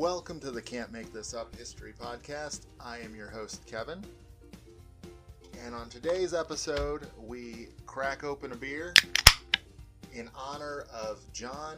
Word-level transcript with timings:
Welcome 0.00 0.40
to 0.40 0.50
the 0.50 0.62
Can't 0.62 0.90
Make 0.90 1.12
This 1.12 1.34
Up 1.34 1.54
History 1.54 1.92
Podcast. 1.92 2.62
I 2.80 3.00
am 3.00 3.14
your 3.14 3.28
host, 3.28 3.66
Kevin. 3.66 4.02
And 5.62 5.74
on 5.74 5.90
today's 5.90 6.32
episode, 6.32 7.06
we 7.18 7.68
crack 7.84 8.24
open 8.24 8.52
a 8.52 8.56
beer 8.56 8.94
in 10.14 10.30
honor 10.34 10.86
of 10.90 11.30
John 11.34 11.76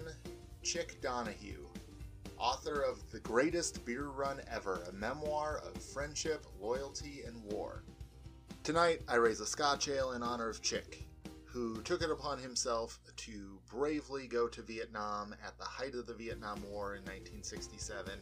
Chick 0.62 1.00
Donohue, 1.02 1.66
author 2.38 2.82
of 2.82 3.02
The 3.10 3.18
Greatest 3.18 3.84
Beer 3.84 4.06
Run 4.06 4.40
Ever, 4.48 4.84
a 4.88 4.92
memoir 4.92 5.60
of 5.66 5.82
friendship, 5.82 6.46
loyalty, 6.60 7.22
and 7.26 7.42
war. 7.52 7.82
Tonight, 8.62 9.02
I 9.08 9.16
raise 9.16 9.40
a 9.40 9.46
Scotch 9.46 9.88
Ale 9.88 10.12
in 10.12 10.22
honor 10.22 10.48
of 10.48 10.62
Chick, 10.62 11.08
who 11.44 11.82
took 11.82 12.02
it 12.02 12.10
upon 12.12 12.38
himself 12.38 13.00
to 13.16 13.51
bravely 13.72 14.26
go 14.26 14.48
to 14.48 14.60
Vietnam 14.62 15.34
at 15.44 15.56
the 15.58 15.64
height 15.64 15.94
of 15.94 16.06
the 16.06 16.14
Vietnam 16.14 16.62
War 16.70 16.94
in 16.94 17.02
1967 17.02 18.12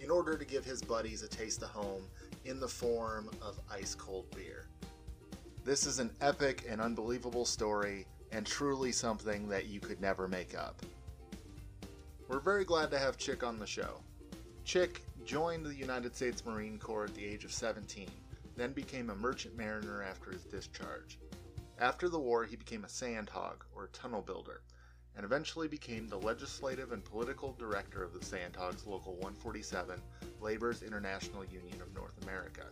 in 0.00 0.10
order 0.10 0.36
to 0.36 0.44
give 0.44 0.64
his 0.64 0.82
buddies 0.82 1.22
a 1.22 1.28
taste 1.28 1.62
of 1.62 1.68
home 1.70 2.02
in 2.44 2.58
the 2.58 2.68
form 2.68 3.30
of 3.40 3.60
ice 3.70 3.94
cold 3.94 4.26
beer. 4.34 4.66
This 5.64 5.86
is 5.86 5.98
an 5.98 6.10
epic 6.20 6.64
and 6.68 6.80
unbelievable 6.80 7.44
story, 7.44 8.06
and 8.32 8.46
truly 8.46 8.92
something 8.92 9.48
that 9.48 9.66
you 9.66 9.80
could 9.80 10.00
never 10.00 10.26
make 10.26 10.56
up. 10.56 10.82
We're 12.28 12.40
very 12.40 12.64
glad 12.64 12.90
to 12.90 12.98
have 12.98 13.16
Chick 13.16 13.42
on 13.42 13.58
the 13.58 13.66
show. 13.66 14.00
Chick 14.64 15.02
joined 15.24 15.64
the 15.64 15.74
United 15.74 16.14
States 16.14 16.44
Marine 16.44 16.78
Corps 16.78 17.04
at 17.04 17.14
the 17.14 17.24
age 17.24 17.44
of 17.44 17.52
17, 17.52 18.08
then 18.56 18.72
became 18.72 19.10
a 19.10 19.14
merchant 19.14 19.56
mariner 19.56 20.02
after 20.02 20.30
his 20.30 20.42
discharge. 20.44 21.18
After 21.78 22.08
the 22.08 22.18
war, 22.18 22.44
he 22.44 22.56
became 22.56 22.84
a 22.84 22.88
sandhog, 22.88 23.64
or 23.74 23.88
tunnel 23.92 24.22
builder, 24.22 24.62
and 25.18 25.24
eventually 25.24 25.66
became 25.66 26.06
the 26.06 26.16
legislative 26.16 26.92
and 26.92 27.04
political 27.04 27.52
director 27.58 28.04
of 28.04 28.12
the 28.12 28.20
Sandhogs 28.20 28.86
Local 28.86 29.14
147, 29.14 30.00
Labor's 30.40 30.84
International 30.84 31.44
Union 31.44 31.82
of 31.82 31.92
North 31.92 32.14
America. 32.22 32.62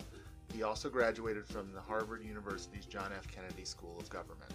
He 0.54 0.62
also 0.62 0.88
graduated 0.88 1.44
from 1.44 1.72
the 1.72 1.80
Harvard 1.80 2.22
University's 2.22 2.86
John 2.86 3.10
F. 3.16 3.26
Kennedy 3.26 3.64
School 3.64 3.98
of 3.98 4.08
Government. 4.10 4.54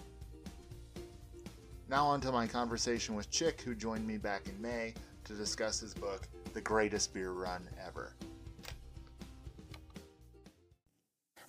Now, 1.90 2.06
on 2.06 2.22
to 2.22 2.32
my 2.32 2.46
conversation 2.46 3.14
with 3.14 3.30
Chick, 3.30 3.60
who 3.60 3.74
joined 3.74 4.06
me 4.06 4.16
back 4.16 4.48
in 4.48 4.58
May 4.62 4.94
to 5.24 5.34
discuss 5.34 5.78
his 5.78 5.92
book, 5.92 6.26
The 6.54 6.62
Greatest 6.62 7.12
Beer 7.12 7.32
Run 7.32 7.68
Ever. 7.86 8.14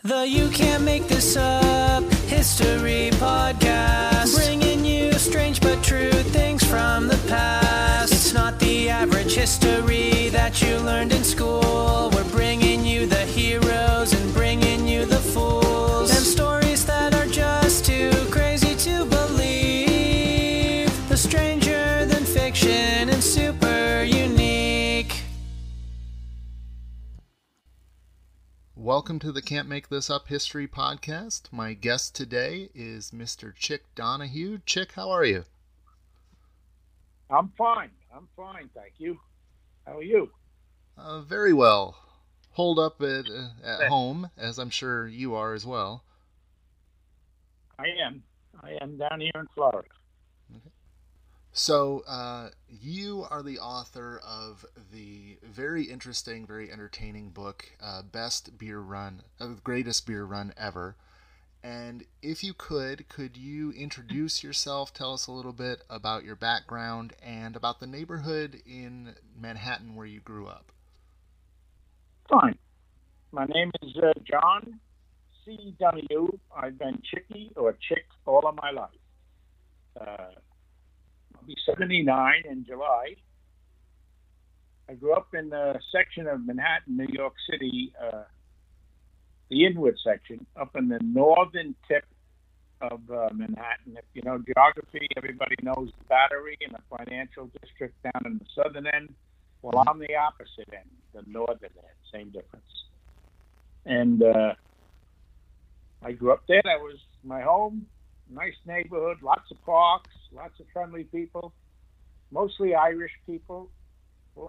The 0.06 0.28
You 0.28 0.50
Can't 0.50 0.84
Make 0.84 1.08
This 1.08 1.38
Up 1.38 2.04
History 2.28 3.10
Podcast. 3.14 4.36
Bringing 4.36 4.84
you 4.84 5.14
strange 5.14 5.62
but 5.62 5.82
true 5.82 6.12
things 6.12 6.62
from 6.62 7.08
the 7.08 7.16
past. 7.30 8.12
It's 8.12 8.34
not 8.34 8.60
the 8.60 8.90
average 8.90 9.34
history 9.34 10.28
that 10.28 10.62
you 10.62 10.78
learned 10.80 11.14
in 11.14 11.24
school. 11.24 12.12
We're 12.14 12.30
bringing 12.32 12.84
you 12.86 13.06
the 13.06 13.26
heroes 13.26 14.12
and 14.12 14.34
bringing 14.34 14.90
you 14.90 15.06
the 15.06 15.24
fools. 15.34 16.10
And 16.10 16.26
stories 16.26 16.86
that 16.86 17.16
are 17.16 17.28
just 17.28 17.86
too 17.86 18.12
crazy 18.30 18.76
to 18.76 19.06
believe. 19.06 20.92
The 21.08 21.16
stranger 21.16 22.06
than 22.08 22.26
fiction 22.26 22.83
Welcome 28.96 29.18
to 29.22 29.32
the 29.32 29.42
Can't 29.42 29.68
Make 29.68 29.90
This 29.90 30.12
Up 30.12 30.28
History 30.28 30.68
Podcast. 30.68 31.52
My 31.52 31.74
guest 31.74 32.16
today 32.16 32.70
is 32.76 33.10
Mr. 33.10 33.52
Chick 33.56 33.86
Donohue. 33.96 34.60
Chick, 34.68 34.92
how 34.92 35.10
are 35.10 35.26
you? 35.26 35.46
I'm 37.28 37.52
fine. 37.58 37.90
I'm 38.16 38.28
fine, 38.38 38.70
thank 38.76 38.94
you. 39.00 39.20
How 39.88 39.98
are 39.98 40.04
you? 40.04 40.30
Uh, 40.96 41.22
very 41.22 41.54
well. 41.54 41.98
Hold 42.52 42.78
up 42.78 43.02
at, 43.02 43.26
uh, 43.32 43.48
at 43.66 43.90
home, 43.90 44.30
as 44.38 44.60
I'm 44.60 44.70
sure 44.70 45.08
you 45.08 45.34
are 45.34 45.56
as 45.56 45.66
well. 45.66 46.04
I 47.80 47.86
am. 48.00 48.22
I 48.62 48.78
am 48.80 48.98
down 48.98 49.22
here 49.22 49.32
in 49.34 49.48
Florida. 49.56 49.90
So, 51.56 52.04
uh, 52.08 52.50
you 52.68 53.28
are 53.30 53.44
the 53.44 53.60
author 53.60 54.20
of 54.28 54.66
the 54.92 55.38
very 55.44 55.84
interesting, 55.84 56.48
very 56.48 56.72
entertaining 56.72 57.30
book, 57.30 57.78
uh, 57.80 58.02
Best 58.02 58.58
Beer 58.58 58.80
Run, 58.80 59.22
uh, 59.40 59.50
Greatest 59.64 60.08
Beer 60.08 60.26
Run 60.26 60.52
Ever. 60.58 60.96
And 61.64 62.06
if 62.24 62.44
you 62.44 62.56
could, 62.56 63.08
could 63.08 63.38
you 63.38 63.72
introduce 63.72 64.44
yourself, 64.44 64.96
tell 64.96 65.14
us 65.14 65.28
a 65.28 65.32
little 65.32 65.54
bit 65.54 65.84
about 65.92 66.24
your 66.24 66.36
background 66.36 67.14
and 67.22 67.56
about 67.56 67.80
the 67.80 67.88
neighborhood 67.88 68.60
in 68.66 69.14
Manhattan 69.40 69.96
where 69.96 70.08
you 70.08 70.22
grew 70.22 70.48
up? 70.48 70.72
Fine. 72.30 72.58
My 73.32 73.46
name 73.46 73.70
is 73.84 73.96
uh, 73.98 74.12
John 74.24 74.80
C. 75.46 75.76
Donohue. 75.80 76.30
I've 76.56 76.80
been 76.80 77.00
Chicky 77.04 77.52
or 77.56 77.74
Chick 77.74 78.06
all 78.26 78.48
of 78.48 78.56
my 78.56 78.72
life. 78.72 78.90
Uh, 80.02 80.32
I'll 81.44 81.48
be 81.48 81.58
79 81.66 82.44
in 82.50 82.66
July. 82.66 83.16
I 84.88 84.94
grew 84.94 85.14
up 85.14 85.34
in 85.34 85.50
the 85.50 85.78
section 85.92 86.26
of 86.26 86.46
Manhattan, 86.46 86.96
New 86.96 87.08
York 87.12 87.34
City, 87.52 87.92
uh, 88.02 88.24
the 89.50 89.66
Inwood 89.66 89.96
section, 90.02 90.46
up 90.56 90.74
in 90.78 90.88
the 90.88 91.00
northern 91.02 91.76
tip 91.86 92.06
of 92.80 93.02
uh, 93.12 93.28
Manhattan. 93.34 93.98
If 93.98 94.06
you 94.14 94.22
know 94.22 94.42
geography, 94.56 95.06
everybody 95.18 95.56
knows 95.62 95.90
the 95.98 96.06
Battery 96.06 96.58
and 96.62 96.74
the 96.76 96.98
financial 96.98 97.50
district 97.62 98.02
down 98.04 98.22
in 98.26 98.38
the 98.38 98.46
southern 98.56 98.88
end. 98.88 99.14
Well, 99.62 99.84
I'm 99.86 100.00
the 100.00 100.16
opposite 100.16 100.74
end, 100.74 100.90
the 101.14 101.30
northern 101.30 101.72
end, 101.76 101.98
same 102.14 102.30
difference. 102.30 102.66
And 103.86 104.24
uh, 104.24 104.54
I 106.02 106.14
grew 106.14 106.32
up 106.32 106.44
there. 106.48 106.62
That 106.64 106.80
was 106.80 107.00
my 107.22 107.42
home. 107.42 107.88
Nice 108.30 108.56
neighborhood, 108.66 109.18
lots 109.22 109.52
of 109.52 109.64
parks, 109.66 110.10
lots 110.32 110.60
of 110.60 110.66
friendly 110.74 111.04
people, 111.04 111.54
mostly 112.32 112.74
Irish 112.74 113.12
people, 113.26 113.70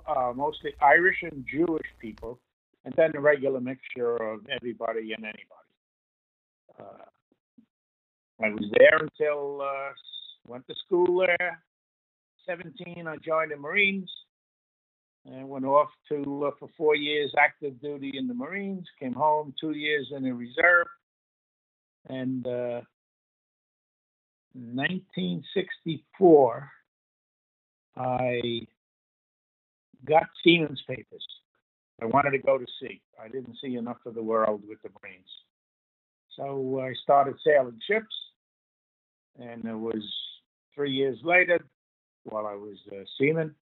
uh, 0.09 0.33
mostly 0.35 0.73
Irish 0.81 1.19
and 1.23 1.45
Jewish 1.51 1.87
people, 2.01 2.39
and 2.84 2.95
then 2.97 3.13
a 3.17 3.21
regular 3.21 3.61
mixture 3.61 4.17
of 4.17 4.41
everybody 4.55 5.13
and 5.13 5.25
anybody. 5.25 5.65
Uh, 6.79 7.05
I 8.43 8.49
was 8.49 8.65
there 8.79 8.99
until 8.99 9.61
uh, 9.63 9.93
went 10.47 10.67
to 10.67 10.75
school 10.87 11.25
there. 11.27 11.63
17, 12.47 13.07
I 13.07 13.17
joined 13.17 13.53
the 13.53 13.57
Marines 13.57 14.11
and 15.27 15.49
went 15.49 15.65
off 15.65 15.89
to 16.11 16.47
uh, 16.47 16.51
for 16.59 16.69
four 16.77 16.97
years 16.97 17.33
active 17.39 17.81
duty 17.81 18.13
in 18.15 18.27
the 18.29 18.34
Marines. 18.34 18.84
Came 19.01 19.15
home 19.15 19.55
two 19.61 19.73
years 19.73 20.13
in 20.15 20.23
the 20.25 20.33
reserve, 20.33 20.87
and 22.09 22.47
uh, 22.47 22.81
1964, 24.54 26.70
I 27.97 28.66
got 30.04 30.25
seaman's 30.42 30.82
papers. 30.87 31.25
I 32.00 32.06
wanted 32.06 32.32
to 32.32 32.38
go 32.38 32.59
to 32.59 32.66
sea. 32.81 33.00
I 33.22 33.28
didn't 33.28 33.56
see 33.62 33.76
enough 33.76 33.98
of 34.06 34.15
the 34.15 34.22
world 34.22 34.62
with 34.69 34.82
the 34.82 34.88
Marines. 35.03 35.28
So 36.37 36.81
I 36.81 36.94
started 37.03 37.37
sailing 37.44 37.78
ships, 37.88 38.15
and 39.38 39.65
it 39.65 39.75
was 39.75 40.03
three 40.75 40.91
years 40.91 41.19
later, 41.22 41.65
while 42.25 42.47
I 42.47 42.54
was 42.54 42.78
a 42.92 43.04
seaman, 43.19 43.54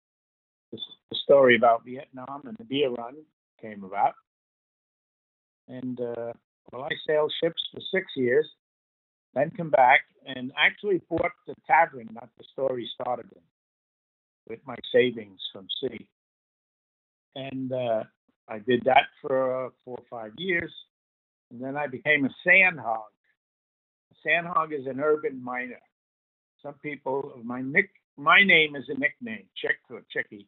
the, 0.71 0.79
story 1.25 1.57
about 1.57 1.85
Vietnam 1.85 2.43
and 2.45 2.57
the 2.57 2.65
beer 2.65 2.91
run 2.91 3.17
came 3.61 3.85
about. 3.85 4.15
And 5.69 6.01
uh, 6.01 6.33
well, 6.73 6.85
I 6.85 6.91
sailed 7.07 7.33
ships 7.43 7.63
for 7.73 7.81
six 7.93 8.07
years, 8.17 8.49
then 9.35 9.51
come 9.57 9.71
back 9.71 10.01
and 10.27 10.53
actually 10.57 11.01
bought 11.09 11.33
the 11.47 11.55
tavern 11.67 12.09
that 12.15 12.29
the 12.39 12.45
story 12.53 12.89
started 12.95 13.27
in 13.33 13.43
with 14.49 14.61
my 14.67 14.77
savings 14.93 15.41
from 15.53 15.67
sea. 15.81 16.07
And 17.35 17.73
uh, 17.73 18.05
I 18.49 18.59
did 18.59 18.83
that 18.85 19.05
for 19.21 19.67
uh, 19.67 19.71
four 19.85 19.99
or 19.99 20.05
five 20.11 20.33
years. 20.37 20.73
And 21.51 21.63
then 21.63 21.77
I 21.77 21.87
became 21.87 22.25
a 22.25 22.49
sandhog. 22.49 23.13
A 24.13 24.29
sandhog 24.29 24.73
is 24.79 24.87
an 24.87 25.01
urban 25.01 25.43
miner. 25.43 25.81
Some 26.63 26.75
people, 26.83 27.41
my 27.43 27.63
nick, 27.63 27.91
my 28.17 28.43
name 28.45 28.77
is 28.77 28.85
a 28.89 28.99
nickname, 28.99 29.45
Chick 29.57 29.79
or 29.91 30.03
Chicky. 30.11 30.47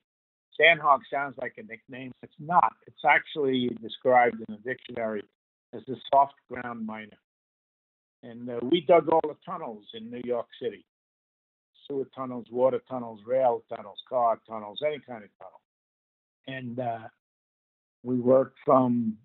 Sandhog 0.61 1.01
sounds 1.13 1.35
like 1.41 1.55
a 1.59 1.63
nickname. 1.63 2.13
It's 2.23 2.35
not. 2.39 2.73
It's 2.87 3.05
actually 3.09 3.71
described 3.83 4.37
in 4.37 4.55
the 4.55 4.59
dictionary 4.59 5.25
as 5.73 5.83
a 5.89 5.97
soft 6.13 6.35
ground 6.49 6.87
miner. 6.87 7.19
And 8.25 8.49
uh, 8.49 8.61
we 8.71 8.81
dug 8.81 9.09
all 9.11 9.21
the 9.23 9.37
tunnels 9.45 9.85
in 9.93 10.11
New 10.11 10.23
York 10.25 10.47
City 10.61 10.85
sewer 11.87 12.07
tunnels, 12.17 12.47
water 12.51 12.81
tunnels, 12.89 13.21
rail 13.27 13.63
tunnels, 13.69 13.99
car 14.09 14.41
tunnels, 14.49 14.79
any 14.87 14.99
kind 15.07 15.25
of 15.25 15.31
tunnel. 15.39 15.61
And 16.47 16.79
uh, 16.79 17.09
we 18.03 18.17
worked 18.17 18.57
from 18.65 19.17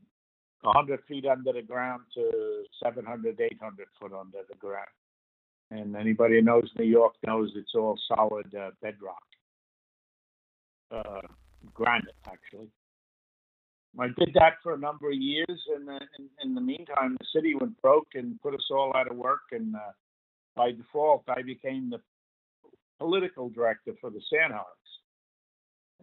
100 0.61 0.99
feet 1.07 1.25
under 1.25 1.53
the 1.53 1.61
ground 1.61 2.01
to 2.15 2.63
700, 2.83 3.39
800 3.39 3.87
foot 3.99 4.11
under 4.13 4.39
the 4.49 4.55
ground. 4.55 4.87
And 5.71 5.95
anybody 5.95 6.35
who 6.35 6.41
knows 6.41 6.69
New 6.77 6.85
York 6.85 7.13
knows 7.25 7.51
it's 7.55 7.75
all 7.75 7.97
solid 8.07 8.53
uh, 8.55 8.71
bedrock, 8.81 9.23
uh, 10.91 11.21
granite 11.73 12.15
actually. 12.25 12.69
I 13.97 14.07
did 14.07 14.31
that 14.35 14.57
for 14.61 14.73
a 14.73 14.77
number 14.77 15.09
of 15.09 15.15
years, 15.15 15.63
and 15.75 15.87
then 15.87 16.01
in, 16.17 16.29
in 16.43 16.55
the 16.55 16.61
meantime, 16.61 17.17
the 17.19 17.25
city 17.33 17.55
went 17.55 17.81
broke 17.81 18.09
and 18.13 18.39
put 18.41 18.53
us 18.53 18.67
all 18.71 18.91
out 18.95 19.09
of 19.09 19.17
work. 19.17 19.41
And 19.51 19.75
uh, 19.75 19.91
by 20.55 20.71
default, 20.71 21.23
I 21.27 21.41
became 21.41 21.89
the 21.89 21.99
political 22.99 23.49
director 23.49 23.93
for 23.99 24.09
the 24.09 24.21
Sandhogs, 24.31 24.89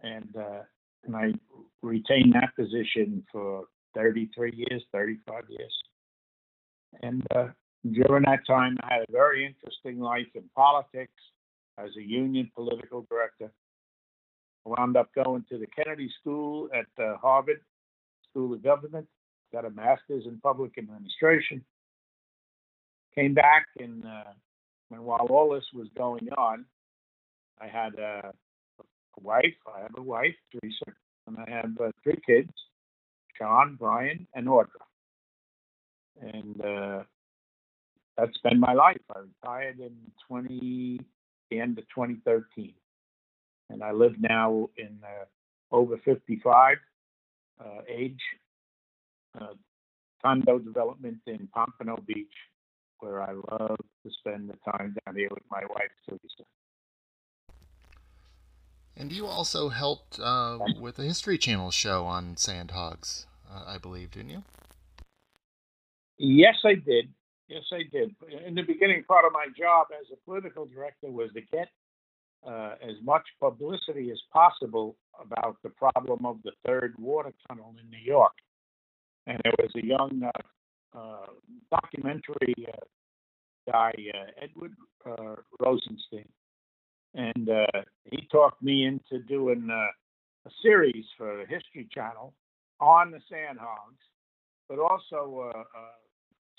and 0.03 0.35
uh, 0.35 0.63
and 1.05 1.15
I 1.15 1.33
retained 1.81 2.33
that 2.33 2.55
position 2.55 3.23
for 3.31 3.65
33 3.95 4.65
years, 4.69 4.83
35 4.91 5.43
years. 5.49 5.73
And 7.01 7.25
uh, 7.33 7.47
during 7.89 8.23
that 8.23 8.45
time, 8.45 8.77
I 8.83 8.95
had 8.95 9.05
a 9.07 9.11
very 9.11 9.45
interesting 9.45 9.99
life 9.99 10.27
in 10.35 10.43
politics 10.55 11.13
as 11.77 11.91
a 11.97 12.01
union 12.01 12.51
political 12.55 13.05
director. 13.09 13.51
I 14.65 14.69
wound 14.69 14.97
up 14.97 15.13
going 15.13 15.45
to 15.49 15.57
the 15.57 15.67
Kennedy 15.67 16.09
School 16.19 16.69
at 16.73 17.03
uh, 17.03 17.17
Harvard 17.17 17.61
School 18.37 18.53
of 18.53 18.61
Government, 18.61 19.07
got 19.51 19.65
a 19.65 19.71
master's 19.71 20.25
in 20.27 20.39
public 20.43 20.77
administration. 20.77 21.65
Came 23.15 23.33
back, 23.33 23.65
and, 23.79 24.05
uh, 24.05 24.31
and 24.91 25.01
while 25.01 25.25
all 25.31 25.53
this 25.53 25.65
was 25.73 25.87
going 25.97 26.29
on, 26.37 26.65
I 27.59 27.65
had 27.65 27.95
a, 27.95 28.31
a 28.79 29.21
wife. 29.21 29.55
I 29.75 29.81
have 29.81 29.95
a 29.97 30.03
wife, 30.03 30.35
Teresa, 30.51 30.85
and 31.25 31.37
I 31.39 31.49
have 31.49 31.71
uh, 31.81 31.91
three 32.03 32.19
kids 32.25 32.51
Sean, 33.35 33.75
Brian, 33.79 34.27
and 34.35 34.47
Audra. 34.47 34.85
And 36.21 36.61
uh, 36.63 37.03
that's 38.17 38.37
been 38.43 38.59
my 38.59 38.73
life. 38.73 39.01
I 39.15 39.19
retired 39.19 39.79
in 39.79 39.95
20, 40.27 40.99
the 41.49 41.59
end 41.59 41.79
of 41.79 41.85
2013. 41.89 42.73
And 43.71 43.83
I 43.83 43.91
live 43.93 44.13
now 44.19 44.69
in 44.77 44.99
uh, 45.03 45.75
over 45.75 45.97
55 46.05 46.77
uh, 47.59 47.81
age 47.87 48.19
uh, 49.39 49.53
condo 50.21 50.59
development 50.59 51.19
in 51.27 51.47
Pompano 51.53 51.97
Beach, 52.05 52.33
where 52.99 53.21
I 53.21 53.33
love 53.33 53.77
to 54.03 54.11
spend 54.19 54.49
the 54.49 54.71
time 54.71 54.95
down 55.05 55.15
here 55.15 55.29
with 55.31 55.43
my 55.51 55.61
wife, 55.69 55.91
Teresa. 56.07 56.43
And 58.95 59.11
you 59.11 59.27
also 59.27 59.69
helped 59.69 60.19
uh, 60.19 60.57
with 60.79 60.97
a 60.97 61.03
History 61.03 61.37
Channel 61.37 61.69
show 61.69 62.05
on 62.05 62.35
Sandhogs, 62.35 63.25
uh, 63.49 63.63
I 63.67 63.77
believe, 63.77 64.11
didn't 64.11 64.31
you? 64.31 64.43
Yes, 66.17 66.55
I 66.65 66.73
did. 66.73 67.13
Yes, 67.47 67.63
I 67.71 67.83
did. 67.91 68.15
In 68.45 68.55
the 68.55 68.63
beginning, 68.63 69.03
part 69.03 69.23
of 69.23 69.31
my 69.33 69.45
job 69.57 69.87
as 69.97 70.07
a 70.11 70.17
political 70.25 70.65
director 70.65 71.11
was 71.11 71.31
to 71.33 71.41
get 71.41 71.69
uh, 72.45 72.75
as 72.81 72.95
much 73.03 73.23
publicity 73.39 74.11
as 74.11 74.19
possible 74.31 74.95
about 75.19 75.57
the 75.63 75.69
problem 75.69 76.25
of 76.25 76.37
the 76.43 76.51
third 76.65 76.93
water 76.97 77.33
tunnel 77.47 77.73
in 77.81 77.89
New 77.89 78.03
York. 78.03 78.33
And 79.25 79.39
there 79.43 79.53
was 79.59 79.71
a 79.75 79.85
young 79.85 80.21
uh, 80.23 80.97
uh, 80.97 81.27
documentary 81.69 82.55
uh, 82.67 83.71
guy, 83.71 83.91
uh, 84.13 84.31
Edward 84.41 84.73
uh, 85.05 85.35
Rosenstein, 85.59 86.29
and 87.13 87.49
he 88.05 88.27
talked 88.31 88.61
me 88.61 88.85
into 88.85 89.23
doing 89.25 89.69
a 89.69 90.49
series 90.61 91.05
for 91.17 91.37
the 91.37 91.45
History 91.45 91.87
Channel 91.91 92.33
on 92.79 93.11
the 93.11 93.19
Sandhogs, 93.31 94.03
but 94.69 94.79
also 94.79 95.51
a, 95.53 95.59
a 95.59 95.83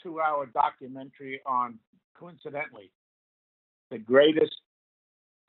two-hour 0.03 0.47
documentary 0.53 1.41
on, 1.47 1.79
coincidentally, 2.19 2.91
the 3.91 3.99
greatest 3.99 4.57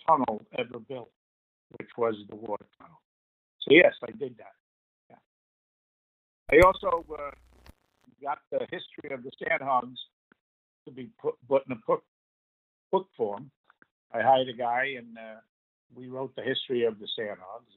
tunnel 0.10 0.42
ever 0.58 0.80
built, 0.80 1.12
which 1.78 1.90
was 1.98 2.16
the 2.30 2.36
water 2.36 2.66
tunnel. 2.80 3.02
So 3.62 3.74
yes, 3.74 3.94
I 4.04 4.12
did 4.12 4.38
that. 4.38 4.56
Yeah. 5.10 6.58
I 6.58 6.66
also 6.66 7.06
uh, 7.14 7.32
got 8.22 8.40
the 8.52 8.60
history 8.72 9.12
of 9.12 9.24
the 9.24 9.32
Sandhogs 9.42 9.98
to 10.86 10.92
be 10.92 11.10
put, 11.22 11.36
put 11.48 11.66
in 11.68 11.74
a 11.74 11.80
book, 11.88 12.04
book 12.92 13.08
form. 13.16 13.52
I 14.14 14.22
hired 14.22 14.50
a 14.50 14.54
guy 14.58 14.96
and 14.98 15.18
uh, 15.18 15.40
we 15.96 16.08
wrote 16.08 16.36
the 16.36 16.44
history 16.44 16.86
of 16.86 17.00
the 17.00 17.08
Sandhogs. 17.18 17.74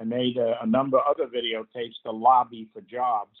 I 0.00 0.04
made 0.04 0.36
a, 0.36 0.62
a 0.62 0.66
number 0.66 0.98
of 0.98 1.04
other 1.10 1.26
videotapes 1.26 2.00
to 2.04 2.12
lobby 2.12 2.68
for 2.72 2.80
jobs 2.82 3.36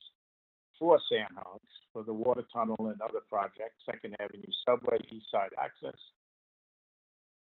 for 0.78 0.98
Sandhogs 1.10 1.60
for 1.92 2.02
the 2.02 2.12
water 2.12 2.44
tunnel 2.52 2.76
and 2.80 3.00
other 3.00 3.20
projects, 3.28 3.82
Second 3.86 4.16
Avenue 4.20 4.52
subway, 4.66 4.98
East 5.10 5.26
Side 5.30 5.50
access, 5.58 5.98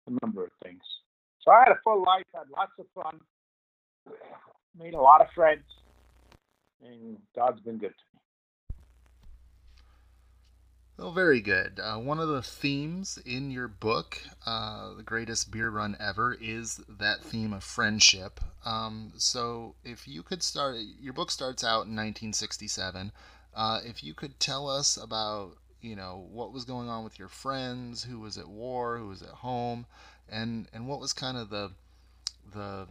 a 0.09 0.25
number 0.25 0.43
of 0.43 0.51
things. 0.63 0.81
So 1.41 1.51
I 1.51 1.59
had 1.59 1.71
a 1.71 1.79
full 1.83 2.03
life, 2.03 2.25
had 2.33 2.49
lots 2.55 2.73
of 2.79 2.85
fun, 2.93 3.19
made 4.77 4.93
a 4.93 5.01
lot 5.01 5.21
of 5.21 5.27
friends, 5.33 5.63
and 6.83 7.17
God's 7.35 7.59
been 7.61 7.77
good 7.77 7.89
to 7.89 8.03
me. 8.13 8.19
Well, 10.97 11.13
very 11.13 11.39
good. 11.39 11.79
Uh, 11.81 11.95
one 11.95 12.19
of 12.19 12.27
the 12.27 12.41
themes 12.41 13.17
in 13.25 13.51
your 13.51 13.69
book, 13.69 14.21
uh, 14.45 14.95
The 14.95 15.03
Greatest 15.03 15.49
Beer 15.49 15.69
Run 15.69 15.95
Ever, 15.97 16.37
is 16.41 16.81
that 16.89 17.21
theme 17.21 17.53
of 17.53 17.63
friendship. 17.63 18.41
Um, 18.65 19.13
so, 19.15 19.75
if 19.85 20.09
you 20.09 20.23
could 20.23 20.43
start, 20.43 20.75
your 20.99 21.13
book 21.13 21.31
starts 21.31 21.63
out 21.63 21.87
in 21.87 21.95
1967. 21.95 23.13
Uh, 23.55 23.79
if 23.85 24.03
you 24.03 24.13
could 24.13 24.41
tell 24.41 24.69
us 24.69 24.97
about, 24.97 25.53
you 25.81 25.95
know, 25.95 26.27
what 26.31 26.51
was 26.51 26.65
going 26.65 26.89
on 26.89 27.03
with 27.03 27.17
your 27.17 27.27
friends, 27.27 28.03
who 28.03 28.19
was 28.19 28.37
at 28.37 28.47
war, 28.47 28.97
who 28.97 29.07
was 29.07 29.21
at 29.21 29.29
home, 29.29 29.85
and 30.29 30.67
and 30.73 30.87
what 30.87 30.99
was 30.99 31.13
kind 31.13 31.37
of 31.37 31.49
the 31.49 31.71
the 32.53 32.87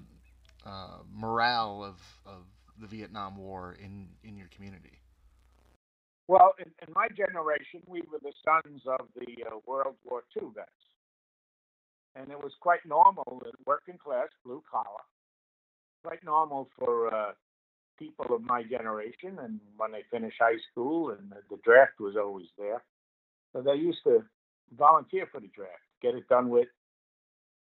uh, 0.64 0.98
morale 1.12 1.84
of, 1.84 2.00
of 2.26 2.44
the 2.80 2.86
Vietnam 2.86 3.36
War 3.36 3.76
in 3.82 4.08
in 4.22 4.36
your 4.36 4.48
community. 4.54 4.98
Well, 6.28 6.52
in, 6.58 6.70
in 6.86 6.92
my 6.94 7.08
generation, 7.08 7.80
we 7.86 8.02
were 8.12 8.18
the 8.22 8.32
sons 8.44 8.82
of 8.86 9.06
the 9.16 9.44
uh, 9.46 9.56
World 9.66 9.96
War 10.04 10.22
II 10.36 10.48
vets, 10.54 10.70
and 12.14 12.30
it 12.30 12.38
was 12.38 12.52
quite 12.60 12.84
normal 12.86 13.42
in 13.46 13.52
working 13.66 13.96
class, 13.96 14.28
blue 14.44 14.62
collar, 14.70 15.04
quite 16.04 16.22
normal 16.22 16.68
for 16.78 17.14
uh, 17.14 17.32
people 17.98 18.34
of 18.34 18.42
my 18.42 18.62
generation. 18.62 19.38
And 19.42 19.60
when 19.76 19.92
they 19.92 20.04
finish 20.10 20.34
high 20.38 20.58
school, 20.70 21.10
and 21.10 21.30
the, 21.30 21.36
the 21.50 21.60
draft 21.64 22.00
was 22.00 22.16
always 22.16 22.48
there, 22.56 22.82
so 23.52 23.62
they 23.62 23.74
used 23.74 24.00
to 24.04 24.24
volunteer 24.76 25.26
for 25.30 25.40
the 25.40 25.48
draft, 25.48 25.82
get 26.02 26.14
it 26.14 26.28
done 26.28 26.48
with, 26.48 26.68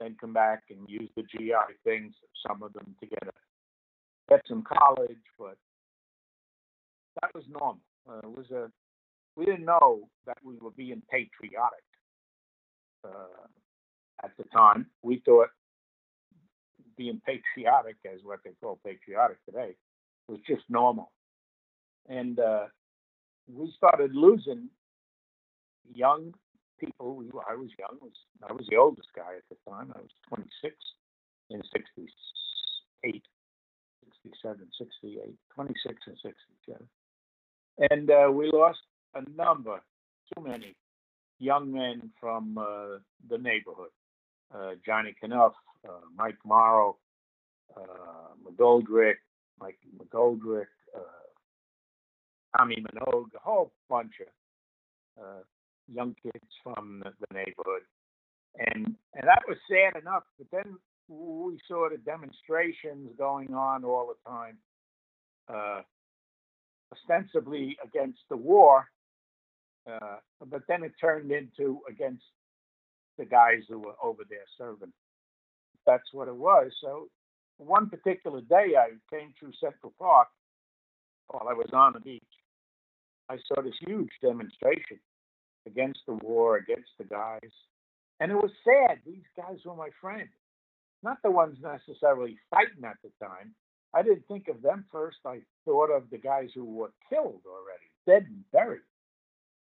then 0.01 0.17
come 0.21 0.33
back 0.33 0.65
and 0.71 0.89
use 0.89 1.09
the 1.17 1.23
GI 1.23 1.53
things, 1.85 2.15
some 2.47 2.63
of 2.63 2.73
them 2.73 2.95
to 3.01 3.07
get 3.07 3.23
a 3.23 3.33
get 4.29 4.43
some 4.49 4.63
college, 4.63 5.23
but 5.39 5.57
that 7.21 7.35
was 7.35 7.45
normal. 7.49 7.81
Uh, 8.09 8.19
it 8.19 8.37
was 8.37 8.51
a 8.51 8.71
we 9.37 9.45
didn't 9.47 9.65
know 9.65 10.09
that 10.27 10.39
we 10.45 10.57
were 10.61 10.71
being 10.71 11.03
patriotic 11.11 11.85
uh, 13.05 13.47
at 14.23 14.33
the 14.37 14.45
time. 14.55 14.87
We 15.03 15.23
thought 15.25 15.49
being 16.97 17.21
patriotic, 17.25 17.97
as 18.05 18.21
what 18.23 18.41
they 18.45 18.53
call 18.61 18.79
patriotic 18.85 19.39
today, 19.47 19.75
was 20.33 20.41
just 20.49 20.65
normal. 20.69 21.13
And 22.09 22.39
uh, 22.41 22.65
we 23.47 23.73
started 23.77 24.15
losing 24.15 24.69
young 25.95 26.35
people. 26.81 27.23
I 27.49 27.55
was 27.55 27.69
young. 27.79 27.99
I 28.49 28.53
was 28.53 28.67
the 28.69 28.77
oldest 28.77 29.09
guy 29.15 29.37
at 29.37 29.45
the 29.51 29.71
time. 29.71 29.93
I 29.95 30.01
was 30.01 30.11
26 30.29 30.75
in 31.51 31.63
68, 31.73 33.23
67, 34.25 34.69
68, 34.79 35.35
26 35.55 35.95
and 36.07 36.17
67. 36.23 36.89
And 37.91 38.11
uh, 38.11 38.31
we 38.33 38.51
lost 38.53 38.81
a 39.15 39.23
number, 39.37 39.81
too 40.35 40.43
many 40.43 40.75
young 41.39 41.73
men 41.73 42.11
from 42.21 42.57
uh, 42.57 42.99
the 43.29 43.39
neighborhood. 43.39 43.91
Uh, 44.55 44.73
Johnny 44.85 45.15
Knuff, 45.23 45.53
uh, 45.89 45.93
Mike 46.17 46.39
Morrow, 46.45 46.97
uh, 47.77 48.35
McGoldrick, 48.45 49.17
Mike 49.63 49.79
McGoldrick, 49.97 50.67
uh, 50.97 51.01
Tommy 52.57 52.77
Minogue, 52.83 53.35
a 53.37 53.39
whole 53.41 53.73
bunch 53.89 54.15
of 54.21 55.25
uh, 55.25 55.43
young 55.87 56.17
kids 56.23 56.45
from 56.65 57.03
the, 57.05 57.11
the 57.21 57.35
neighborhood. 57.35 57.83
And 58.59 58.97
and 59.15 59.25
that 59.25 59.43
was 59.49 59.57
sad 59.71 60.01
enough. 60.01 60.25
But 60.37 60.49
then 60.53 60.77
we 61.09 61.59
saw 61.69 61.89
the 61.89 61.99
demonstrations 61.99 63.11
going 63.17 63.55
on 63.55 63.85
all 63.85 64.13
the 64.13 64.31
time. 64.31 64.59
Uh, 65.49 65.83
ostensibly 66.93 67.77
against 67.85 68.21
the 68.29 68.37
war, 68.37 68.87
uh, 69.91 70.17
but 70.51 70.63
then 70.69 70.83
it 70.83 70.93
turned 71.01 71.31
into 71.31 71.81
against 71.89 72.25
the 73.19 73.25
guys 73.25 73.63
who 73.69 73.79
were 73.79 73.95
over 74.03 74.23
there 74.29 74.45
serving. 74.59 74.93
That's 75.87 76.13
what 76.13 76.29
it 76.29 76.37
was. 76.37 76.71
So 76.81 77.09
one 77.67 77.89
particular 77.89 78.41
day, 78.41 78.75
I 78.79 78.91
came 79.15 79.33
through 79.39 79.53
Central 79.61 79.93
Park 79.99 80.29
while 81.29 81.49
I 81.49 81.55
was 81.55 81.71
on 81.73 81.95
the 81.95 82.01
beach. 82.01 82.23
I 83.29 83.37
saw 83.49 83.63
this 83.63 83.75
huge 83.87 84.11
demonstration 84.21 84.99
against 85.67 86.01
the 86.07 86.15
war, 86.15 86.57
against 86.57 86.91
the 86.99 87.05
guys. 87.05 87.53
And 88.21 88.31
it 88.31 88.37
was 88.37 88.51
sad. 88.65 88.99
These 89.07 89.25
guys 89.37 89.59
were 89.65 89.77
my 89.77 89.91
friends. 90.01 90.31
Not 91.03 91.19
the 91.23 91.31
ones 91.31 91.59
necessarily 91.63 92.39
fighting 92.51 92.85
at 92.85 92.99
the 93.03 93.11
time, 93.25 93.55
I 93.95 94.03
didn't 94.03 94.27
think 94.27 94.49
of 94.49 94.63
them 94.63 94.85
first. 94.91 95.19
I 95.27 95.41
thought 95.65 95.91
of 95.91 96.09
the 96.11 96.19
guys 96.19 96.51
who 96.55 96.65
were 96.65 96.93
killed 97.11 97.43
already, 97.47 97.91
dead 98.07 98.27
and 98.29 98.45
buried, 98.53 98.81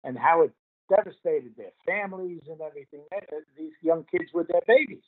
and 0.03 0.17
how 0.17 0.41
it 0.41 0.51
devastated 0.89 1.55
their 1.55 1.71
families 1.85 2.41
and 2.49 2.59
everything. 2.61 3.01
These 3.57 3.73
young 3.81 4.05
kids 4.11 4.31
with 4.33 4.47
their 4.47 4.61
babies. 4.67 5.03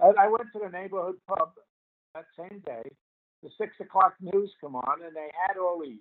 I 0.00 0.28
went 0.28 0.52
to 0.52 0.60
the 0.60 0.70
neighborhood 0.70 1.16
pub 1.28 1.52
that 2.14 2.26
same 2.38 2.60
day. 2.64 2.90
The 3.42 3.50
six 3.58 3.72
o'clock 3.80 4.14
news 4.20 4.52
come 4.60 4.76
on, 4.76 5.02
and 5.04 5.14
they 5.14 5.30
had 5.46 5.56
all 5.58 5.80
these 5.82 5.98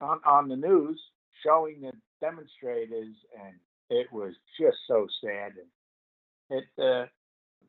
on 0.00 0.20
on 0.26 0.48
the 0.48 0.56
news 0.56 1.00
showing 1.44 1.80
the 1.80 1.92
demonstrators, 2.20 3.14
and 3.44 3.54
it 3.88 4.12
was 4.12 4.34
just 4.58 4.78
so 4.88 5.06
sad. 5.22 5.52
And 6.50 6.60
it 6.60 6.82
uh, 6.82 7.06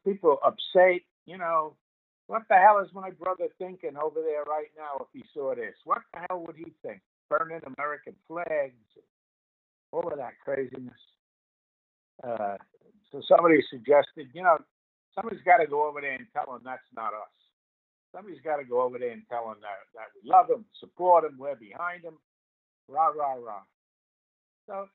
people 0.06 0.40
upset, 0.44 1.02
you 1.26 1.38
know, 1.38 1.76
what 2.28 2.44
the 2.50 2.56
hell 2.56 2.80
is 2.80 2.90
my 2.94 3.12
brother 3.12 3.48
thinking 3.60 3.98
over 4.02 4.22
there 4.22 4.44
right 4.44 4.72
now 4.78 5.02
if 5.02 5.08
he 5.14 5.24
saw 5.34 5.54
this? 5.56 5.76
What 5.86 6.00
the 6.14 6.22
hell 6.30 6.44
would 6.46 6.56
he 6.56 6.74
think? 6.84 7.02
Burning 7.30 7.62
American 7.78 8.16
flags, 8.28 8.74
all 9.92 10.12
of 10.12 10.18
that 10.18 10.34
craziness. 10.44 10.94
Uh, 12.24 12.58
so 13.12 13.22
somebody 13.28 13.62
suggested, 13.70 14.30
you 14.34 14.44
know, 14.44 14.58
somebody's 15.16 15.44
got 15.44 15.58
to 15.58 15.68
go 15.68 15.88
over 15.88 16.02
there 16.02 16.16
and 16.16 16.28
tell 16.34 16.54
them 16.54 16.62
that's 16.64 16.88
not 16.96 17.14
us. 17.14 17.36
Somebody's 18.16 18.42
got 18.44 18.58
to 18.58 18.66
go 18.66 18.82
over 18.82 19.00
there 19.00 19.12
and 19.12 19.24
tell 19.30 19.48
them 19.48 19.58
that, 19.62 19.80
that 19.96 20.12
we 20.16 20.30
love 20.30 20.48
them, 20.48 20.66
support 20.80 21.24
them, 21.24 21.38
we're 21.40 21.56
behind 21.56 22.04
them, 22.04 22.18
rah, 22.88 23.08
rah, 23.08 23.36
rah. 23.36 23.64
So 24.68 24.88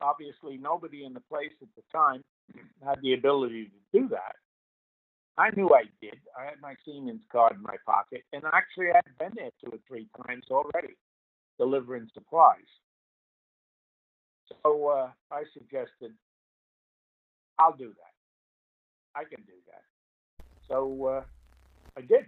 obviously 0.00 0.58
nobody 0.58 1.04
in 1.04 1.12
the 1.12 1.20
place 1.20 1.52
at 1.60 1.68
the 1.76 1.82
time 1.92 2.22
had 2.84 3.00
the 3.02 3.14
ability 3.14 3.70
to 3.70 4.00
do 4.00 4.08
that. 4.08 4.36
I 5.38 5.48
knew 5.56 5.70
I 5.74 5.84
did. 6.02 6.20
I 6.38 6.44
had 6.44 6.60
my 6.60 6.74
seaman's 6.84 7.22
card 7.30 7.54
in 7.56 7.62
my 7.62 7.76
pocket, 7.86 8.22
and 8.32 8.42
actually 8.52 8.90
I 8.90 9.00
had 9.00 9.18
been 9.18 9.32
there 9.34 9.50
two 9.64 9.70
or 9.72 9.78
three 9.88 10.06
times 10.26 10.44
already, 10.50 10.94
delivering 11.58 12.08
supplies. 12.12 12.68
So 14.62 14.88
uh, 14.88 15.10
I 15.30 15.44
suggested, 15.54 16.12
I'll 17.62 17.76
do 17.76 17.88
that. 17.88 19.18
I 19.18 19.24
can 19.24 19.42
do 19.44 19.52
that. 19.66 20.44
So 20.68 21.06
uh, 21.06 21.22
I 21.96 22.00
did. 22.00 22.26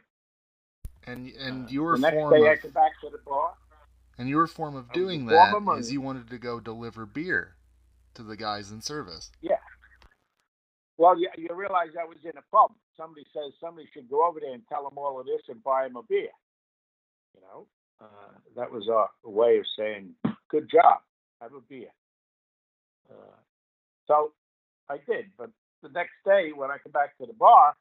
And 1.06 1.32
and 1.38 1.66
uh, 1.66 1.68
your 1.68 1.96
the 1.96 2.02
next 2.02 2.14
form 2.14 2.32
day 2.32 2.52
of, 2.52 2.58
I 2.64 2.68
back 2.68 2.92
to 3.02 3.10
the 3.10 3.18
bar. 3.26 3.54
And 4.16 4.28
your 4.28 4.46
form 4.46 4.76
of 4.76 4.92
doing 4.92 5.26
that 5.26 5.54
is 5.78 5.92
you 5.92 6.00
wanted 6.00 6.30
to 6.30 6.38
go 6.38 6.60
deliver 6.60 7.04
beer 7.04 7.56
to 8.14 8.22
the 8.22 8.36
guys 8.36 8.70
in 8.70 8.80
service. 8.80 9.32
Yeah. 9.40 9.56
Well, 10.96 11.18
you, 11.18 11.28
you 11.36 11.48
realize 11.52 11.88
I 12.00 12.04
was 12.04 12.18
in 12.22 12.30
a 12.30 12.42
pub. 12.52 12.70
Somebody 12.96 13.26
says 13.32 13.52
somebody 13.60 13.88
should 13.92 14.08
go 14.08 14.24
over 14.28 14.38
there 14.38 14.54
and 14.54 14.62
tell 14.68 14.84
them 14.84 14.96
all 14.96 15.18
of 15.18 15.26
this 15.26 15.42
and 15.48 15.62
buy 15.64 15.82
them 15.82 15.96
a 15.96 16.02
beer. 16.04 16.30
You 17.34 17.40
know, 17.40 17.66
uh, 18.00 18.38
that 18.54 18.70
was 18.70 18.86
a, 18.86 19.06
a, 19.26 19.30
way 19.30 19.58
of 19.58 19.64
saying, 19.76 20.14
"Good 20.48 20.70
job, 20.70 21.00
have 21.40 21.52
a 21.54 21.60
beer." 21.60 21.88
Uh, 23.10 23.36
so 24.06 24.32
I 24.88 24.98
did, 24.98 25.26
but 25.38 25.50
the 25.82 25.88
next 25.90 26.14
day 26.24 26.50
when 26.54 26.70
I 26.70 26.78
come 26.78 26.92
back 26.92 27.16
to 27.18 27.26
the 27.26 27.32
bar, 27.32 27.74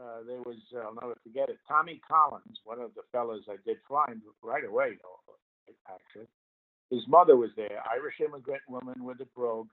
uh, 0.00 0.20
there 0.26 0.40
was 0.40 0.56
I'll 0.76 0.94
never 0.94 1.16
forget 1.22 1.48
it. 1.48 1.58
Tommy 1.68 2.00
Collins, 2.06 2.58
one 2.64 2.80
of 2.80 2.94
the 2.94 3.02
fellas 3.12 3.44
I 3.48 3.56
did 3.64 3.78
find 3.88 4.20
right 4.42 4.64
away, 4.64 4.98
actually. 5.88 6.26
His 6.90 7.02
mother 7.08 7.36
was 7.36 7.50
there, 7.56 7.82
Irish 7.90 8.20
immigrant 8.20 8.62
woman 8.68 9.04
with 9.04 9.20
a 9.20 9.26
brogue, 9.34 9.68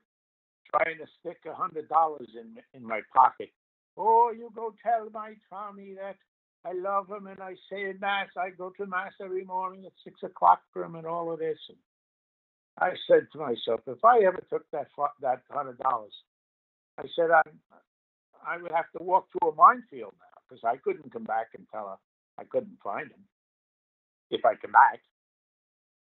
trying 0.74 0.98
to 0.98 1.06
stick 1.20 1.38
a 1.46 1.54
hundred 1.54 1.88
dollars 1.88 2.28
in 2.34 2.56
in 2.74 2.86
my 2.86 3.00
pocket. 3.14 3.50
Oh, 3.96 4.32
you 4.36 4.50
go 4.54 4.74
tell 4.82 5.08
my 5.10 5.34
Tommy 5.50 5.94
that 5.94 6.16
I 6.64 6.72
love 6.72 7.10
him 7.10 7.26
and 7.26 7.40
I 7.40 7.54
say 7.70 7.92
mass. 8.00 8.28
I 8.36 8.50
go 8.50 8.70
to 8.70 8.86
mass 8.86 9.12
every 9.22 9.44
morning 9.44 9.84
at 9.84 9.92
six 10.02 10.22
o'clock 10.22 10.62
for 10.72 10.82
him 10.84 10.94
and 10.96 11.06
all 11.06 11.32
of 11.32 11.38
this. 11.38 11.58
And 11.68 11.78
I 12.78 12.90
said 13.06 13.28
to 13.32 13.38
myself, 13.38 13.80
if 13.86 14.04
I 14.04 14.20
ever 14.24 14.42
took 14.50 14.68
that 14.72 14.88
that 15.20 15.42
hundred 15.50 15.78
dollars, 15.78 16.12
I 16.98 17.04
said 17.16 17.30
I 17.30 17.42
I 18.46 18.58
would 18.60 18.72
have 18.72 18.90
to 18.96 19.02
walk 19.02 19.28
through 19.32 19.50
a 19.50 19.54
minefield 19.54 20.14
now 20.18 20.40
because 20.48 20.62
I 20.64 20.76
couldn't 20.76 21.12
come 21.12 21.24
back 21.24 21.48
and 21.56 21.66
tell 21.72 21.88
her 21.88 21.96
I 22.38 22.44
couldn't 22.44 22.78
find 22.82 23.10
him 23.10 23.24
if 24.30 24.44
I 24.44 24.54
come 24.54 24.72
back. 24.72 25.00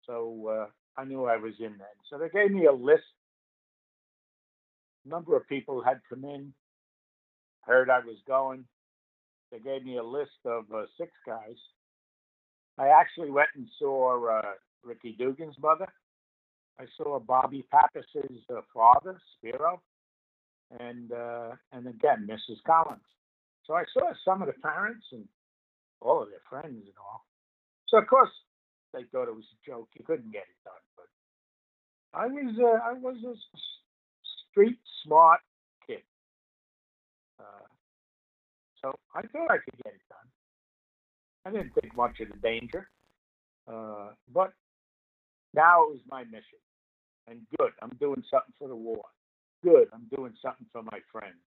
So 0.05 0.47
uh, 0.49 1.01
I 1.01 1.05
knew 1.05 1.25
I 1.25 1.37
was 1.37 1.53
in 1.59 1.77
then. 1.77 1.95
So 2.09 2.17
they 2.17 2.29
gave 2.29 2.51
me 2.51 2.65
a 2.65 2.71
list. 2.73 3.03
A 5.05 5.09
number 5.09 5.35
of 5.35 5.47
people 5.47 5.83
had 5.83 6.01
come 6.09 6.23
in, 6.23 6.53
heard 7.61 7.89
I 7.89 7.99
was 7.99 8.17
going. 8.27 8.65
They 9.51 9.59
gave 9.59 9.85
me 9.85 9.97
a 9.97 10.03
list 10.03 10.39
of 10.45 10.65
uh, 10.73 10.85
six 10.97 11.11
guys. 11.25 11.57
I 12.77 12.87
actually 12.87 13.29
went 13.29 13.49
and 13.55 13.67
saw 13.79 14.39
uh, 14.39 14.53
Ricky 14.83 15.15
Dugan's 15.17 15.55
mother. 15.61 15.87
I 16.79 16.85
saw 16.97 17.19
Bobby 17.19 17.65
Pappas's 17.71 18.41
uh, 18.49 18.61
father, 18.73 19.19
Spiro, 19.37 19.81
and 20.79 21.11
uh, 21.11 21.51
and 21.71 21.87
again 21.87 22.27
Mrs. 22.29 22.57
Collins. 22.65 23.01
So 23.65 23.73
I 23.73 23.83
saw 23.93 24.11
some 24.23 24.41
of 24.41 24.47
the 24.47 24.59
parents 24.61 25.05
and 25.11 25.25
all 26.01 26.21
of 26.21 26.29
their 26.29 26.43
friends 26.49 26.83
and 26.85 26.95
all. 26.99 27.25
So 27.87 27.97
of 27.97 28.07
course 28.07 28.29
they 28.93 29.03
thought 29.11 29.27
it 29.27 29.35
was 29.35 29.45
a 29.45 29.69
joke. 29.69 29.89
You 29.97 30.05
couldn't 30.05 30.31
get 30.31 30.43
it 30.43 30.63
done, 30.63 30.73
but 30.95 31.07
I 32.19 32.27
was 32.27 32.55
uh, 32.59 32.89
I 32.89 32.93
was 32.93 33.17
a 33.23 33.35
street 34.51 34.79
smart 35.03 35.41
kid, 35.87 36.03
uh, 37.39 37.67
so 38.81 38.95
I 39.13 39.21
thought 39.21 39.51
I 39.51 39.57
could 39.57 39.77
get 39.83 39.93
it 39.93 40.01
done. 40.09 40.29
I 41.45 41.51
didn't 41.51 41.73
think 41.79 41.95
much 41.95 42.19
of 42.21 42.29
the 42.29 42.37
danger, 42.37 42.89
uh, 43.67 44.09
but 44.33 44.53
now 45.53 45.83
it 45.83 45.91
was 45.91 46.01
my 46.09 46.23
mission. 46.25 46.59
And 47.27 47.41
good, 47.57 47.71
I'm 47.81 47.91
doing 47.99 48.23
something 48.29 48.53
for 48.59 48.67
the 48.67 48.75
war. 48.75 49.03
Good, 49.63 49.87
I'm 49.93 50.07
doing 50.15 50.33
something 50.41 50.67
for 50.71 50.83
my 50.83 50.99
friends. 51.11 51.41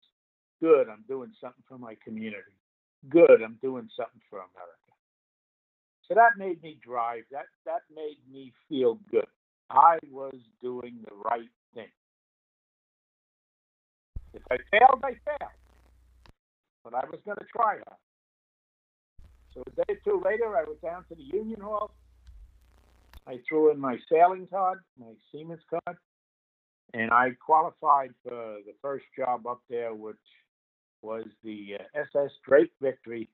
Good, 0.61 0.89
I'm 0.89 1.05
doing 1.09 1.33
something 1.41 1.63
for 1.69 1.79
my 1.79 1.97
community. 2.05 2.57
Good, 3.09 3.43
I'm 3.45 3.59
doing 3.63 3.89
something 3.97 4.21
for 4.29 4.39
America. 4.39 4.89
So 6.09 6.15
that 6.15 6.39
made 6.39 6.63
me 6.63 6.79
drive. 6.83 7.25
That 7.31 7.47
that 7.67 7.83
made 7.95 8.19
me 8.33 8.53
feel 8.69 8.99
good. 9.11 9.27
I 9.71 9.99
was 10.11 10.35
doing 10.63 11.05
the 11.05 11.15
right 11.15 11.51
thing. 11.75 11.93
If 14.33 14.43
I 14.51 14.57
failed, 14.71 15.03
I 15.05 15.13
failed. 15.25 15.53
But 16.83 16.95
I 16.95 17.05
was 17.11 17.21
going 17.25 17.37
to 17.37 17.45
try 17.55 17.75
hard. 17.75 18.01
So 19.53 19.63
a 19.67 19.71
day 19.71 19.95
or 19.95 19.97
two 20.05 20.23
later, 20.25 20.57
I 20.57 20.65
went 20.65 20.81
down 20.81 21.05
to 21.09 21.15
the 21.15 21.23
Union 21.23 21.61
Hall. 21.61 21.91
I 23.27 23.41
threw 23.47 23.71
in 23.71 23.79
my 23.79 23.99
sailing 24.11 24.47
card, 24.47 24.81
my 24.99 25.13
seaman's 25.31 25.61
card, 25.69 25.99
and 26.95 27.11
I 27.11 27.31
qualified 27.45 28.15
for 28.23 28.59
the 28.67 28.75
first 28.81 29.05
job 29.17 29.47
up 29.47 29.61
there, 29.69 29.95
which 29.95 30.17
was 31.03 31.25
the 31.45 31.79
uh, 31.79 32.01
SS 32.01 32.31
Drake 32.47 32.73
Victory. 32.81 33.29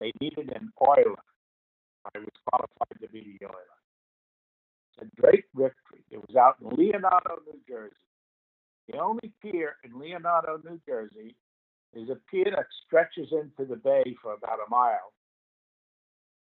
They 0.00 0.12
needed 0.20 0.52
an 0.54 0.72
oiler. 0.80 1.22
I 2.14 2.18
was 2.18 2.28
qualified 2.48 3.00
to 3.00 3.08
be 3.08 3.38
the 3.40 3.46
oiler. 3.46 3.74
The 4.98 5.10
Drake 5.20 5.46
victory. 5.54 6.04
It 6.10 6.18
was 6.18 6.36
out 6.36 6.56
in 6.60 6.68
Leonardo, 6.68 7.38
New 7.46 7.60
Jersey. 7.68 7.94
The 8.88 8.98
only 8.98 9.32
pier 9.42 9.76
in 9.82 9.98
Leonardo, 9.98 10.60
New 10.64 10.80
Jersey, 10.86 11.34
is 11.94 12.08
a 12.10 12.18
pier 12.30 12.52
that 12.54 12.66
stretches 12.86 13.28
into 13.32 13.68
the 13.68 13.76
bay 13.76 14.14
for 14.22 14.34
about 14.34 14.58
a 14.64 14.70
mile, 14.70 15.12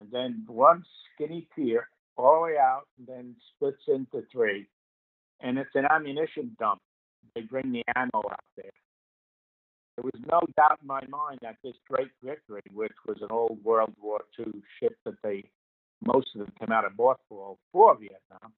and 0.01 0.11
then 0.11 0.45
one 0.47 0.83
skinny 1.15 1.47
pier 1.55 1.89
all 2.17 2.37
the 2.37 2.41
way 2.53 2.59
out, 2.59 2.87
and 2.99 3.07
then 3.07 3.37
splits 3.55 3.83
into 3.89 4.25
three. 4.33 4.67
And 5.41 5.59
it's 5.59 5.75
an 5.75 5.87
ammunition 5.91 6.57
dump. 6.59 6.81
They 7.35 7.43
bring 7.43 7.73
the 7.73 7.85
ammo 7.97 8.23
out 8.31 8.45
there. 8.57 8.73
There 9.97 10.05
was 10.05 10.21
no 10.31 10.41
doubt 10.57 10.79
in 10.81 10.87
my 10.87 11.03
mind 11.09 11.41
that 11.43 11.57
this 11.63 11.75
Drake 11.89 12.13
Victory, 12.23 12.63
which 12.73 12.93
was 13.07 13.19
an 13.21 13.29
old 13.31 13.59
World 13.65 13.93
War 14.01 14.21
II 14.39 14.63
ship 14.79 14.97
that 15.05 15.15
they, 15.23 15.45
most 16.05 16.29
of 16.35 16.41
them 16.41 16.53
came 16.59 16.73
out 16.73 16.85
of 16.85 16.93
mothball 16.93 17.57
for 17.73 17.97
Vietnam, 17.97 18.53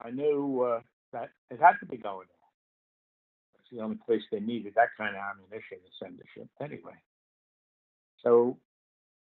I 0.00 0.10
knew 0.10 0.62
uh, 0.62 0.80
that 1.12 1.30
it 1.50 1.60
had 1.60 1.74
to 1.80 1.86
be 1.86 1.96
going 1.96 2.28
there. 2.28 3.58
It's 3.58 3.70
the 3.72 3.82
only 3.82 3.98
place 4.06 4.22
they 4.30 4.40
needed 4.40 4.74
that 4.76 4.90
kind 4.96 5.16
of 5.16 5.22
ammunition 5.22 5.78
to 5.78 5.90
send 6.00 6.18
the 6.18 6.24
ship 6.34 6.48
anyway. 6.60 6.94
So 8.22 8.56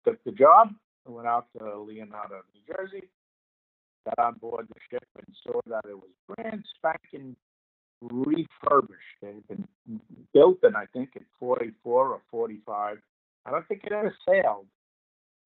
took 0.05 0.23
the 0.25 0.33
job, 0.33 0.71
went 1.07 1.27
out 1.27 1.47
to 1.59 1.81
Leonardo, 1.81 2.43
New 2.55 2.75
Jersey, 2.75 3.09
got 4.07 4.27
on 4.27 4.35
board 4.35 4.69
the 4.69 4.81
ship 4.91 5.09
and 5.17 5.37
saw 5.45 5.61
that 5.67 5.85
it 5.91 5.97
was 5.97 6.11
brand 6.29 6.65
spanking 6.79 7.37
refurbished. 8.03 9.19
It 9.23 9.45
had 9.49 9.49
been 9.49 10.01
built 10.33 10.59
in, 10.65 10.77
I 10.77 10.87
think, 10.93 11.11
in 11.17 11.25
44 11.41 12.09
or 12.09 12.21
45. 12.31 12.99
I 13.47 13.51
don't 13.51 13.69
think 13.69 13.83
it 13.85 13.93
ever 13.93 14.15
sailed 14.29 14.67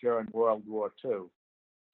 during 0.00 0.28
World 0.32 0.62
War 0.66 0.92
II. 1.04 1.28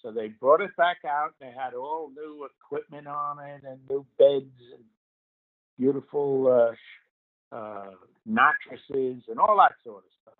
So 0.02 0.12
they 0.12 0.28
brought 0.28 0.61
it 0.61 0.76
back 0.76 0.99
out. 1.06 1.35
They 1.40 1.52
had 1.56 1.75
all 1.75 2.11
new 2.11 2.49
equipment 2.64 3.06
on 3.06 3.38
it 3.40 3.62
and 3.68 3.80
new 3.90 4.06
beds 4.18 4.54
and 4.75 4.85
beautiful 5.78 6.75
uh, 7.52 7.56
uh, 7.56 7.90
mattresses 8.26 9.23
and 9.28 9.38
all 9.38 9.56
that 9.58 9.75
sort 9.85 10.04
of 10.04 10.11
stuff. 10.23 10.35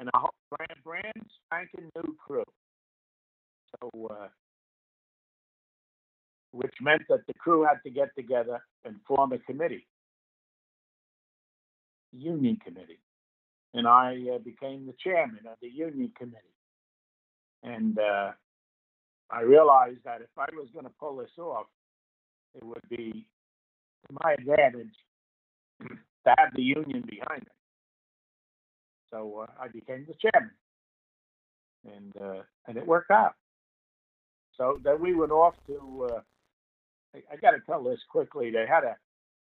and 0.00 0.10
a 0.12 0.18
whole 0.18 0.34
brand, 0.50 0.80
brand 0.84 1.26
spanking 1.46 1.90
new 1.96 2.16
crew. 2.26 2.44
So, 3.80 3.90
uh, 4.10 4.28
which 6.56 6.74
meant 6.80 7.02
that 7.08 7.26
the 7.26 7.34
crew 7.34 7.64
had 7.64 7.82
to 7.84 7.90
get 7.90 8.08
together 8.16 8.62
and 8.84 8.96
form 9.06 9.32
a 9.32 9.38
committee, 9.38 9.86
union 12.12 12.58
committee, 12.64 13.00
and 13.74 13.86
I 13.86 14.16
uh, 14.34 14.38
became 14.38 14.86
the 14.86 14.94
chairman 14.98 15.40
of 15.46 15.58
the 15.60 15.68
union 15.68 16.12
committee. 16.16 16.40
And 17.62 17.98
uh, 17.98 18.32
I 19.30 19.42
realized 19.42 20.00
that 20.04 20.22
if 20.22 20.30
I 20.38 20.46
was 20.54 20.68
going 20.72 20.86
to 20.86 20.92
pull 20.98 21.16
this 21.16 21.30
off, 21.38 21.66
it 22.54 22.64
would 22.64 22.88
be 22.88 23.26
to 24.06 24.18
my 24.24 24.32
advantage 24.32 24.94
to 25.82 26.34
have 26.38 26.54
the 26.54 26.62
union 26.62 27.04
behind 27.06 27.42
me. 27.42 27.56
So 29.12 29.42
uh, 29.42 29.62
I 29.62 29.68
became 29.68 30.06
the 30.08 30.14
chairman, 30.14 30.52
and 31.84 32.12
uh, 32.20 32.42
and 32.66 32.76
it 32.76 32.86
worked 32.86 33.10
out. 33.10 33.34
So 34.56 34.78
then 34.82 35.00
we 35.00 35.14
went 35.14 35.32
off 35.32 35.54
to. 35.66 36.08
Uh, 36.10 36.20
I, 37.16 37.34
I 37.34 37.36
got 37.36 37.52
to 37.52 37.60
tell 37.66 37.82
this 37.82 38.00
quickly. 38.10 38.50
They 38.50 38.66
had 38.68 38.84
a, 38.84 38.96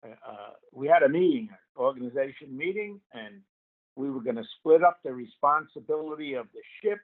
uh, 0.07 0.51
we 0.73 0.87
had 0.87 1.03
a 1.03 1.09
meeting, 1.09 1.49
organization 1.77 2.57
meeting, 2.57 3.01
and 3.13 3.41
we 3.95 4.09
were 4.09 4.21
going 4.21 4.37
to 4.37 4.45
split 4.59 4.83
up 4.83 4.99
the 5.03 5.13
responsibility 5.13 6.35
of 6.35 6.47
the 6.53 6.61
ship, 6.81 6.99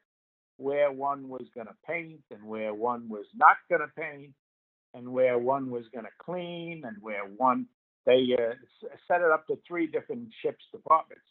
where 0.57 0.91
one 0.91 1.29
was 1.29 1.45
going 1.53 1.67
to 1.67 1.75
paint 1.87 2.21
and 2.31 2.43
where 2.43 2.73
one 2.73 3.09
was 3.09 3.25
not 3.35 3.57
going 3.69 3.81
to 3.81 4.01
paint, 4.01 4.31
and 4.93 5.09
where 5.09 5.37
one 5.37 5.69
was 5.69 5.85
going 5.93 6.05
to 6.05 6.11
clean 6.23 6.83
and 6.85 6.97
where 7.01 7.23
one 7.37 7.67
they 8.05 8.37
uh, 8.39 8.53
set 9.07 9.21
it 9.21 9.31
up 9.31 9.47
to 9.47 9.57
three 9.67 9.87
different 9.87 10.29
ships 10.41 10.63
departments 10.71 11.25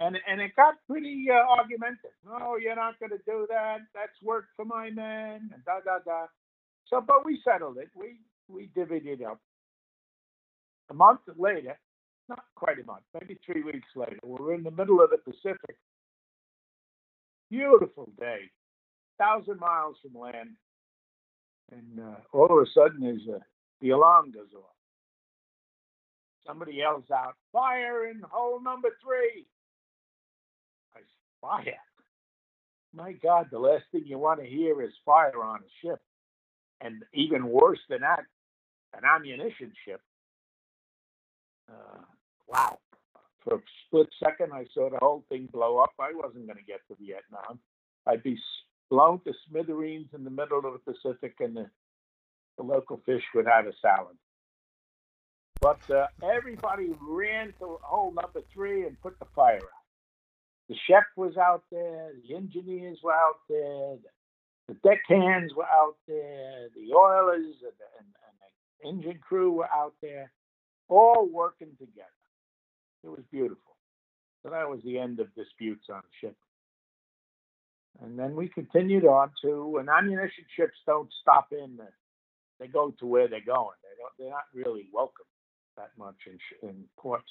and 0.00 0.16
and 0.26 0.40
it 0.40 0.56
got 0.56 0.74
pretty 0.88 1.26
uh, 1.30 1.60
argumentative. 1.60 2.16
No, 2.26 2.56
you're 2.56 2.76
not 2.76 2.98
going 2.98 3.10
to 3.12 3.22
do 3.26 3.46
that. 3.50 3.80
That's 3.94 4.16
work 4.22 4.46
for 4.56 4.64
my 4.64 4.90
men. 4.90 5.50
And 5.52 5.64
da 5.64 5.80
da 5.84 5.98
da. 6.04 6.26
So, 6.88 7.00
but 7.06 7.24
we 7.24 7.40
settled 7.44 7.76
it. 7.78 7.90
We 7.94 8.18
we 8.50 8.68
divvied 8.76 9.06
it 9.06 9.22
up. 9.22 9.40
A 10.90 10.94
month 10.94 11.20
later, 11.36 11.78
not 12.28 12.44
quite 12.54 12.78
a 12.82 12.86
month, 12.86 13.02
maybe 13.14 13.38
three 13.44 13.62
weeks 13.62 13.88
later, 13.96 14.18
we're 14.22 14.54
in 14.54 14.62
the 14.62 14.70
middle 14.70 15.00
of 15.02 15.10
the 15.10 15.18
Pacific. 15.18 15.76
Beautiful 17.50 18.10
day, 18.18 18.50
thousand 19.18 19.58
miles 19.58 19.96
from 20.02 20.20
land, 20.20 20.50
and 21.72 22.00
uh, 22.00 22.16
all 22.32 22.46
of 22.46 22.66
a 22.66 22.70
sudden, 22.74 23.00
there's 23.00 23.26
a 23.28 23.40
the 23.80 23.90
alarm 23.90 24.30
goes 24.30 24.52
off. 24.56 24.76
Somebody 26.46 26.74
yells 26.74 27.10
out, 27.12 27.34
"Fire 27.52 28.08
in 28.08 28.20
hole 28.30 28.62
number 28.62 28.88
three! 29.02 29.46
I 30.94 31.00
fire. 31.40 31.78
My 32.92 33.12
God, 33.12 33.46
the 33.50 33.58
last 33.58 33.84
thing 33.92 34.02
you 34.06 34.18
want 34.18 34.40
to 34.40 34.46
hear 34.46 34.82
is 34.82 34.92
fire 35.04 35.42
on 35.42 35.60
a 35.60 35.86
ship. 35.86 36.00
And 36.80 37.04
even 37.12 37.46
worse 37.46 37.78
than 37.88 38.00
that, 38.00 38.24
an 38.96 39.02
ammunition 39.04 39.72
ship. 39.84 40.00
Uh, 41.68 42.02
wow. 42.48 42.78
For 43.44 43.56
a 43.56 43.60
split 43.86 44.08
second, 44.22 44.52
I 44.52 44.66
saw 44.74 44.90
the 44.90 44.98
whole 44.98 45.24
thing 45.28 45.48
blow 45.52 45.78
up. 45.78 45.92
I 45.98 46.12
wasn't 46.12 46.46
going 46.46 46.58
to 46.58 46.64
get 46.64 46.80
to 46.88 46.96
Vietnam. 47.00 47.58
I'd 48.06 48.22
be 48.22 48.38
blown 48.90 49.20
to 49.20 49.32
smithereens 49.48 50.08
in 50.14 50.24
the 50.24 50.30
middle 50.30 50.58
of 50.58 50.64
the 50.64 50.92
Pacific, 50.92 51.34
and 51.40 51.56
the, 51.56 51.70
the 52.56 52.64
local 52.64 53.00
fish 53.06 53.22
would 53.34 53.46
have 53.46 53.66
a 53.66 53.72
salad. 53.80 54.16
But 55.60 55.80
uh, 55.90 56.06
everybody 56.22 56.90
ran 57.00 57.52
to 57.60 57.78
hole 57.82 58.12
number 58.12 58.42
three 58.52 58.86
and 58.86 59.00
put 59.00 59.18
the 59.18 59.26
fire 59.34 59.56
out 59.56 59.80
the 60.70 60.76
chef 60.86 61.02
was 61.16 61.36
out 61.36 61.64
there, 61.72 62.12
the 62.22 62.36
engineers 62.36 62.98
were 63.02 63.12
out 63.12 63.40
there, 63.48 63.96
the, 63.98 64.72
the 64.72 64.74
deckhands 64.86 65.52
were 65.52 65.66
out 65.66 65.96
there, 66.06 66.68
the 66.76 66.94
oilers 66.94 67.56
and 67.60 67.78
and, 67.98 68.06
engine 68.84 69.18
crew 69.26 69.52
were 69.52 69.70
out 69.70 69.94
there, 70.02 70.32
all 70.88 71.28
working 71.30 71.72
together. 71.78 72.08
It 73.04 73.08
was 73.08 73.24
beautiful. 73.30 73.76
So 74.42 74.50
that 74.50 74.68
was 74.68 74.80
the 74.84 74.98
end 74.98 75.20
of 75.20 75.34
disputes 75.34 75.86
on 75.90 76.02
the 76.02 76.28
ship. 76.28 76.36
And 78.02 78.18
then 78.18 78.34
we 78.34 78.48
continued 78.48 79.04
on 79.04 79.30
to, 79.42 79.76
and 79.78 79.88
ammunition 79.88 80.44
ships 80.56 80.76
don't 80.86 81.10
stop 81.20 81.48
in. 81.52 81.76
The, 81.76 81.88
they 82.58 82.66
go 82.66 82.94
to 82.98 83.06
where 83.06 83.28
they're 83.28 83.40
going. 83.44 83.76
They 83.82 83.96
don't. 83.98 84.12
They're 84.18 84.30
not 84.30 84.44
really 84.54 84.88
welcome 84.92 85.26
that 85.76 85.90
much 85.98 86.16
in, 86.26 86.68
in 86.68 86.84
ports. 86.98 87.30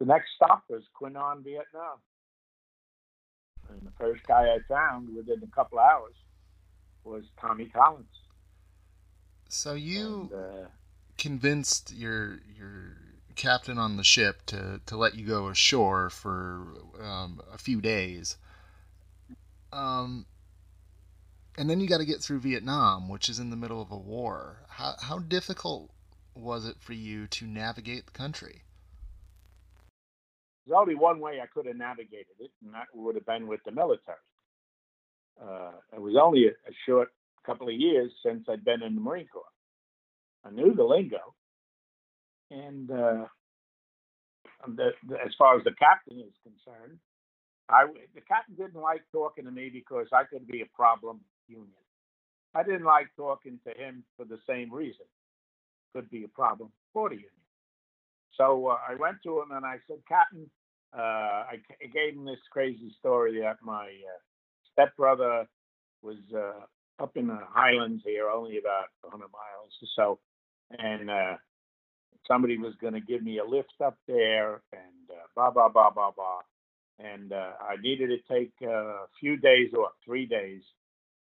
The 0.00 0.06
next 0.06 0.30
stop 0.36 0.64
was 0.68 0.82
Qui 0.94 1.10
Nhon, 1.10 1.42
Vietnam. 1.42 1.98
And 3.70 3.80
the 3.82 3.92
first 3.98 4.22
guy 4.26 4.54
I 4.54 4.58
found 4.68 5.08
within 5.14 5.42
a 5.42 5.54
couple 5.54 5.78
hours 5.78 6.14
was 7.04 7.24
Tommy 7.40 7.66
Collins. 7.66 8.06
So 9.54 9.74
you 9.74 10.30
And, 10.32 10.64
uh, 10.64 10.68
convinced 11.16 11.94
your 11.94 12.40
your 12.58 12.96
captain 13.36 13.78
on 13.78 13.96
the 13.96 14.02
ship 14.02 14.44
to, 14.46 14.80
to 14.86 14.96
let 14.96 15.14
you 15.14 15.26
go 15.26 15.48
ashore 15.48 16.10
for 16.10 16.66
um, 17.00 17.40
a 17.52 17.56
few 17.56 17.80
days. 17.80 18.36
Um, 19.72 20.26
and 21.56 21.70
then 21.70 21.80
you 21.80 21.88
got 21.88 21.98
to 21.98 22.04
get 22.04 22.20
through 22.20 22.40
Vietnam, 22.40 23.08
which 23.08 23.28
is 23.28 23.38
in 23.38 23.50
the 23.50 23.56
middle 23.56 23.80
of 23.80 23.90
a 23.90 23.96
war. 23.96 24.64
How, 24.68 24.94
how 25.00 25.18
difficult 25.20 25.90
was 26.34 26.66
it 26.66 26.76
for 26.80 26.92
you 26.92 27.26
to 27.28 27.46
navigate 27.46 28.06
the 28.06 28.12
country? 28.12 28.62
there's 30.66 30.76
only 30.76 30.94
one 30.94 31.20
way 31.20 31.40
I 31.40 31.46
could 31.46 31.66
have 31.66 31.76
navigated 31.76 32.34
it, 32.40 32.50
and 32.64 32.74
that 32.74 32.86
would 32.94 33.14
have 33.14 33.26
been 33.26 33.46
with 33.46 33.60
the 33.64 33.72
military. 33.72 34.16
Uh, 35.40 35.72
it 35.92 36.00
was 36.00 36.16
only 36.20 36.46
a, 36.46 36.50
a 36.50 36.72
short 36.86 37.12
couple 37.46 37.68
of 37.68 37.74
years 37.74 38.10
since 38.24 38.44
I'd 38.48 38.64
been 38.64 38.82
in 38.82 38.94
the 38.94 39.00
Marine 39.00 39.28
Corps. 39.32 39.44
I 40.44 40.50
knew 40.50 40.74
the 40.74 40.84
lingo, 40.84 41.34
and 42.50 42.90
uh, 42.90 43.24
the, 44.66 44.90
the, 45.08 45.14
as 45.24 45.32
far 45.38 45.56
as 45.56 45.64
the 45.64 45.72
captain 45.78 46.20
is 46.20 46.34
concerned, 46.42 46.98
I 47.68 47.86
the 48.14 48.20
captain 48.20 48.54
didn't 48.56 48.80
like 48.80 49.02
talking 49.10 49.44
to 49.44 49.50
me 49.50 49.70
because 49.72 50.06
I 50.12 50.24
could 50.24 50.46
be 50.46 50.60
a 50.60 50.76
problem 50.76 51.20
union. 51.48 51.70
I 52.54 52.62
didn't 52.62 52.84
like 52.84 53.08
talking 53.16 53.58
to 53.66 53.74
him 53.74 54.04
for 54.16 54.24
the 54.24 54.38
same 54.48 54.72
reason. 54.72 55.06
Could 55.94 56.10
be 56.10 56.24
a 56.24 56.28
problem 56.28 56.70
for 56.92 57.08
the 57.08 57.16
union. 57.16 57.30
So 58.36 58.68
uh, 58.68 58.78
I 58.88 58.94
went 58.96 59.18
to 59.24 59.40
him 59.40 59.52
and 59.52 59.64
I 59.64 59.76
said, 59.86 59.98
Captain, 60.08 60.50
uh, 60.96 61.00
I, 61.00 61.54
I, 61.82 61.86
gave 61.92 62.14
him 62.14 62.24
this 62.24 62.38
crazy 62.50 62.94
story 62.98 63.40
that 63.40 63.56
my 63.62 63.86
uh, 63.86 64.18
stepbrother 64.72 65.46
was 66.02 66.18
uh, 66.36 66.64
up 67.00 67.16
in 67.16 67.26
the 67.26 67.38
highlands 67.50 68.02
here, 68.04 68.28
only 68.28 68.58
about 68.58 68.86
100 69.02 69.20
miles 69.20 69.72
or 69.82 69.88
so, 69.96 70.18
and 70.78 71.10
uh, 71.10 71.36
somebody 72.26 72.58
was 72.58 72.74
going 72.80 72.94
to 72.94 73.00
give 73.00 73.22
me 73.22 73.38
a 73.38 73.44
lift 73.44 73.74
up 73.84 73.96
there, 74.06 74.62
and 74.72 75.10
uh, 75.10 75.26
blah 75.34 75.50
blah 75.50 75.68
blah 75.68 75.90
blah 75.90 76.10
blah, 76.10 76.40
and 76.98 77.32
I 77.32 77.76
needed 77.82 78.08
to 78.08 78.34
take 78.34 78.52
a 78.62 79.06
few 79.18 79.36
days 79.36 79.70
or 79.76 79.88
three 80.04 80.26
days, 80.26 80.62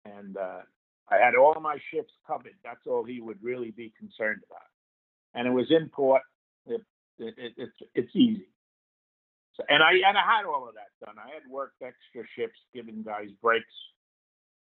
and 0.05 0.37
I 0.37 1.17
had 1.17 1.35
all 1.35 1.59
my 1.61 1.77
ships 1.91 2.11
covered. 2.27 2.55
That's 2.63 2.85
all 2.87 3.03
he 3.03 3.21
would 3.21 3.41
really 3.41 3.71
be 3.71 3.93
concerned 3.97 4.41
about, 4.49 4.69
and 5.33 5.47
it 5.47 5.51
was 5.51 5.67
in 5.69 5.89
port 5.89 6.21
it, 7.19 7.33
it, 7.37 7.53
it's 7.57 7.77
it's 7.93 8.15
easy. 8.15 8.47
So, 9.55 9.63
and 9.69 9.81
I 9.81 9.91
and 10.07 10.17
I 10.17 10.37
had 10.37 10.45
all 10.45 10.67
of 10.67 10.75
that 10.75 10.91
done. 11.05 11.15
I 11.17 11.29
had 11.33 11.49
worked 11.49 11.81
extra 11.81 12.27
shifts, 12.35 12.59
giving 12.73 13.03
guys 13.03 13.29
breaks, 13.41 13.73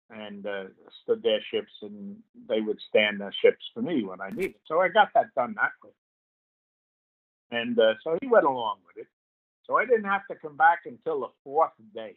and 0.10 0.46
uh, 0.46 0.64
stood 1.04 1.22
their 1.22 1.40
ships, 1.52 1.72
and 1.82 2.18
they 2.48 2.62
would 2.62 2.80
stand 2.90 3.22
their 3.22 3.34
ships 3.44 3.64
for 3.74 3.82
me 3.82 4.04
when 4.04 4.22
I 4.22 4.30
needed. 4.30 4.56
So 4.68 4.80
I 4.80 4.90
got 4.90 5.10
that 5.14 5.34
done 5.36 5.56
that 5.56 5.72
way. 5.84 5.92
And 7.52 7.78
uh, 7.80 7.94
so 8.04 8.18
he 8.22 8.28
went 8.28 8.46
along 8.46 8.78
with 8.88 9.06
it. 9.06 9.08
So 9.66 9.78
I 9.78 9.86
didn't 9.86 10.06
have 10.06 10.26
to 10.32 10.36
come 10.36 10.58
back 10.58 10.80
until 10.86 11.22
the 11.22 11.28
fourth 11.44 11.72
day. 11.94 12.16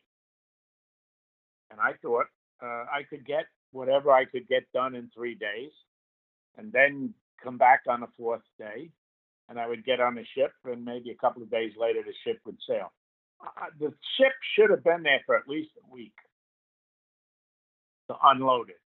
And 1.70 1.80
I 1.80 1.92
thought 2.02 2.26
uh, 2.62 2.84
I 2.90 3.02
could 3.08 3.26
get 3.26 3.44
whatever 3.72 4.10
I 4.10 4.24
could 4.24 4.48
get 4.48 4.70
done 4.72 4.94
in 4.94 5.10
three 5.14 5.34
days, 5.34 5.70
and 6.56 6.72
then 6.72 7.14
come 7.42 7.58
back 7.58 7.82
on 7.88 8.00
the 8.00 8.08
fourth 8.16 8.42
day 8.58 8.90
and 9.52 9.60
I 9.60 9.66
would 9.66 9.84
get 9.84 10.00
on 10.00 10.14
the 10.14 10.24
ship, 10.34 10.52
and 10.64 10.82
maybe 10.82 11.10
a 11.10 11.14
couple 11.14 11.42
of 11.42 11.50
days 11.50 11.72
later, 11.78 12.00
the 12.02 12.14
ship 12.24 12.40
would 12.46 12.56
sail. 12.66 12.90
Uh, 13.44 13.66
the 13.78 13.92
ship 14.16 14.32
should 14.56 14.70
have 14.70 14.82
been 14.82 15.02
there 15.02 15.20
for 15.26 15.36
at 15.36 15.46
least 15.46 15.70
a 15.76 15.92
week 15.92 16.14
to 18.12 18.28
unload 18.28 18.70
it. 18.70 18.80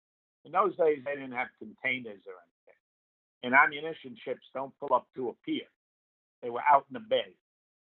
In 0.45 0.51
those 0.51 0.75
days, 0.77 0.99
they 1.03 1.15
didn't 1.15 1.33
have 1.33 1.47
containers 1.59 2.21
or 2.25 2.33
anything. 2.39 2.79
And 3.43 3.53
ammunition 3.53 4.15
ships 4.23 4.45
don't 4.53 4.73
pull 4.79 4.95
up 4.95 5.07
to 5.15 5.29
a 5.29 5.33
pier. 5.45 5.67
They 6.41 6.49
were 6.49 6.63
out 6.71 6.85
in 6.89 6.93
the 6.93 7.05
bay. 7.07 7.35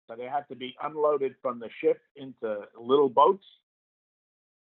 So 0.08 0.16
they 0.16 0.26
had 0.26 0.48
to 0.50 0.56
be 0.56 0.76
unloaded 0.84 1.36
from 1.42 1.60
the 1.60 1.70
ship 1.82 2.02
into 2.16 2.62
little 2.80 3.10
boats. 3.10 3.46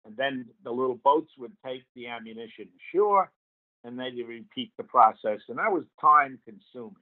And 0.05 0.15
then 0.17 0.45
the 0.63 0.71
little 0.71 0.99
boats 1.03 1.31
would 1.37 1.53
take 1.65 1.83
the 1.95 2.07
ammunition 2.07 2.67
ashore 2.79 3.31
and 3.83 3.99
then 3.99 4.15
you 4.15 4.25
repeat 4.25 4.71
the 4.77 4.83
process. 4.83 5.39
And 5.49 5.57
that 5.57 5.71
was 5.71 5.83
time 5.99 6.39
consuming. 6.45 6.95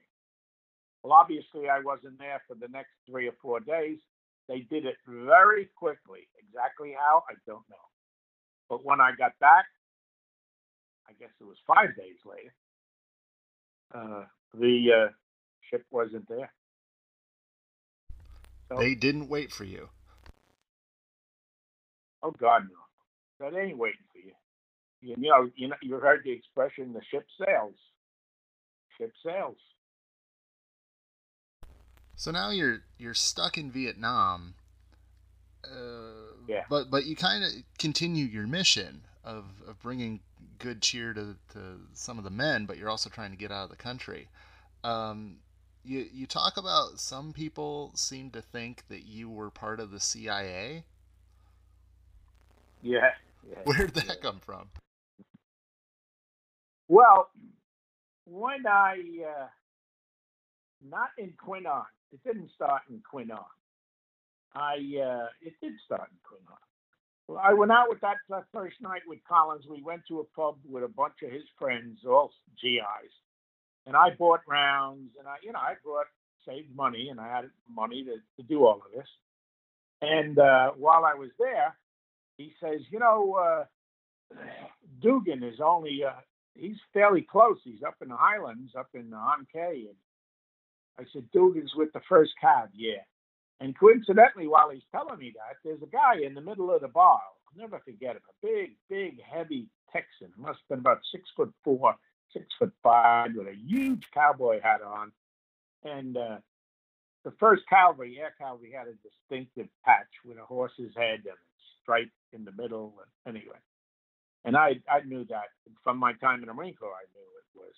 Well, 1.04 1.14
obviously, 1.14 1.70
I 1.70 1.80
wasn't 1.80 2.20
there 2.20 2.42
for 2.48 2.56
the 2.56 2.68
next 2.72 2.92
three 3.10 3.28
or 3.28 3.34
four 3.42 3.60
days. 3.60 3.98
They 4.48 4.60
did 4.60 4.86
it 4.86 4.98
very 5.08 5.70
quickly. 5.76 6.28
exactly 6.38 6.96
how, 6.98 7.24
I 7.30 7.34
don't 7.46 7.68
know. 7.70 7.91
But 8.72 8.86
when 8.86 9.02
I 9.02 9.12
got 9.18 9.38
back, 9.40 9.66
I 11.06 11.12
guess 11.20 11.32
it 11.42 11.44
was 11.44 11.58
five 11.68 11.94
days 11.98 12.16
later, 12.26 12.54
uh, 13.94 14.24
the 14.58 14.88
uh, 14.96 15.12
ship 15.70 15.86
wasn't 15.92 16.26
there. 16.30 16.50
So, 18.70 18.78
they 18.78 18.96
didn't 18.96 19.28
wait 19.28 19.52
for 19.52 19.66
you. 19.66 19.90
Oh 22.24 22.32
God, 22.32 22.70
no! 22.70 23.50
That 23.50 23.60
ain't 23.60 23.78
waiting 23.78 24.06
for 24.14 24.20
you. 24.20 24.32
You 25.02 25.18
know, 25.18 25.50
you 25.58 25.68
know, 25.68 25.76
you 25.82 25.96
heard 25.96 26.22
the 26.24 26.32
expression, 26.32 26.94
"The 26.94 27.02
ship 27.12 27.26
sails." 27.46 27.76
Ship 28.98 29.12
sails. 29.22 29.58
So 32.16 32.32
now 32.32 32.52
you're 32.52 32.84
you're 32.98 33.16
stuck 33.16 33.58
in 33.58 33.70
Vietnam. 33.70 34.54
Yeah. 36.52 36.66
But 36.70 36.92
but 36.92 37.06
you 37.06 37.16
kind 37.16 37.46
of 37.46 37.52
continue 37.80 38.26
your 38.26 38.46
mission 38.46 39.04
of, 39.24 39.46
of 39.66 39.80
bringing 39.82 40.20
good 40.60 40.82
cheer 40.82 41.14
to, 41.14 41.38
to 41.54 41.60
some 41.94 42.18
of 42.18 42.26
the 42.26 42.30
men, 42.30 42.66
but 42.66 42.78
you're 42.78 42.90
also 42.90 43.10
trying 43.10 43.32
to 43.32 43.38
get 43.38 43.54
out 43.54 43.64
of 43.64 43.70
the 43.70 43.78
country. 43.78 44.28
Um, 44.84 45.38
you 45.86 46.06
you 46.12 46.28
talk 46.28 46.58
about 46.58 47.00
some 47.00 47.32
people 47.32 47.94
seem 47.96 48.32
to 48.32 48.42
think 48.42 48.84
that 48.90 49.06
you 49.06 49.30
were 49.30 49.50
part 49.50 49.80
of 49.80 49.92
the 49.92 50.00
CIA. 50.02 50.84
Yeah. 52.82 53.12
yeah 53.50 53.60
Where 53.64 53.78
did 53.78 53.96
that 53.96 54.06
yeah. 54.08 54.14
come 54.22 54.42
from? 54.42 54.68
Well, 56.90 57.30
when 58.26 58.68
I 58.68 58.98
uh, 59.26 59.48
not 60.86 61.12
in 61.18 61.32
Qui 61.38 61.62
Nhon, 61.62 61.86
it 62.12 62.20
didn't 62.26 62.52
start 62.52 62.82
in 62.90 63.02
Qui 63.10 63.24
Nhon. 63.24 63.40
I 64.54 64.76
uh, 64.76 65.28
it 65.42 65.54
did 65.62 65.74
start 65.86 66.10
in 66.12 66.18
Qui 66.24 66.38
Nhon. 66.46 66.58
Well, 67.28 67.42
I 67.44 67.54
went 67.54 67.72
out 67.72 67.90
with 67.90 68.02
that, 68.02 68.18
that 68.30 68.46
first 68.54 68.76
night 68.82 69.04
with 69.08 69.20
Collins. 69.28 69.66
We 69.70 69.82
went 69.82 70.02
to 70.10 70.20
a 70.20 70.24
pub 70.36 70.58
with 70.70 70.84
a 70.84 70.88
bunch 70.88 71.16
of 71.24 71.32
his 71.32 71.44
friends, 71.58 72.00
all 72.06 72.32
GIs, 72.62 73.14
and 73.86 73.96
I 73.96 74.10
bought 74.18 74.42
rounds, 74.48 75.12
and 75.18 75.28
I, 75.28 75.36
you 75.44 75.54
know, 75.54 75.60
I 75.60 75.76
brought 75.84 76.08
saved 76.46 76.76
money, 76.76 77.10
and 77.10 77.20
I 77.20 77.28
had 77.28 77.46
money 77.70 78.04
to, 78.04 78.16
to 78.38 78.48
do 78.48 78.66
all 78.66 78.82
of 78.86 78.92
this. 78.96 79.08
And 80.02 80.40
uh, 80.40 80.72
while 80.72 81.06
I 81.06 81.14
was 81.14 81.30
there, 81.38 81.78
he 82.38 82.54
says, 82.60 82.82
you 82.90 83.00
know, 83.00 83.34
uh, 83.34 84.36
Dugan 85.02 85.44
is 85.44 85.60
only 85.64 86.04
uh, 86.04 86.20
he's 86.56 86.78
fairly 86.94 87.22
close. 87.22 87.60
He's 87.64 87.84
up 87.86 87.96
in 88.02 88.10
the 88.10 88.18
Highlands, 88.18 88.74
up 88.78 88.90
in 88.94 89.12
Khê. 89.56 89.88
And 89.88 89.96
I 91.00 91.04
said, 91.14 91.26
Dugan's 91.32 91.74
with 91.76 91.94
the 91.94 92.02
first 92.10 92.32
Cav, 92.44 92.70
yeah. 92.74 93.04
And 93.62 93.78
coincidentally, 93.78 94.48
while 94.48 94.72
he's 94.72 94.84
telling 94.92 95.20
me 95.20 95.34
that, 95.36 95.58
there's 95.64 95.84
a 95.84 95.86
guy 95.86 96.26
in 96.26 96.34
the 96.34 96.42
middle 96.42 96.72
of 96.74 96.82
the 96.82 96.88
bar. 96.88 97.22
I'll 97.22 97.62
never 97.62 97.80
forget 97.86 98.16
him. 98.16 98.24
A 98.28 98.46
big, 98.46 98.72
big, 98.90 99.22
heavy 99.22 99.68
Texan. 99.94 100.34
Must 100.36 100.60
have 100.60 100.70
been 100.70 100.80
about 100.80 101.00
six 101.12 101.30
foot 101.38 101.54
four, 101.64 101.96
six 102.34 102.48
foot 102.58 102.74
five, 102.82 103.32
with 103.36 103.48
a 103.48 103.56
huge 103.56 104.04
cowboy 104.14 104.60
hat 104.62 104.82
on. 104.82 105.12
And 105.84 106.18
uh, 106.18 106.38
the 107.24 107.34
first 107.40 107.64
cavalry, 107.70 108.18
air 108.20 108.34
cavalry, 108.40 108.74
had 108.76 108.88
a 108.88 108.98
distinctive 109.08 109.68
patch 109.86 110.10
with 110.26 110.38
a 110.40 110.46
horse's 110.46 110.94
head 110.98 111.20
and 111.20 111.38
a 111.38 111.50
stripe 111.84 112.12
in 112.34 112.46
the 112.46 112.52
middle. 112.52 112.96
And 113.26 113.38
anyway, 113.38 113.58
and 114.44 114.58
I 114.58 114.82
I 114.90 115.02
knew 115.06 115.26
that 115.26 115.54
from 115.84 115.98
my 115.98 116.14
time 116.14 116.42
in 116.42 116.48
the 116.48 116.54
Marine 116.54 116.76
Corps. 116.76 116.90
I 116.90 117.06
knew 117.14 117.28
it 117.38 117.60
was 117.60 117.76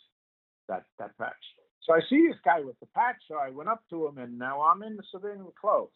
that 0.70 0.86
that 0.98 1.18
patch. 1.18 1.36
So 1.84 1.94
I 1.94 2.00
see 2.10 2.28
this 2.28 2.40
guy 2.46 2.62
with 2.62 2.80
the 2.80 2.86
patch, 2.96 3.18
so 3.28 3.36
I 3.36 3.50
went 3.50 3.70
up 3.70 3.84
to 3.90 4.08
him, 4.08 4.18
and 4.18 4.40
now 4.40 4.62
I'm 4.62 4.84
in 4.84 4.96
the 4.96 5.04
civilian 5.12 5.46
clothes. 5.60 5.90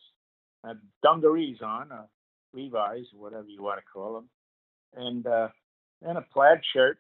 I 0.64 0.70
had 0.70 0.80
dungarees 1.02 1.62
on, 1.62 1.92
uh, 1.92 2.06
Levi's, 2.54 3.06
whatever 3.14 3.48
you 3.48 3.64
want 3.64 3.80
to 3.80 3.86
call 3.86 4.16
them, 4.16 4.30
and 4.96 5.26
uh, 5.28 5.48
and 6.02 6.18
a 6.18 6.26
plaid 6.34 6.60
shirt. 6.74 7.00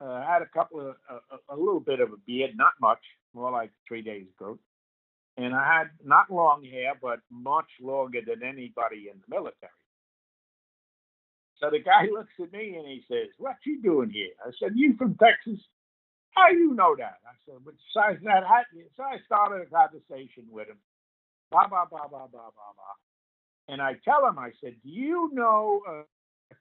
Uh, 0.00 0.04
I 0.04 0.32
had 0.32 0.42
a 0.42 0.46
couple 0.46 0.80
of 0.80 0.96
a, 1.10 1.54
a 1.54 1.56
little 1.56 1.80
bit 1.80 2.00
of 2.00 2.12
a 2.12 2.16
beard, 2.26 2.52
not 2.56 2.72
much, 2.80 3.00
more 3.34 3.50
like 3.50 3.70
three 3.86 4.02
days 4.02 4.26
ago. 4.38 4.58
And 5.36 5.54
I 5.54 5.64
had 5.64 5.90
not 6.04 6.30
long 6.30 6.64
hair, 6.64 6.94
but 7.00 7.20
much 7.30 7.68
longer 7.80 8.20
than 8.26 8.42
anybody 8.42 9.08
in 9.12 9.20
the 9.20 9.36
military. 9.36 9.72
So 11.60 11.70
the 11.70 11.80
guy 11.80 12.06
looks 12.12 12.32
at 12.40 12.52
me 12.52 12.76
and 12.76 12.86
he 12.86 13.02
says, 13.08 13.28
"What 13.38 13.56
you 13.64 13.82
doing 13.82 14.10
here?" 14.10 14.30
I 14.44 14.50
said, 14.58 14.72
"You 14.74 14.96
from 14.96 15.16
Texas?" 15.16 15.60
How 16.32 16.48
you 16.50 16.74
know 16.74 16.94
that? 16.98 17.18
I 17.26 17.34
said, 17.46 17.56
but 17.64 17.74
besides 17.74 18.22
that, 18.24 18.44
I, 18.44 18.62
so 18.96 19.02
I 19.02 19.18
started 19.26 19.66
a 19.66 19.70
conversation 19.70 20.44
with 20.50 20.68
him. 20.68 20.78
Blah, 21.50 21.68
blah, 21.68 21.86
blah, 21.86 22.06
blah, 22.08 22.28
blah, 22.28 22.52
blah. 22.52 22.96
And 23.68 23.82
I 23.82 23.94
tell 24.04 24.26
him, 24.26 24.38
I 24.38 24.50
said, 24.62 24.74
do 24.82 24.88
you 24.90 25.30
know 25.32 25.82
uh, 25.88 26.02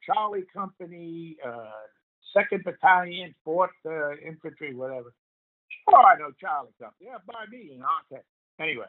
Charlie 0.06 0.46
Company, 0.54 1.38
uh, 1.46 1.72
2nd 2.36 2.64
Battalion, 2.64 3.34
4th 3.46 3.70
uh, 3.86 4.18
Infantry, 4.26 4.74
whatever? 4.74 5.14
Oh, 5.90 6.02
I 6.04 6.18
know 6.20 6.32
Charlie 6.40 6.74
Company. 6.80 7.10
Yeah, 7.10 7.18
by 7.26 7.46
me. 7.50 7.72
And 7.74 7.84
okay. 8.12 8.22
Anyway, 8.60 8.88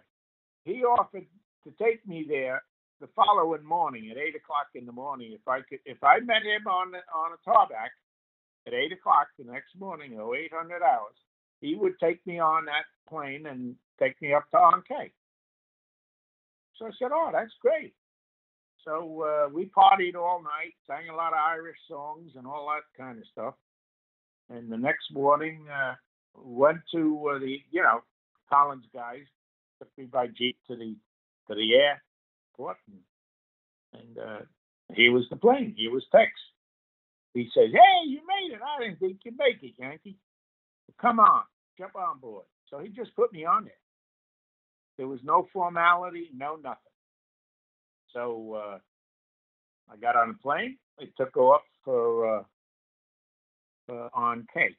he 0.64 0.82
offered 0.84 1.26
to 1.64 1.70
take 1.82 2.06
me 2.06 2.26
there 2.28 2.62
the 3.00 3.08
following 3.14 3.64
morning 3.64 4.10
at 4.10 4.16
eight 4.16 4.34
o'clock 4.34 4.66
in 4.74 4.84
the 4.86 4.92
morning 4.92 5.32
if 5.32 5.46
I 5.46 5.60
could 5.60 5.78
if 5.84 6.02
I 6.02 6.18
met 6.20 6.42
him 6.42 6.66
on 6.66 6.94
on 7.14 7.32
a 7.32 7.38
tarmac 7.44 7.92
at 8.68 8.74
8 8.74 8.92
o'clock 8.92 9.28
the 9.38 9.50
next 9.50 9.74
morning, 9.78 10.12
0800 10.12 10.82
hours, 10.82 11.16
he 11.60 11.74
would 11.74 11.98
take 11.98 12.24
me 12.26 12.38
on 12.38 12.66
that 12.66 12.84
plane 13.08 13.46
and 13.46 13.74
take 13.98 14.20
me 14.22 14.32
up 14.34 14.48
to 14.50 14.58
An 14.58 14.82
Khê. 14.88 15.10
So 16.76 16.86
I 16.86 16.90
said, 16.98 17.10
oh, 17.12 17.30
that's 17.32 17.52
great. 17.60 17.94
So 18.84 19.22
uh, 19.22 19.48
we 19.52 19.66
partied 19.66 20.14
all 20.14 20.42
night, 20.42 20.74
sang 20.86 21.08
a 21.08 21.16
lot 21.16 21.32
of 21.32 21.40
Irish 21.40 21.78
songs 21.88 22.32
and 22.36 22.46
all 22.46 22.72
that 22.72 23.02
kind 23.02 23.18
of 23.18 23.24
stuff. 23.32 23.54
And 24.50 24.70
the 24.70 24.78
next 24.78 25.12
morning, 25.12 25.66
uh, 25.68 25.94
went 26.34 26.78
to 26.92 27.32
uh, 27.34 27.38
the, 27.38 27.58
you 27.70 27.82
know, 27.82 28.02
Collins 28.50 28.84
guys 28.94 29.24
took 29.78 29.88
me 29.96 30.04
by 30.04 30.26
jeep 30.28 30.56
to 30.68 30.76
the 30.76 30.94
to 31.48 31.54
the 31.54 31.74
airport, 31.74 32.76
and, 32.86 34.02
and 34.02 34.18
uh, 34.18 34.40
he 34.94 35.08
was 35.08 35.24
the 35.30 35.36
plane. 35.36 35.74
He 35.76 35.88
was 35.88 36.04
Tex. 36.12 36.30
He 37.38 37.48
says, 37.54 37.70
Hey, 37.72 38.08
you 38.08 38.20
made 38.26 38.52
it. 38.52 38.60
I 38.60 38.82
didn't 38.82 38.98
think 38.98 39.18
you'd 39.24 39.38
make 39.38 39.62
it, 39.62 39.74
Yankee. 39.78 40.16
Come 41.00 41.20
on, 41.20 41.42
jump 41.78 41.94
on 41.94 42.18
board. 42.18 42.44
So 42.68 42.80
he 42.80 42.88
just 42.88 43.14
put 43.14 43.32
me 43.32 43.44
on 43.44 43.64
there. 43.64 43.72
There 44.96 45.06
was 45.06 45.20
no 45.22 45.46
formality, 45.52 46.30
no 46.36 46.56
nothing. 46.56 46.78
So 48.12 48.54
uh, 48.54 48.78
I 49.88 49.96
got 49.98 50.16
on 50.16 50.30
a 50.30 50.42
plane. 50.42 50.78
It 50.98 51.12
took 51.16 51.36
off 51.36 51.62
for 51.84 52.38
uh, 52.38 52.42
uh, 53.88 54.08
Khê. 54.56 54.74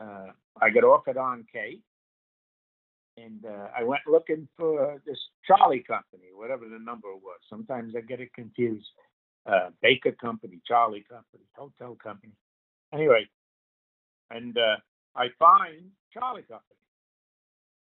Uh, 0.00 0.32
I 0.62 0.70
got 0.70 0.84
off 0.84 1.08
at 1.08 1.18
on 1.18 1.44
Khê, 1.54 1.80
and 3.18 3.44
uh, 3.44 3.68
I 3.78 3.84
went 3.84 4.02
looking 4.10 4.48
for 4.56 4.98
this 5.04 5.18
Charlie 5.46 5.84
Company, 5.86 6.28
whatever 6.34 6.64
the 6.66 6.78
number 6.78 7.08
was. 7.08 7.40
Sometimes 7.50 7.92
I 7.94 8.00
get 8.00 8.20
it 8.20 8.32
confused 8.32 8.86
uh, 9.48 9.70
Baker 9.80 10.12
Company, 10.12 10.60
Charlie 10.66 11.04
Company, 11.08 11.44
Hotel 11.56 11.96
Company. 12.02 12.32
Anyway, 12.92 13.26
and 14.30 14.56
uh, 14.56 14.76
I 15.16 15.28
find 15.38 15.86
Charlie 16.12 16.42
Company, 16.42 16.62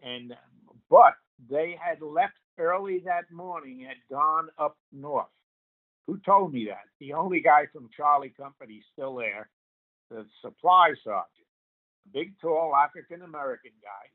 and 0.01 0.33
but 0.89 1.13
they 1.49 1.77
had 1.79 2.01
left 2.01 2.33
early 2.57 3.01
that 3.05 3.31
morning, 3.31 3.85
had 3.87 3.97
gone 4.09 4.47
up 4.57 4.77
north. 4.91 5.27
Who 6.07 6.19
told 6.25 6.53
me 6.53 6.65
that? 6.65 6.85
The 6.99 7.13
only 7.13 7.41
guy 7.41 7.67
from 7.71 7.89
Charlie 7.95 8.33
Company 8.35 8.81
still 8.93 9.15
there, 9.15 9.49
the 10.09 10.25
supply 10.41 10.93
sergeant, 11.03 11.47
a 12.05 12.09
big, 12.13 12.33
tall 12.39 12.75
African 12.75 13.21
American 13.23 13.71
guy, 13.81 14.09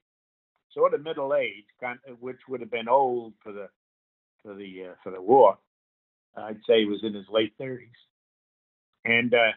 sort 0.73 0.95
of 0.95 1.03
middle 1.03 1.35
aged, 1.35 1.71
kind 1.81 1.99
of, 2.09 2.21
which 2.21 2.41
would 2.49 2.61
have 2.61 2.71
been 2.71 2.89
old 2.89 3.35
for 3.43 3.53
the 3.53 3.69
for 4.43 4.55
the 4.55 4.89
uh, 4.91 4.95
for 5.03 5.11
the 5.11 5.21
war 5.21 5.59
I'd 6.37 6.61
say 6.67 6.81
he 6.81 6.87
was 6.87 7.01
in 7.03 7.15
his 7.15 7.27
late 7.31 7.55
30s. 7.61 7.89
And 9.05 9.33
uh, 9.35 9.53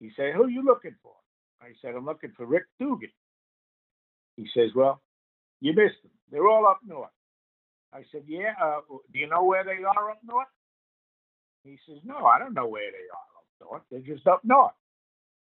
he 0.00 0.10
said, 0.16 0.34
Who 0.34 0.44
are 0.44 0.50
you 0.50 0.64
looking 0.64 0.94
for? 1.02 1.14
I 1.62 1.72
said, 1.80 1.94
I'm 1.94 2.06
looking 2.06 2.32
for 2.36 2.46
Rick 2.46 2.64
Dugan. 2.80 3.10
He 4.36 4.48
says, 4.54 4.70
Well, 4.74 5.00
you 5.60 5.72
missed 5.74 6.02
them. 6.02 6.12
They're 6.30 6.48
all 6.48 6.66
up 6.66 6.80
north. 6.86 7.10
I 7.92 8.04
said, 8.12 8.22
Yeah, 8.26 8.52
uh, 8.62 8.80
do 9.12 9.18
you 9.18 9.28
know 9.28 9.44
where 9.44 9.64
they 9.64 9.82
are 9.84 10.10
up 10.10 10.20
north? 10.26 10.48
He 11.64 11.78
says, 11.88 11.98
No, 12.04 12.26
I 12.26 12.38
don't 12.38 12.54
know 12.54 12.66
where 12.66 12.90
they 12.90 13.06
are 13.12 13.38
up 13.38 13.46
north. 13.70 13.82
They're 13.90 14.14
just 14.16 14.26
up 14.26 14.44
north. 14.44 14.72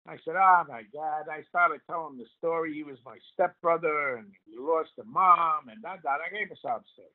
I 0.07 0.17
said, 0.25 0.36
Oh 0.36 0.63
my 0.67 0.84
God. 0.93 1.25
I 1.31 1.43
started 1.49 1.81
telling 1.88 2.17
the 2.17 2.25
story. 2.38 2.73
He 2.73 2.84
was 2.84 2.97
my 3.05 3.17
stepbrother 3.34 4.17
and 4.17 4.27
he 4.45 4.57
lost 4.57 4.91
a 4.99 5.03
mom 5.03 5.69
and 5.69 5.81
that, 5.84 5.99
that. 6.03 6.19
I 6.25 6.29
gave 6.36 6.51
a 6.51 6.55
sob 6.62 6.84
story. 6.93 7.07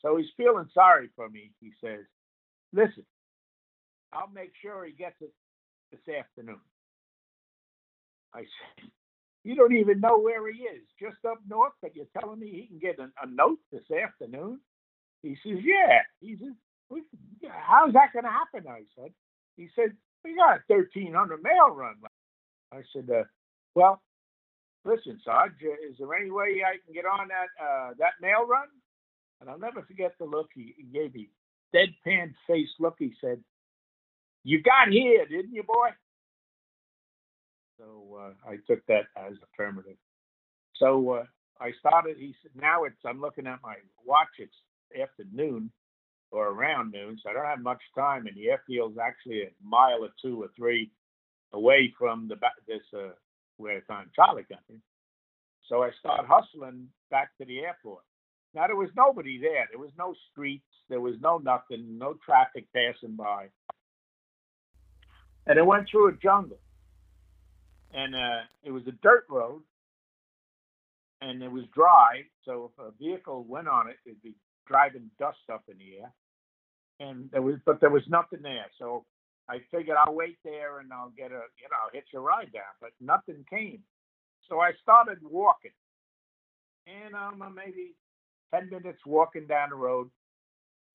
So 0.00 0.16
he's 0.16 0.30
feeling 0.36 0.68
sorry 0.74 1.10
for 1.16 1.28
me. 1.28 1.52
He 1.60 1.72
says, 1.82 2.00
Listen, 2.72 3.04
I'll 4.12 4.30
make 4.34 4.52
sure 4.62 4.84
he 4.84 4.92
gets 4.92 5.16
it 5.20 5.32
this 5.92 6.16
afternoon. 6.16 6.60
I 8.34 8.40
said, 8.40 8.72
You 9.44 9.56
don't 9.56 9.76
even 9.76 10.00
know 10.00 10.18
where 10.20 10.50
he 10.52 10.60
is, 10.60 10.82
just 11.00 11.24
up 11.26 11.38
north, 11.48 11.74
but 11.82 11.96
you're 11.96 12.06
telling 12.20 12.40
me 12.40 12.50
he 12.50 12.66
can 12.68 12.78
get 12.80 12.98
a, 13.00 13.04
a 13.24 13.28
note 13.30 13.58
this 13.72 13.84
afternoon? 13.92 14.60
He 15.22 15.36
says, 15.44 15.58
Yeah. 15.62 16.00
He 16.20 16.36
says, 16.38 16.54
how's 17.50 17.92
that 17.94 18.12
going 18.12 18.24
to 18.24 18.30
happen? 18.30 18.64
I 18.70 18.82
said. 18.96 19.12
He 19.56 19.68
said, 19.76 19.92
we 20.24 20.36
got 20.36 20.58
a 20.58 20.74
1300 20.74 21.42
mail 21.42 21.70
run. 21.74 21.96
I 22.72 22.82
said, 22.94 23.08
uh, 23.10 23.24
well, 23.74 24.02
listen, 24.84 25.20
Sarge, 25.24 25.52
is 25.62 25.96
there 25.98 26.14
any 26.14 26.30
way 26.30 26.62
I 26.66 26.78
can 26.84 26.94
get 26.94 27.06
on 27.06 27.28
that 27.28 27.50
uh, 27.62 27.90
that 27.98 28.14
mail 28.22 28.46
run? 28.48 28.68
And 29.40 29.50
I'll 29.50 29.58
never 29.58 29.82
forget 29.82 30.12
the 30.18 30.26
look 30.26 30.48
he, 30.54 30.74
he 30.78 30.84
gave 30.84 31.14
me. 31.14 31.30
Deadpan 31.74 32.34
face 32.46 32.68
look. 32.78 32.96
He 32.98 33.12
said, 33.20 33.42
"You 34.44 34.62
got 34.62 34.88
here, 34.88 35.26
didn't 35.26 35.54
you, 35.54 35.62
boy?" 35.62 35.88
So 37.78 38.18
uh, 38.20 38.50
I 38.50 38.56
took 38.66 38.84
that 38.86 39.06
as 39.16 39.34
affirmative. 39.52 39.96
So 40.76 41.10
uh, 41.10 41.24
I 41.60 41.72
started. 41.78 42.16
He 42.18 42.34
said, 42.42 42.52
"Now 42.60 42.84
it's." 42.84 42.96
I'm 43.04 43.20
looking 43.20 43.46
at 43.46 43.60
my 43.62 43.76
watch. 44.04 44.28
It's 44.38 44.54
afternoon 44.98 45.70
or 46.30 46.48
around 46.48 46.92
noon, 46.92 47.18
so 47.22 47.30
I 47.30 47.32
don't 47.32 47.44
have 47.44 47.60
much 47.62 47.80
time. 47.94 48.26
And 48.26 48.36
the 48.36 48.48
airfield's 48.48 48.98
actually 48.98 49.42
a 49.42 49.50
mile 49.62 50.04
or 50.04 50.10
two 50.20 50.42
or 50.42 50.48
three 50.56 50.90
away 51.52 51.94
from 51.98 52.28
the 52.28 52.36
this 52.66 52.82
uh, 52.94 53.12
where 53.56 53.82
on 53.90 54.10
Charlie 54.14 54.44
Company. 54.44 54.80
So 55.68 55.82
I 55.82 55.90
start 55.98 56.26
hustling 56.26 56.88
back 57.10 57.36
to 57.38 57.44
the 57.44 57.60
airport. 57.60 58.02
Now 58.54 58.66
there 58.66 58.76
was 58.76 58.90
nobody 58.96 59.38
there. 59.38 59.66
There 59.70 59.80
was 59.80 59.92
no 59.98 60.14
streets. 60.30 60.64
There 60.88 61.00
was 61.00 61.14
no 61.20 61.38
nothing. 61.38 61.98
No 61.98 62.14
traffic 62.24 62.66
passing 62.74 63.16
by. 63.16 63.48
And 65.46 65.58
it 65.58 65.64
went 65.64 65.88
through 65.90 66.08
a 66.08 66.12
jungle, 66.12 66.58
and 67.94 68.14
uh, 68.14 68.42
it 68.62 68.70
was 68.70 68.82
a 68.86 68.92
dirt 69.02 69.24
road, 69.30 69.62
and 71.22 71.42
it 71.42 71.50
was 71.50 71.64
dry. 71.74 72.22
So 72.44 72.70
if 72.72 72.84
a 72.84 72.90
vehicle 73.02 73.44
went 73.48 73.66
on 73.66 73.88
it, 73.88 73.96
it'd 74.04 74.22
be 74.22 74.34
driving 74.66 75.10
dust 75.18 75.38
up 75.50 75.64
in 75.70 75.78
the 75.78 76.00
air. 76.02 76.12
And 77.00 77.30
there 77.30 77.42
was, 77.42 77.56
but 77.64 77.80
there 77.80 77.90
was 77.90 78.02
nothing 78.08 78.42
there. 78.42 78.66
So 78.78 79.04
I 79.48 79.60
figured 79.70 79.96
I'll 79.96 80.14
wait 80.14 80.38
there 80.44 80.80
and 80.80 80.92
I'll 80.92 81.12
get 81.16 81.30
a, 81.30 81.48
you 81.56 81.68
know, 81.70 81.88
hitch 81.92 82.08
a 82.14 82.20
ride 82.20 82.52
down. 82.52 82.74
But 82.80 82.90
nothing 83.00 83.44
came. 83.48 83.82
So 84.48 84.60
I 84.60 84.72
started 84.82 85.18
walking, 85.22 85.72
and 86.86 87.14
I'm 87.14 87.40
um, 87.40 87.54
maybe 87.54 87.94
ten 88.54 88.70
minutes 88.70 89.00
walking 89.06 89.46
down 89.46 89.70
the 89.70 89.76
road, 89.76 90.10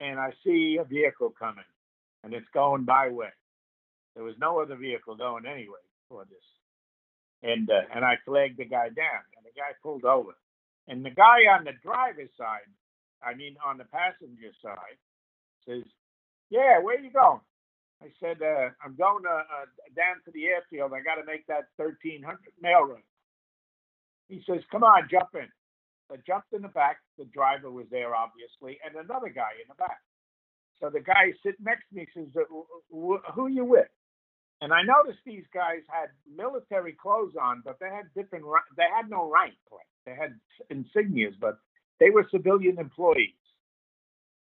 and 0.00 0.20
I 0.20 0.32
see 0.44 0.78
a 0.80 0.84
vehicle 0.84 1.34
coming, 1.38 1.64
and 2.24 2.34
it's 2.34 2.46
going 2.54 2.84
my 2.84 3.08
way. 3.10 3.30
There 4.14 4.24
was 4.24 4.36
no 4.40 4.60
other 4.60 4.76
vehicle 4.76 5.16
going 5.16 5.46
anyway 5.46 5.82
for 6.08 6.24
this, 6.26 6.44
and 7.42 7.70
uh, 7.70 7.82
and 7.94 8.04
I 8.04 8.16
flagged 8.24 8.58
the 8.58 8.66
guy 8.66 8.88
down, 8.90 9.22
and 9.36 9.44
the 9.44 9.54
guy 9.56 9.72
pulled 9.82 10.04
over, 10.04 10.32
and 10.88 11.04
the 11.04 11.10
guy 11.10 11.46
on 11.52 11.64
the 11.64 11.72
driver's 11.82 12.30
side 12.38 12.68
I 13.24 13.34
mean, 13.34 13.56
on 13.64 13.78
the 13.78 13.84
passenger 13.84 14.52
side, 14.62 14.98
says, 15.66 15.84
"Yeah, 16.50 16.80
where 16.80 17.00
you 17.00 17.10
going?" 17.10 17.40
I 18.02 18.12
said, 18.20 18.42
uh, 18.42 18.70
"I'm 18.84 18.96
going 18.96 19.24
uh, 19.26 19.44
uh, 19.48 19.66
down 19.96 20.22
to 20.24 20.30
the 20.32 20.46
airfield. 20.46 20.92
I 20.92 21.00
got 21.00 21.16
to 21.16 21.24
make 21.24 21.46
that 21.46 21.68
1300 21.76 22.38
mail 22.60 22.82
run." 22.84 23.02
He 24.28 24.42
says, 24.46 24.62
"Come 24.70 24.84
on, 24.84 25.08
jump 25.10 25.34
in." 25.34 25.48
I 26.12 26.16
jumped 26.26 26.52
in 26.52 26.62
the 26.62 26.68
back. 26.68 26.98
The 27.18 27.24
driver 27.26 27.70
was 27.70 27.86
there, 27.90 28.14
obviously, 28.14 28.78
and 28.84 28.94
another 28.96 29.28
guy 29.28 29.56
in 29.60 29.68
the 29.68 29.74
back. 29.74 30.00
So 30.80 30.90
the 30.90 31.00
guy 31.00 31.32
sitting 31.42 31.64
next 31.64 31.88
to 31.88 31.96
me 31.96 32.06
says, 32.14 32.28
"Who 32.90 33.46
you 33.48 33.64
with?" 33.64 33.88
And 34.60 34.72
I 34.72 34.82
noticed 34.82 35.20
these 35.24 35.46
guys 35.52 35.82
had 35.88 36.10
military 36.26 36.92
clothes 36.92 37.36
on, 37.40 37.62
but 37.64 37.78
they 37.80 37.88
had 37.88 38.12
different. 38.14 38.44
They 38.76 38.88
had 38.94 39.08
no 39.08 39.30
rank. 39.30 39.54
They 40.04 40.14
had 40.14 40.38
insignias, 40.70 41.38
but 41.40 41.58
they 42.00 42.10
were 42.10 42.26
civilian 42.30 42.78
employees, 42.78 43.34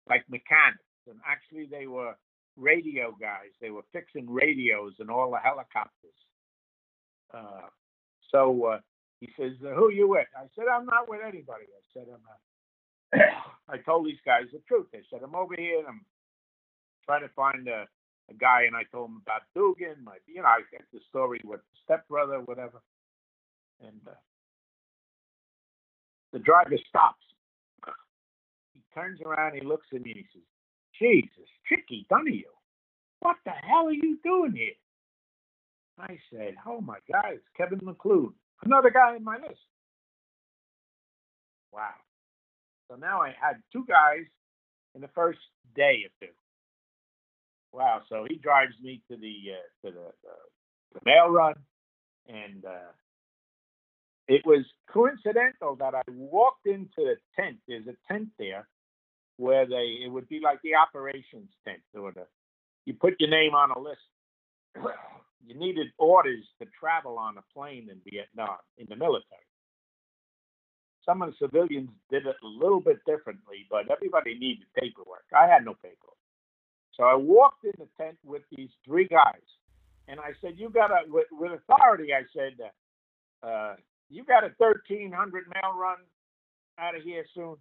like 0.08 0.28
mechanics, 0.28 0.82
and 1.08 1.20
actually 1.26 1.66
they 1.66 1.86
were 1.86 2.14
radio 2.56 3.16
guys. 3.20 3.50
They 3.60 3.70
were 3.70 3.84
fixing 3.92 4.30
radios 4.30 4.94
and 4.98 5.10
all 5.10 5.30
the 5.30 5.38
helicopters. 5.38 6.18
Uh, 7.32 7.68
so 8.30 8.64
uh, 8.64 8.78
he 9.22 9.30
says, 9.38 9.54
"Who 9.62 9.86
are 9.88 9.92
you 9.92 10.08
with?" 10.10 10.28
I 10.36 10.46
said, 10.56 10.66
"I'm 10.68 10.86
not 10.86 11.08
with 11.08 11.22
anybody." 11.22 11.66
I 11.70 11.84
said, 11.94 12.08
"I'm 12.10 12.22
not." 12.26 12.40
I 13.70 13.78
told 13.78 14.06
these 14.06 14.20
guys 14.26 14.46
the 14.52 14.60
truth. 14.68 14.88
They 14.92 15.02
said, 15.10 15.20
"I'm 15.24 15.36
over 15.36 15.54
here 15.56 15.80
and 15.80 15.88
I'm 15.88 16.06
trying 17.06 17.22
to 17.22 17.30
find 17.36 17.68
a, 17.68 17.86
a 18.30 18.34
guy," 18.34 18.64
and 18.66 18.76
I 18.76 18.84
told 18.92 19.10
them 19.10 19.22
about 19.26 19.42
Dugan. 19.54 20.04
My, 20.04 20.18
you 20.26 20.42
know, 20.42 20.48
I 20.48 20.62
get 20.72 20.82
the 20.92 21.00
story 21.10 21.40
with 21.44 21.60
stepbrother, 21.84 22.40
whatever. 22.40 22.82
And 23.82 24.00
uh, 24.08 24.12
the 26.32 26.40
driver 26.40 26.76
stops 26.88 27.24
He 28.74 28.82
turns 28.94 29.20
around, 29.22 29.54
he 29.54 29.62
looks 29.66 29.86
at 29.94 30.02
me 30.02 30.12
and 30.12 30.20
he 30.20 30.26
says, 30.32 30.46
Jesus, 31.00 31.48
Chicky 31.68 32.06
Donohue, 32.10 32.42
what 33.20 33.36
the 33.44 33.52
hell 33.52 33.86
are 33.88 33.92
you 33.92 34.18
doing 34.24 34.54
here? 34.54 34.74
I 35.98 36.18
said, 36.32 36.56
Oh 36.66 36.80
my 36.80 36.98
God, 37.12 37.34
it's 37.34 37.44
Kevin 37.56 37.80
McClune, 37.80 38.32
another 38.64 38.90
guy 38.90 39.16
in 39.16 39.24
my 39.24 39.36
list. 39.36 39.60
Wow. 41.72 41.94
So 42.90 42.96
now 42.96 43.22
I 43.22 43.34
had 43.40 43.62
two 43.72 43.84
guys 43.88 44.26
in 44.94 45.00
the 45.00 45.08
first 45.08 45.38
day 45.74 46.04
or 46.04 46.26
two. 46.26 46.32
Wow. 47.72 48.02
So 48.08 48.26
he 48.28 48.36
drives 48.36 48.74
me 48.82 49.02
to 49.10 49.16
the 49.16 49.34
uh, 49.52 49.86
to 49.86 49.94
the, 49.94 50.06
uh, 50.06 50.46
the 50.94 51.00
mail 51.06 51.30
run, 51.30 51.54
and 52.28 52.64
uh, 52.64 52.92
it 54.28 54.42
was 54.44 54.64
coincidental 54.92 55.76
that 55.76 55.94
I 55.94 56.02
walked 56.08 56.66
into 56.66 56.88
the 56.98 57.16
tent. 57.34 57.56
There's 57.66 57.86
a 57.86 58.12
tent 58.12 58.28
there 58.38 58.68
where 59.38 59.66
they 59.66 60.00
it 60.04 60.12
would 60.12 60.28
be 60.28 60.40
like 60.40 60.60
the 60.62 60.74
operations 60.74 61.50
tent 61.66 61.80
or 61.94 62.12
the 62.12 62.26
you 62.84 62.94
put 62.94 63.14
your 63.18 63.30
name 63.30 63.54
on 63.54 63.70
a 63.70 63.78
list. 63.78 64.00
you 65.46 65.58
needed 65.58 65.88
orders 65.98 66.44
to 66.60 66.66
travel 66.78 67.18
on 67.18 67.36
a 67.38 67.42
plane 67.52 67.88
in 67.90 68.00
Vietnam 68.10 68.58
in 68.78 68.86
the 68.88 68.96
military. 68.96 69.46
Some 71.04 71.20
of 71.22 71.30
the 71.30 71.46
civilians 71.46 71.90
did 72.10 72.26
it 72.26 72.36
a 72.42 72.46
little 72.46 72.80
bit 72.80 73.04
differently, 73.04 73.66
but 73.68 73.90
everybody 73.90 74.38
needed 74.38 74.66
paperwork. 74.78 75.24
I 75.36 75.48
had 75.48 75.64
no 75.64 75.74
paperwork. 75.74 76.16
So 76.94 77.04
I 77.04 77.14
walked 77.14 77.64
in 77.64 77.72
the 77.78 77.88
tent 77.98 78.18
with 78.24 78.42
these 78.54 78.68
three 78.84 79.08
guys, 79.08 79.42
and 80.06 80.20
I 80.20 80.32
said, 80.40 80.58
"You 80.58 80.70
got 80.70 80.90
a 80.90 81.10
with, 81.10 81.26
with 81.32 81.52
authority." 81.52 82.12
I 82.14 82.22
said, 82.32 82.54
uh, 83.42 83.76
"You 84.10 84.24
got 84.24 84.44
a 84.44 84.54
1300 84.58 85.44
mail 85.48 85.72
run 85.76 85.98
out 86.78 86.94
of 86.94 87.02
here 87.02 87.24
soon." 87.34 87.56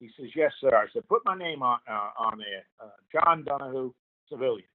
He 0.00 0.10
says, 0.16 0.30
"Yes, 0.34 0.52
sir." 0.60 0.74
I 0.74 0.86
said, 0.92 1.06
"Put 1.08 1.22
my 1.26 1.36
name 1.36 1.62
on 1.62 1.80
uh, 1.90 2.10
on 2.16 2.38
there, 2.38 2.64
uh, 2.80 2.96
John 3.12 3.44
Donohue, 3.44 3.92
civilian." 4.30 4.68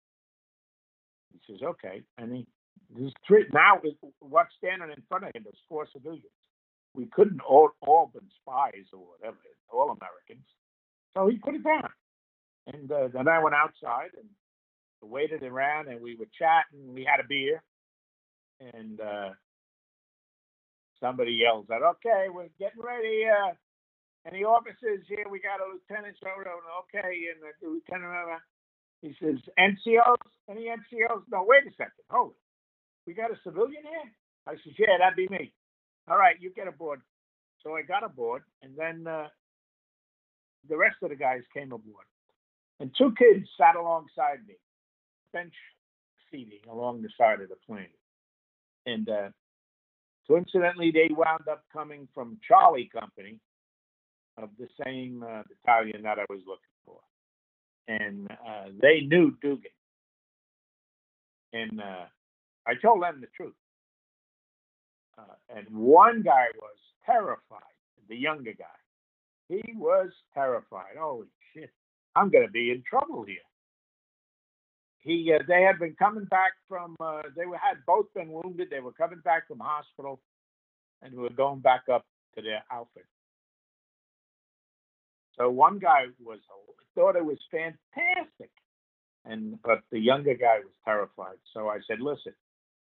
He 1.34 1.54
says, 1.54 1.62
"Okay." 1.62 2.04
And 2.18 2.34
he 2.34 2.48
there's 2.96 3.14
three 3.28 3.46
now. 3.54 3.82
What's 4.20 4.54
standing 4.58 4.90
in 4.90 5.04
front 5.10 5.26
of 5.26 5.32
him? 5.34 5.44
There's 5.44 5.66
four 5.68 5.88
civilians. 5.92 6.26
We 6.96 7.08
couldn't 7.08 7.42
all 7.42 7.72
all 7.82 8.12
been 8.14 8.30
spies 8.42 8.86
or 8.94 9.00
whatever, 9.00 9.38
all 9.72 9.90
Americans. 9.90 10.46
So 11.14 11.28
he 11.28 11.38
put 11.38 11.56
it 11.56 11.64
down, 11.64 11.90
and 12.68 12.92
uh, 12.92 13.08
then 13.14 13.28
I 13.28 13.40
went 13.44 13.56
outside 13.56 14.12
and 14.18 14.30
waited 15.02 15.44
around, 15.44 15.88
and 15.88 16.02
we 16.02 16.16
were 16.16 16.30
chatting. 16.38 16.94
We 16.94 17.04
had 17.04 17.20
a 17.24 17.28
beer, 17.28 17.62
and 18.74 19.00
uh, 19.02 19.30
somebody 21.00 21.34
yells 21.34 21.70
out, 21.72 21.84
"Okay, 21.98 22.28
we're 22.30 22.50
getting 22.60 22.82
ready." 22.82 23.26
Uh, 23.26 23.54
and 24.26 24.36
the 24.36 24.46
officers 24.46 25.04
here, 25.10 25.26
we 25.30 25.40
got 25.40 25.60
a 25.60 25.68
lieutenant, 25.68 26.16
so 26.22 26.30
okay, 26.30 27.28
and 27.28 27.44
the 27.44 27.68
lieutenant, 27.68 28.40
he 29.04 29.14
says, 29.22 29.36
NCOs? 29.60 30.16
Any 30.50 30.68
NCOs? 30.68 31.24
No, 31.30 31.46
wait 31.46 31.68
a 31.68 31.72
second. 31.78 32.08
Hold 32.10 32.32
it. 32.32 32.38
We 33.06 33.14
got 33.14 33.32
a 33.32 33.36
civilian 33.44 33.84
here? 33.84 34.12
I 34.48 34.54
said, 34.54 34.74
yeah, 34.80 34.96
that'd 34.98 35.18
be 35.18 35.28
me. 35.28 35.52
All 36.10 36.18
right, 36.18 36.36
you 36.40 36.52
get 36.54 36.70
aboard. 36.70 37.02
So 37.64 37.76
I 37.76 37.82
got 37.82 38.04
aboard, 38.04 38.44
and 38.62 38.74
then 38.78 39.06
uh, 39.06 39.28
the 40.70 40.78
rest 40.78 40.96
of 41.04 41.10
the 41.10 41.16
guys 41.16 41.42
came 41.54 41.74
aboard. 41.74 42.06
And 42.80 42.92
two 42.98 43.14
kids 43.18 43.48
sat 43.58 43.76
alongside 43.76 44.40
me, 44.48 44.56
bench 45.34 45.54
seating 46.32 46.60
along 46.70 47.02
the 47.02 47.10
side 47.18 47.42
of 47.42 47.50
the 47.50 47.56
plane. 47.68 47.88
And 48.86 49.08
uh, 49.10 49.30
coincidentally, 50.28 50.92
they 50.92 51.14
wound 51.14 51.48
up 51.50 51.64
coming 51.72 52.08
from 52.14 52.38
Charlie 52.48 52.90
Company, 52.94 53.40
of 54.38 54.50
the 54.58 54.68
same 54.84 55.24
uh, 55.24 55.44
battalion 55.64 56.02
that 56.04 56.20
I 56.20 56.26
was 56.30 56.40
looking. 56.48 56.73
And 57.88 58.30
uh, 58.32 58.70
they 58.82 59.02
knew 59.02 59.36
Dugan. 59.42 59.72
And 61.52 61.82
uh, 61.82 62.06
I 62.66 62.74
told 62.82 63.04
them 63.04 63.22
the 63.22 63.28
truth. 63.36 63.54
Uh, 65.18 65.56
and 65.56 65.68
one 65.70 66.24
guy 66.24 66.46
was 66.58 66.78
terrified, 67.06 67.62
the 68.10 68.16
younger 68.16 68.54
guy. 68.58 68.66
He 69.50 69.74
was 69.76 70.10
terrified. 70.34 70.96
Holy 71.00 71.28
shit, 71.54 71.70
I'm 72.16 72.30
going 72.30 72.46
to 72.46 72.52
be 72.52 72.72
in 72.72 72.84
trouble 72.90 73.24
here. 73.24 73.38
He, 75.00 75.34
uh, 75.34 75.44
they 75.48 75.64
had 75.64 75.80
been 75.80 75.96
coming 76.00 76.26
back 76.26 76.54
from, 76.70 76.96
uh, 77.00 77.24
they 77.36 77.46
were, 77.46 77.58
had 77.58 77.78
both 77.86 78.06
been 78.16 78.32
wounded. 78.32 78.70
They 78.72 78.80
were 78.80 78.94
coming 78.94 79.20
back 79.24 79.48
from 79.48 79.60
hospital 79.60 80.22
and 81.02 81.14
were 81.14 81.30
going 81.30 81.60
back 81.60 81.84
up 81.92 82.06
to 82.36 82.42
their 82.42 82.64
outfit. 82.72 83.06
So 85.38 85.50
one 85.50 85.80
guy 85.80 86.06
was 86.24 86.40
thought 86.96 87.16
it 87.16 87.26
was 87.26 87.40
fantastic. 87.52 88.52
And 89.26 89.62
but 89.64 89.82
the 89.92 90.00
younger 90.00 90.36
guy 90.36 90.60
was 90.60 90.74
terrified. 90.86 91.38
So 91.54 91.70
I 91.70 91.80
said, 91.88 92.02
"Listen, 92.02 92.34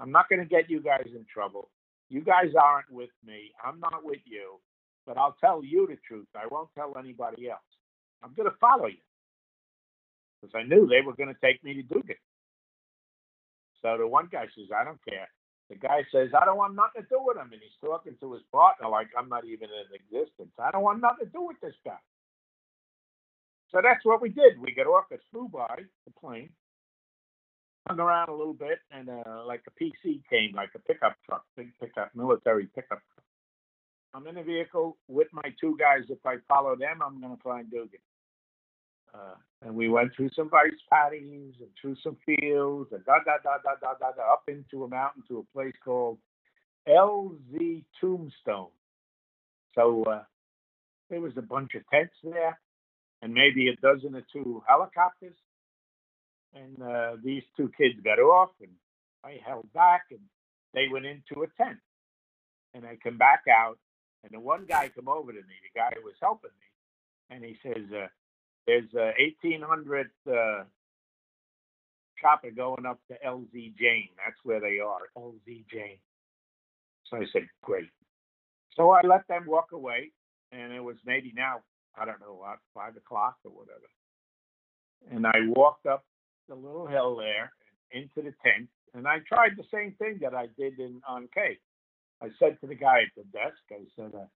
I'm 0.00 0.12
not 0.12 0.28
going 0.28 0.40
to 0.40 0.46
get 0.46 0.70
you 0.70 0.80
guys 0.80 1.06
in 1.06 1.24
trouble. 1.32 1.70
You 2.08 2.20
guys 2.20 2.52
aren't 2.60 2.90
with 2.90 3.10
me. 3.24 3.52
I'm 3.64 3.80
not 3.80 4.04
with 4.04 4.20
you. 4.24 4.60
But 5.06 5.16
I'll 5.18 5.36
tell 5.40 5.64
you 5.64 5.86
the 5.88 5.96
truth. 6.06 6.26
I 6.34 6.46
won't 6.50 6.68
tell 6.74 6.92
anybody 6.98 7.48
else. 7.48 7.60
I'm 8.22 8.34
going 8.34 8.50
to 8.50 8.56
follow 8.60 8.86
you 8.86 9.02
because 10.40 10.54
I 10.54 10.62
knew 10.66 10.86
they 10.86 11.00
were 11.04 11.14
going 11.14 11.32
to 11.32 11.40
take 11.42 11.62
me 11.64 11.74
to 11.74 11.82
Dugan. 11.82 12.16
So 13.82 13.96
the 13.98 14.06
one 14.06 14.28
guy 14.30 14.46
says, 14.54 14.68
I 14.74 14.84
don't 14.84 15.02
care. 15.08 15.28
The 15.70 15.76
guy 15.76 16.02
says, 16.12 16.30
I 16.34 16.44
don't 16.44 16.58
want 16.58 16.74
nothing 16.74 17.02
to 17.02 17.08
do 17.08 17.18
with 17.22 17.36
him. 17.36 17.50
And 17.52 17.62
he's 17.62 17.78
talking 17.80 18.16
to 18.20 18.32
his 18.34 18.42
partner 18.52 18.88
like 18.88 19.08
I'm 19.18 19.28
not 19.28 19.44
even 19.44 19.68
in 19.70 19.86
existence. 19.94 20.52
I 20.58 20.70
don't 20.70 20.82
want 20.82 21.00
nothing 21.00 21.26
to 21.26 21.32
do 21.32 21.42
with 21.42 21.60
this 21.62 21.74
guy. 21.84 21.98
So 23.72 23.80
that's 23.82 24.04
what 24.04 24.22
we 24.22 24.28
did. 24.28 24.58
We 24.60 24.72
got 24.74 24.86
off 24.86 25.06
at 25.12 25.20
flew 25.30 25.48
by 25.48 25.76
the 26.04 26.12
plane, 26.20 26.50
hung 27.88 27.98
around 28.00 28.28
a 28.28 28.34
little 28.34 28.54
bit, 28.54 28.78
and 28.90 29.08
uh, 29.08 29.44
like 29.46 29.62
a 29.66 29.82
PC 29.84 30.22
came, 30.30 30.54
like 30.54 30.70
a 30.74 30.78
pickup 30.78 31.16
truck, 31.26 31.44
big 31.56 31.72
pickup, 31.80 32.10
military 32.14 32.66
pickup 32.74 33.00
truck. 33.14 33.24
I'm 34.14 34.26
in 34.28 34.38
a 34.38 34.42
vehicle 34.42 34.96
with 35.08 35.28
my 35.32 35.52
two 35.60 35.76
guys. 35.78 36.04
If 36.08 36.24
I 36.24 36.36
follow 36.48 36.76
them, 36.76 37.00
I'm 37.04 37.20
going 37.20 37.36
to 37.36 37.42
find 37.42 37.70
Duggan. 37.70 38.00
Uh, 39.12 39.34
and 39.62 39.74
we 39.74 39.88
went 39.88 40.14
through 40.14 40.30
some 40.36 40.48
rice 40.50 40.72
paddies 40.90 41.54
and 41.60 41.68
through 41.80 41.96
some 42.02 42.16
fields 42.24 42.90
and 42.92 43.04
da 43.04 43.18
da 43.24 43.36
da 43.42 43.56
da 43.64 43.74
da 43.80 43.94
da, 43.98 44.12
da 44.12 44.32
up 44.32 44.42
into 44.48 44.84
a 44.84 44.88
mountain 44.88 45.22
to 45.28 45.38
a 45.38 45.56
place 45.56 45.74
called 45.84 46.18
LZ 46.88 47.82
Tombstone. 48.00 48.68
So 49.74 50.04
uh, 50.04 50.22
there 51.08 51.20
was 51.20 51.32
a 51.36 51.42
bunch 51.42 51.74
of 51.74 51.82
tents 51.88 52.14
there 52.22 52.58
and 53.22 53.32
maybe 53.32 53.68
a 53.68 53.76
dozen 53.76 54.14
or 54.14 54.22
two 54.32 54.62
helicopters. 54.66 55.36
And 56.54 56.82
uh, 56.82 57.16
these 57.22 57.42
two 57.56 57.70
kids 57.76 57.96
got 58.02 58.18
off, 58.18 58.50
and 58.60 58.70
I 59.24 59.38
held 59.44 59.72
back, 59.72 60.02
and 60.10 60.20
they 60.74 60.86
went 60.90 61.06
into 61.06 61.42
a 61.42 61.62
tent. 61.62 61.78
And 62.74 62.86
I 62.86 62.96
come 63.02 63.18
back 63.18 63.44
out, 63.50 63.78
and 64.22 64.32
the 64.32 64.40
one 64.40 64.66
guy 64.68 64.90
come 64.94 65.08
over 65.08 65.32
to 65.32 65.38
me, 65.38 65.54
the 65.62 65.78
guy 65.78 65.90
who 65.96 66.04
was 66.04 66.14
helping 66.20 66.50
me, 66.50 67.34
and 67.34 67.44
he 67.44 67.56
says, 67.62 67.84
uh, 67.92 68.08
"There's 68.66 68.92
a 68.94 69.12
1800 69.18 70.10
uh, 70.30 70.64
chopper 72.20 72.50
going 72.50 72.84
up 72.86 73.00
to 73.08 73.16
LZ 73.26 73.76
Jane. 73.78 74.10
That's 74.16 74.38
where 74.44 74.60
they 74.60 74.78
are, 74.78 75.08
LZ 75.16 75.64
Jane." 75.70 75.98
So 77.10 77.16
I 77.16 77.24
said, 77.32 77.48
"Great." 77.62 77.88
So 78.74 78.90
I 78.90 79.00
let 79.02 79.26
them 79.26 79.46
walk 79.46 79.72
away, 79.72 80.10
and 80.52 80.72
it 80.72 80.84
was 80.84 80.96
maybe 81.06 81.32
now 81.34 81.62
I 81.98 82.04
don't 82.04 82.20
know 82.20 82.34
what 82.34 82.58
five 82.74 82.96
o'clock 82.96 83.36
or 83.44 83.50
whatever, 83.52 83.88
and 85.10 85.26
I 85.26 85.36
walked 85.54 85.86
up 85.86 86.04
the 86.48 86.54
little 86.54 86.86
hill 86.86 87.16
there 87.16 87.52
into 87.92 88.16
the 88.16 88.34
tent, 88.44 88.68
and 88.94 89.06
I 89.06 89.18
tried 89.28 89.56
the 89.56 89.64
same 89.72 89.94
thing 89.98 90.18
that 90.22 90.34
I 90.34 90.46
did 90.58 90.78
in 90.78 91.00
An 91.08 91.28
Khê. 91.36 91.58
I 92.22 92.28
said 92.38 92.58
to 92.60 92.66
the 92.66 92.74
guy 92.74 93.02
at 93.02 93.14
the 93.16 93.24
desk, 93.24 93.58
I 93.70 93.84
said, 93.96 94.14
uh, 94.14 94.26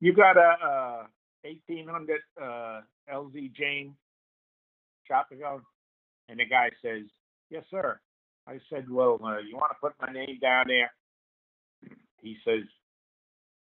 "You 0.00 0.12
got 0.14 0.36
a, 0.36 0.56
a 0.64 1.08
1800 1.42 2.20
uh, 2.40 2.80
LZ 3.12 3.54
Jane 3.54 3.94
chopper 5.06 5.36
going?" 5.36 5.62
And 6.28 6.40
the 6.40 6.46
guy 6.46 6.70
says, 6.82 7.04
"Yes, 7.50 7.64
sir." 7.70 8.00
I 8.46 8.58
said, 8.70 8.88
"Well, 8.90 9.20
uh, 9.22 9.38
you 9.38 9.56
want 9.56 9.72
to 9.72 9.78
put 9.80 9.94
my 10.00 10.12
name 10.12 10.38
down 10.40 10.66
there?" 10.68 10.92
He 12.20 12.36
says, 12.44 12.64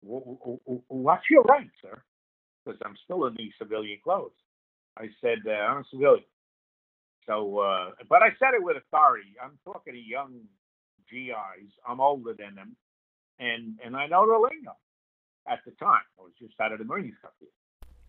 "What's 0.01 1.29
your 1.29 1.43
rank, 1.43 1.71
sir?" 1.81 2.01
Because 2.63 2.79
I'm 2.85 2.95
still 3.03 3.25
in 3.25 3.35
these 3.35 3.53
civilian 3.57 3.99
clothes. 4.03 4.31
I 4.97 5.09
said, 5.21 5.39
uh, 5.47 5.51
"I'm 5.51 5.77
a 5.77 5.83
civilian." 5.89 6.25
So, 7.25 7.59
uh, 7.59 7.91
but 8.09 8.21
I 8.23 8.29
said 8.39 8.53
it 8.53 8.63
with 8.63 8.77
authority. 8.77 9.35
I'm 9.41 9.57
talking 9.63 9.93
to 9.93 9.99
young 9.99 10.41
GIs. 11.09 11.71
I'm 11.87 11.99
older 11.99 12.33
than 12.37 12.55
them, 12.55 12.75
and 13.39 13.79
and 13.83 13.95
I 13.95 14.07
know 14.07 14.25
the 14.27 14.37
lingo. 14.37 14.75
At 15.47 15.59
the 15.65 15.71
time, 15.71 16.03
I 16.19 16.21
was 16.21 16.33
just 16.39 16.59
out 16.59 16.71
of 16.71 16.79
the 16.79 16.85
Marines 16.85 17.15
Company, 17.21 17.49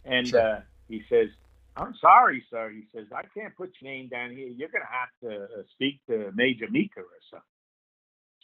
and 0.05 0.27
Sure. 0.27 0.41
uh, 0.57 0.61
he 0.89 1.03
says, 1.09 1.29
"I'm 1.77 1.95
sorry, 2.01 2.45
sir." 2.51 2.71
He 2.71 2.87
says, 2.95 3.07
"I 3.15 3.23
can't 3.35 3.57
put 3.57 3.73
your 3.81 3.91
name 3.91 4.09
down 4.09 4.31
here. 4.31 4.49
You're 4.49 4.69
going 4.69 4.85
to 4.85 4.89
have 4.89 5.13
to 5.23 5.45
uh, 5.45 5.63
speak 5.73 6.01
to 6.09 6.31
Major 6.35 6.69
Mika 6.71 7.01
or 7.01 7.21
something." 7.31 7.47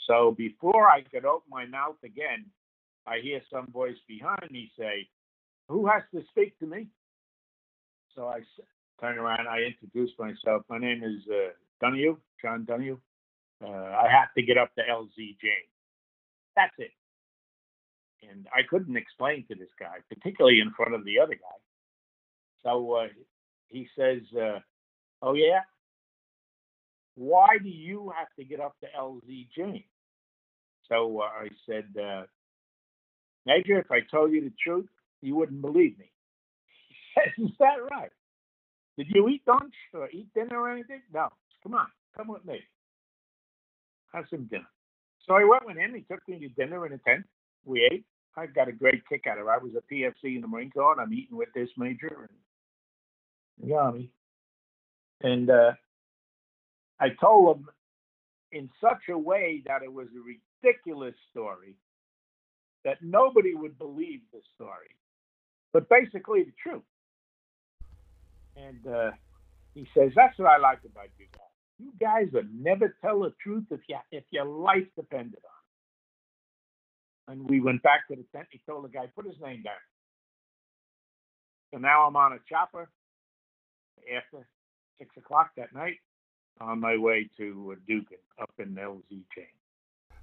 So 0.07 0.33
before 0.33 0.89
I 0.89 1.03
could 1.03 1.27
open 1.27 1.51
my 1.51 1.67
mouth 1.67 1.97
again, 2.03 2.47
I 3.07 3.19
hear 3.23 3.43
some 3.53 3.67
voice 3.71 3.99
behind 4.07 4.51
me 4.51 4.71
say, 4.79 5.09
"Who 5.69 5.87
has 5.89 6.03
to 6.15 6.23
speak 6.31 6.59
to 6.61 6.67
me?" 6.67 6.89
So 8.15 8.27
I 8.27 8.39
s- 8.39 8.67
turn 9.01 9.19
around. 9.19 9.49
I 9.49 9.61
introduce 9.63 10.11
myself. 10.19 10.65
My 10.71 10.79
name 10.79 11.03
is 11.05 11.23
uh, 11.29 11.51
John 12.43 12.65
Donohue. 12.67 12.99
Uh, 13.65 13.69
I 13.69 14.09
have 14.11 14.33
to 14.37 14.43
get 14.43 14.59
up 14.59 14.75
to 14.77 14.83
LZ 14.83 15.17
Jane. 15.17 15.71
That's 16.57 16.75
it. 16.79 16.93
And 18.31 18.49
I 18.55 18.63
couldn't 18.69 18.97
explain 18.97 19.47
to 19.49 19.55
this 19.57 19.71
guy, 19.79 19.97
particularly 20.09 20.61
in 20.61 20.73
front 20.73 20.95
of 20.95 21.05
the 21.05 21.19
other 21.21 21.35
guy. 21.35 21.59
So 22.65 22.93
uh, 22.95 23.09
he 23.69 23.89
says, 23.99 24.23
uh, 24.41 24.61
"Oh 25.23 25.35
yeah, 25.35 25.61
why 27.17 27.59
do 27.63 27.69
you 27.69 28.13
have 28.19 28.29
to 28.39 28.45
get 28.45 28.61
up 28.61 28.77
to 28.81 28.89
LZ 28.99 29.49
Jane?" 29.57 29.85
So 30.89 31.21
uh, 31.21 31.25
I 31.27 31.49
said, 31.67 31.87
uh, 32.03 32.25
"Major, 33.47 33.79
if 33.81 33.91
I 33.93 34.01
told 34.01 34.33
you 34.33 34.43
the 34.43 34.55
truth, 34.63 34.89
you 35.23 35.37
wouldn't 35.37 35.61
believe 35.61 35.99
me." 35.99 36.11
"Is 37.39 37.51
that 37.59 37.77
right?" 37.91 38.11
Did 38.99 39.07
you 39.11 39.29
eat 39.29 39.43
lunch 39.47 39.75
or 39.95 40.09
eat 40.11 40.27
dinner 40.35 40.61
or 40.61 40.71
anything? 40.71 41.03
No. 41.15 41.29
Come 41.63 41.75
on, 41.75 41.87
come 42.17 42.29
with 42.29 42.45
me. 42.45 42.61
Have 44.13 44.25
some 44.29 44.45
dinner. 44.47 44.67
So 45.27 45.35
I 45.35 45.45
went 45.45 45.67
with 45.67 45.77
him. 45.77 45.95
He 45.95 46.03
took 46.03 46.27
me 46.29 46.39
to 46.41 46.49
dinner 46.49 46.85
in 46.87 46.93
a 46.93 46.99
tent. 46.99 47.25
We 47.65 47.89
ate. 47.93 48.05
I 48.37 48.47
got 48.47 48.69
a 48.69 48.73
great 48.73 49.07
kick 49.09 49.27
out 49.31 49.39
of 49.39 49.47
it. 49.47 49.51
I 49.51 49.59
was 49.59 49.73
a 49.77 49.93
PFC 49.93 50.37
in 50.37 50.41
the 50.41 50.49
Marine 50.49 50.71
Corps. 50.71 50.93
And 50.93 51.01
I'm 51.01 51.13
eating 51.13 51.37
with 51.37 51.49
this 51.55 51.69
major 51.77 52.29
and 52.29 53.69
the 53.69 53.75
Army. 53.75 54.11
And 55.21 55.51
uh, 55.51 55.73
I 57.01 57.09
told 57.21 57.59
him 57.59 57.69
in 58.53 58.71
such 58.81 59.09
a 59.11 59.19
way 59.19 59.63
that 59.67 59.83
it 59.83 59.93
was 59.93 60.07
a 60.17 60.65
ridiculous 60.65 61.15
story 61.31 61.77
that 62.85 63.03
nobody 63.03 63.55
would 63.55 63.77
believe 63.79 64.21
the 64.33 64.41
story, 64.55 64.95
but 65.73 65.89
basically 65.89 66.45
the 66.45 66.53
truth. 66.63 66.83
And 68.57 68.87
uh, 68.87 69.11
he 69.75 69.87
says, 69.97 70.13
"That's 70.15 70.39
what 70.39 70.49
I 70.49 70.59
like 70.59 70.81
about 70.85 71.09
you 71.19 71.27
guys. 71.33 71.43
You 71.79 71.93
guys 72.01 72.27
would 72.33 72.51
never 72.53 72.97
tell 73.01 73.21
the 73.21 73.33
truth 73.43 73.65
if 73.71 73.81
you 73.89 73.99
if 74.11 74.25
your 74.31 74.45
life 74.45 74.87
depended 74.97 75.41
on 75.45 77.33
it." 77.33 77.33
And 77.33 77.49
we 77.49 77.61
went 77.61 77.83
back 77.83 78.09
to 78.09 78.17
the 78.17 78.25
tent. 78.35 78.49
He 78.51 78.61
told 78.67 78.85
the 78.85 78.89
guy, 78.89 79.07
"Put 79.15 79.27
his 79.27 79.41
name 79.41 79.63
down." 79.63 79.75
So 81.73 81.79
now 81.79 82.07
I'm 82.07 82.17
on 82.17 82.33
a 82.33 82.39
chopper 82.49 82.89
after 84.17 84.47
six 84.99 85.17
o'clock 85.17 85.51
that 85.57 85.75
night 85.75 85.99
on 86.61 86.81
my 86.81 86.97
way 86.97 87.29
to 87.37 87.77
Duggan 87.87 88.19
up 88.41 88.51
in 88.59 88.75
LZ 88.75 89.03
Jane. 89.35 89.58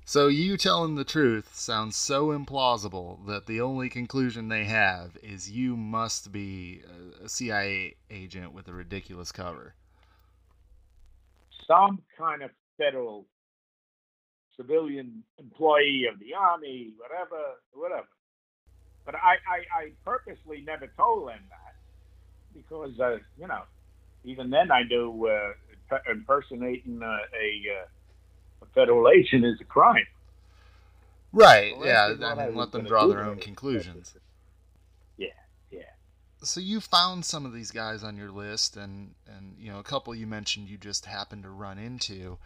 So 0.06 0.28
you 0.28 0.56
telling 0.56 0.96
the 0.96 1.04
truth 1.04 1.56
sounds 1.56 1.96
so 1.98 2.28
implausible 2.28 3.26
that 3.26 3.48
the 3.48 3.60
only 3.60 3.90
conclusion 3.90 4.48
they 4.48 4.66
have 4.66 5.18
is 5.24 5.52
you 5.52 5.76
must 5.76 6.32
be 6.32 6.84
a- 7.24 7.28
CIA 7.28 7.96
agent 8.10 8.54
with 8.54 8.68
a 8.68 8.74
ridiculous 8.74 9.32
cover. 9.32 9.76
some 11.68 12.04
kind 12.18 12.44
of 12.44 12.52
federal 12.78 13.26
civilian 14.56 15.24
employee 15.40 16.06
of 16.12 16.20
the 16.20 16.34
army, 16.34 16.94
whatever, 16.98 17.42
whatever. 17.74 18.08
But 19.06 19.16
I, 19.16 19.36
I, 19.48 19.82
I 19.84 19.92
purposely 20.06 20.62
never 20.62 20.88
told 20.98 21.30
them 21.30 21.42
that 21.50 21.76
because, 22.54 23.00
uh, 23.00 23.18
you 23.38 23.48
know, 23.48 23.64
even 24.24 24.50
then 24.50 24.72
I 24.72 24.84
knew 24.84 25.28
uh, 25.28 25.98
impersonating 26.12 27.02
uh, 27.04 27.08
a, 27.08 27.62
a 28.66 28.74
federal 28.74 29.10
agent 29.10 29.46
is 29.46 29.60
a 29.62 29.66
crime. 29.66 30.08
Right. 31.32 31.78
Well, 31.78 31.86
yeah. 31.86 32.14
that's 32.18 32.40
I 32.40 32.44
I 32.44 32.48
mean, 32.48 32.56
let 32.56 32.72
them 32.72 32.86
draw 32.86 33.08
their 33.08 33.24
own 33.24 33.40
conclusions. 33.40 34.16
Yeah, 35.18 35.28
yeah. 35.70 35.82
So 36.42 36.62
you 36.62 36.80
found 36.80 37.26
some 37.26 37.46
of 37.46 37.54
these 37.54 37.72
guys 37.72 38.04
on 38.04 38.16
your 38.16 38.32
list, 38.32 38.78
and 38.78 39.16
and 39.28 39.56
you 39.60 39.72
know 39.72 39.80
a 39.80 39.84
couple 39.84 40.16
you 40.16 40.28
mentioned 40.28 40.70
you 40.70 40.78
just 40.78 41.06
happened 41.06 41.44
to 41.44 41.50
run 41.50 41.78
into. 41.78 42.38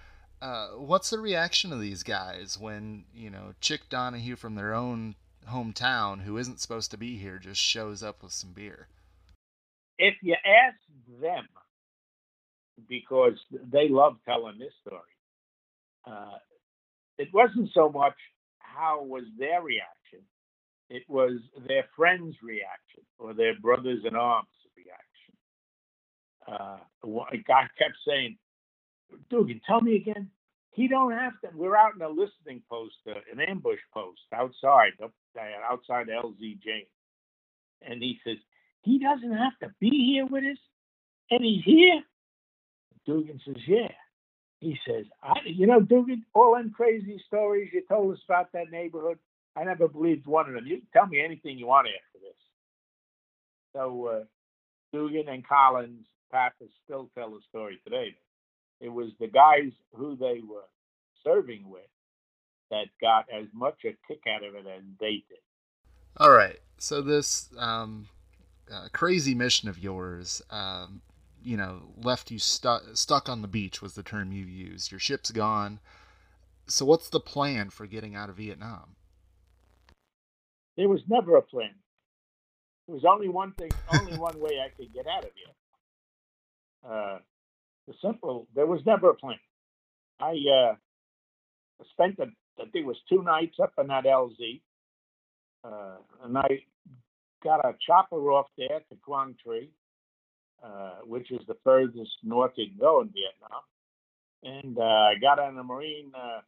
Uh, 0.42 0.70
what's 0.70 1.10
the 1.10 1.20
reaction 1.20 1.74
of 1.74 1.82
these 1.82 2.02
guys 2.02 2.58
when 2.60 3.06
you 3.14 3.30
know 3.30 3.54
Chick 3.62 3.82
Donohue 3.90 4.36
from 4.36 4.56
their 4.56 4.74
own 4.74 5.16
hometown, 5.50 6.22
who 6.22 6.38
isn't 6.38 6.60
supposed 6.60 6.90
to 6.92 6.98
be 6.98 7.18
here, 7.18 7.38
just 7.38 7.62
shows 7.62 8.02
up 8.02 8.24
with 8.24 8.32
some 8.32 8.54
beer? 8.54 8.88
If 10.00 10.16
you 10.24 10.34
ask 10.34 10.78
them, 11.22 11.48
because 12.88 13.38
they 13.52 13.90
love 13.90 14.16
telling 14.26 14.58
this 14.58 14.74
story, 14.82 15.02
uh, 16.06 16.38
it 17.18 17.30
wasn't 17.34 17.70
so 17.74 17.90
much 17.90 18.16
how 18.60 19.04
was 19.04 19.24
their 19.38 19.62
reaction, 19.62 20.22
it 20.90 21.04
was 21.08 21.40
their 21.68 21.86
friends' 21.96 22.36
reaction 22.42 23.04
or 23.18 23.34
their 23.34 23.60
brothers 23.60 24.00
in 24.06 24.16
arms' 24.16 24.48
reaction. 24.76 25.36
Uh, 26.48 26.78
guy 27.48 27.68
kept 27.78 27.96
saying, 28.08 28.38
Duggan, 29.30 29.62
tell 29.68 29.82
me 29.82 29.96
again. 29.96 30.30
He 30.72 30.88
don't 30.88 31.12
have 31.12 31.34
to. 31.42 31.50
We're 31.54 31.76
out 31.76 31.96
in 31.96 32.02
a 32.02 32.10
listening 32.10 32.62
post, 32.70 32.96
uh, 33.08 33.14
an 33.32 33.40
ambush 33.40 33.80
post 33.94 34.22
outside, 34.34 34.94
uh, 35.04 35.08
outside 35.70 36.08
LZ 36.08 36.40
Jane. 36.62 36.86
And 37.82 38.02
he 38.02 38.20
says, 38.26 38.38
he 38.82 39.00
doesn't 39.00 39.36
have 39.36 39.58
to 39.62 39.74
be 39.80 39.90
here 39.90 40.26
with 40.26 40.44
us, 40.44 40.58
and 41.32 41.44
he's 41.44 41.64
here. 41.64 42.02
Duggan 43.06 43.42
says, 43.46 43.62
yeah. 43.68 43.92
He 44.60 44.78
says, 44.86 45.06
I, 45.24 45.36
you 45.46 45.68
know, 45.68 45.80
Duggan, 45.80 46.26
all 46.34 46.56
them 46.56 46.72
crazy 46.76 47.22
stories 47.28 47.70
you 47.74 47.82
told 47.88 48.14
us 48.14 48.20
about 48.28 48.52
that 48.54 48.72
neighborhood, 48.72 49.18
I 49.56 49.64
never 49.64 49.88
believed 49.88 50.28
one 50.28 50.48
of 50.48 50.54
them. 50.54 50.68
You 50.68 50.78
can 50.78 50.88
tell 50.94 51.08
me 51.08 51.24
anything 51.24 51.58
you 51.58 51.68
want 51.68 51.88
after 51.88 52.20
this. 52.20 52.38
So 53.74 54.08
uh, 54.08 54.24
Duggan 54.94 55.30
and 55.30 55.48
Collins, 55.48 56.06
Pappas 56.32 56.70
still 56.84 57.10
tell 57.16 57.32
the 57.32 57.40
story 57.50 57.80
today. 57.84 58.16
It 58.82 58.90
was 58.90 59.10
the 59.20 59.28
guys 59.28 59.72
who 59.94 60.16
they 60.16 60.42
were 60.48 60.68
serving 61.24 61.70
with 61.70 61.82
that 62.72 62.86
got 63.02 63.26
as 63.34 63.48
much 63.54 63.80
a 63.86 63.96
kick 64.08 64.22
out 64.28 64.44
of 64.44 64.56
it 64.56 64.66
as 64.68 64.84
they 65.00 65.24
did. 65.30 65.40
All 66.18 66.32
right. 66.32 66.60
So 66.78 67.02
this 67.02 67.50
um, 67.58 68.08
uh, 68.72 68.88
crazy 68.94 69.36
mission 69.36 69.70
of 69.70 69.80
yours, 69.80 70.42
um, 70.50 71.02
you 71.44 71.58
know, 71.58 71.82
left 71.98 72.32
you 72.32 72.40
stuck 72.40 72.84
stuck 72.94 73.30
on 73.30 73.42
the 73.42 73.48
beach 73.48 73.82
was 73.82 73.94
the 73.94 74.04
term 74.04 74.32
you 74.32 74.46
used. 74.46 74.92
Your 74.92 75.00
ship's 75.00 75.32
gone. 75.32 75.80
So 76.68 76.86
what's 76.86 77.10
the 77.10 77.20
plan 77.20 77.70
for 77.70 77.88
getting 77.88 78.16
out 78.16 78.30
of 78.30 78.38
Vietnam? 78.38 78.96
There 80.78 80.88
was 80.88 81.02
never 81.08 81.36
a 81.36 81.42
plan. 81.42 81.72
There 82.88 82.96
was 82.96 83.06
only 83.06 83.28
one 83.28 83.54
thing, 83.54 83.72
only 83.94 84.18
one 84.18 84.40
way 84.40 84.60
I 84.64 84.70
could 84.70 84.94
get 84.94 85.08
out 85.08 85.24
of 85.24 85.32
here. 85.36 86.92
Uh, 86.92 87.20
the 87.88 87.94
simple. 88.02 88.48
There 88.56 88.68
was 88.68 88.82
never 88.86 89.10
a 89.10 89.16
plan. 89.16 89.40
I 90.20 90.32
uh, 90.32 90.76
spent 91.92 92.18
the, 92.18 92.32
I 92.60 92.64
think 92.64 92.76
it 92.76 92.86
was 92.86 92.98
two 93.10 93.24
nights 93.24 93.58
up 93.62 93.74
in 93.80 93.88
that 93.88 94.06
LZ, 94.06 94.62
uh, 95.64 95.98
and 96.24 96.38
I 96.38 96.64
got 97.44 97.66
a 97.66 97.74
chopper 97.86 98.32
off 98.32 98.48
there 98.58 98.80
to 98.90 98.96
Quang 99.04 99.36
Tri, 99.44 99.68
uh, 100.64 101.00
which 101.06 101.32
is 101.32 101.40
the 101.48 101.56
furthest 101.64 102.12
north 102.24 102.52
you 102.56 102.68
can 102.68 102.78
go 102.78 103.02
in 103.02 103.10
Vietnam, 103.10 103.62
and 104.44 104.78
uh, 104.78 104.82
I 104.82 105.14
got 105.22 105.40
on 105.40 105.58
a 105.58 105.64
marine 105.64 106.12
uh, 106.16 106.42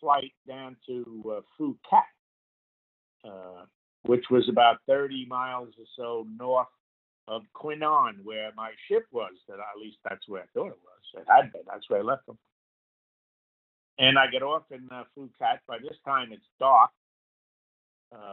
flight 0.00 0.32
down 0.46 0.76
to 0.86 1.24
uh, 1.36 1.40
Phu 1.58 1.76
Cat, 1.88 2.04
uh, 3.24 3.64
which 4.02 4.24
was 4.30 4.48
about 4.48 4.78
30 4.86 5.26
miles 5.26 5.74
or 5.78 5.84
so 5.96 6.26
north 6.38 6.66
of 7.28 7.42
Qui 7.54 7.76
where 8.22 8.52
my 8.56 8.70
ship 8.88 9.06
was. 9.12 9.32
That 9.48 9.58
at 9.58 9.80
least 9.80 9.96
that's 10.04 10.28
where 10.28 10.42
I 10.42 10.46
thought 10.54 10.68
it 10.68 10.80
was. 10.82 11.22
It 11.22 11.26
had 11.28 11.52
been. 11.52 11.62
That's 11.66 11.88
where 11.88 12.00
I 12.00 12.02
left 12.02 12.26
them. 12.26 12.38
And 13.98 14.18
I 14.18 14.26
get 14.30 14.42
off 14.42 14.64
in 14.70 14.88
uh, 14.92 15.04
Phu 15.16 15.30
Cat. 15.38 15.60
By 15.66 15.78
this 15.78 15.96
time, 16.04 16.28
it's 16.32 16.44
dark, 16.60 16.90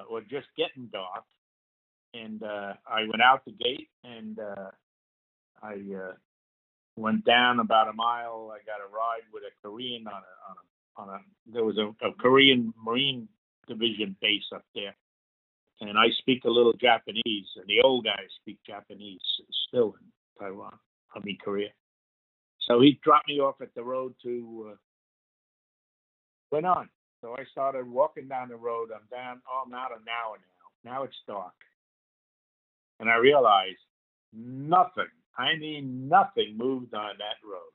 or 0.10 0.22
just 0.22 0.48
getting 0.58 0.88
dark. 0.92 1.24
And 2.14 2.44
I 2.44 3.02
went 3.10 3.22
out 3.22 3.46
the 3.46 3.52
gate, 3.52 3.88
and 4.04 4.38
I 5.64 5.74
uh, 5.96 6.14
went 6.98 7.26
down 7.26 7.60
about 7.60 7.88
a 7.88 7.94
mile. 7.94 8.54
I 8.54 8.60
got 8.66 8.86
a 8.86 8.94
ride 8.94 9.26
with 9.34 9.44
a 9.44 9.68
Korean 9.68 10.06
on 10.08 10.14
a 10.14 11.02
on 11.02 11.10
a, 11.10 11.14
on 11.14 11.20
a 11.20 11.52
there 11.52 11.64
was 11.64 11.78
a, 11.78 11.88
a 12.06 12.14
Korean 12.20 12.74
Marine 12.84 13.28
Division 13.68 14.16
base 14.22 14.44
up 14.54 14.66
there 14.76 14.94
and 15.82 15.98
I 15.98 16.10
speak 16.20 16.46
a 16.46 16.50
little 16.50 16.74
Japanese, 16.74 17.48
and 17.56 17.66
the 17.68 17.82
old 17.84 18.06
guys 18.06 18.28
speak 18.42 18.60
Japanese 18.66 19.22
still 19.68 19.96
in 20.00 20.08
Taiwan, 20.40 20.78
I 21.16 21.20
mean 21.24 21.38
Korea. 21.44 21.70
So 22.68 22.80
he 22.80 23.00
dropped 23.04 23.28
me 23.28 23.40
off 23.40 23.56
at 23.62 23.74
the 23.76 23.84
road 23.84 24.14
to 24.24 24.72
uh, 24.72 24.76
went 26.52 26.66
on. 26.66 26.90
So 27.22 27.36
I 27.38 27.44
started 27.52 27.88
walking 27.88 28.28
down 28.28 28.50
the 28.50 28.56
road. 28.56 28.90
I'm 28.94 29.08
down, 29.12 29.42
oh, 29.50 29.64
I'm 29.66 29.74
out 29.74 29.92
an 29.92 30.06
hour 30.08 30.38
now. 30.38 30.92
Now 30.92 31.04
it's 31.04 31.16
dark. 31.28 31.54
And 33.00 33.10
I 33.10 33.16
realized 33.16 33.80
nothing, 34.34 35.12
I 35.38 35.56
mean 35.58 36.08
nothing 36.08 36.58
moved 36.58 36.94
on 36.94 37.14
that 37.18 37.48
road. 37.48 37.74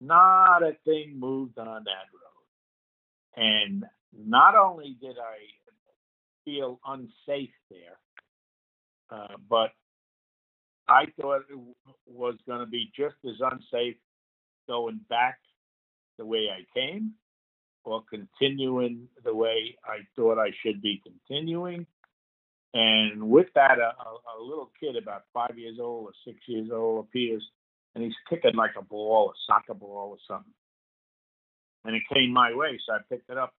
Not 0.00 0.62
a 0.62 0.76
thing 0.84 1.18
moved 1.18 1.58
on 1.58 1.84
that 1.84 2.06
road. 2.14 3.36
And 3.36 3.84
not 4.16 4.56
only 4.56 4.96
did 5.00 5.16
I 5.18 5.38
feel 6.44 6.80
unsafe 6.86 7.50
there. 7.70 7.98
Uh, 9.10 9.36
but 9.48 9.70
I 10.88 11.06
thought 11.20 11.42
it 11.50 11.58
was 12.06 12.34
going 12.46 12.60
to 12.60 12.66
be 12.66 12.90
just 12.96 13.16
as 13.24 13.36
unsafe 13.40 13.96
going 14.68 15.00
back 15.08 15.38
the 16.18 16.24
way 16.24 16.48
I 16.50 16.64
came 16.78 17.14
or 17.84 18.02
continuing 18.10 19.08
the 19.24 19.34
way 19.34 19.76
I 19.84 19.98
thought 20.16 20.38
I 20.38 20.50
should 20.62 20.82
be 20.82 21.02
continuing. 21.02 21.86
And 22.72 23.30
with 23.30 23.48
that, 23.54 23.78
a, 23.78 23.92
a, 24.38 24.42
little 24.42 24.70
kid 24.78 24.96
about 24.96 25.24
five 25.34 25.58
years 25.58 25.78
old 25.80 26.06
or 26.06 26.12
six 26.24 26.38
years 26.46 26.68
old 26.72 27.04
appears 27.04 27.42
and 27.94 28.04
he's 28.04 28.14
kicking 28.28 28.54
like 28.54 28.74
a 28.78 28.82
ball, 28.82 29.30
a 29.30 29.38
soccer 29.46 29.74
ball 29.74 30.10
or 30.10 30.18
something. 30.28 30.52
And 31.84 31.96
it 31.96 32.02
came 32.12 32.32
my 32.32 32.54
way, 32.54 32.78
so 32.86 32.94
I 32.94 32.98
picked 33.08 33.30
it 33.30 33.38
up 33.38 33.54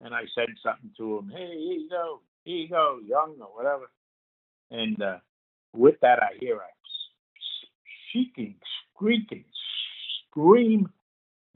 and 0.00 0.14
I 0.14 0.22
said 0.34 0.48
something 0.64 0.90
to 0.96 1.18
him. 1.18 1.28
Hey, 1.28 1.56
here 1.58 1.78
you 1.78 1.88
go, 1.88 2.20
here 2.44 2.56
you 2.56 2.68
go, 2.68 2.98
young 3.06 3.36
or 3.40 3.54
whatever. 3.54 3.90
And 4.70 5.00
uh, 5.00 5.18
with 5.72 5.96
that, 6.02 6.20
I 6.20 6.36
hear 6.40 6.56
a 6.56 6.68
shrieking, 8.10 8.56
squeaking, 8.94 9.44
scream. 10.28 10.88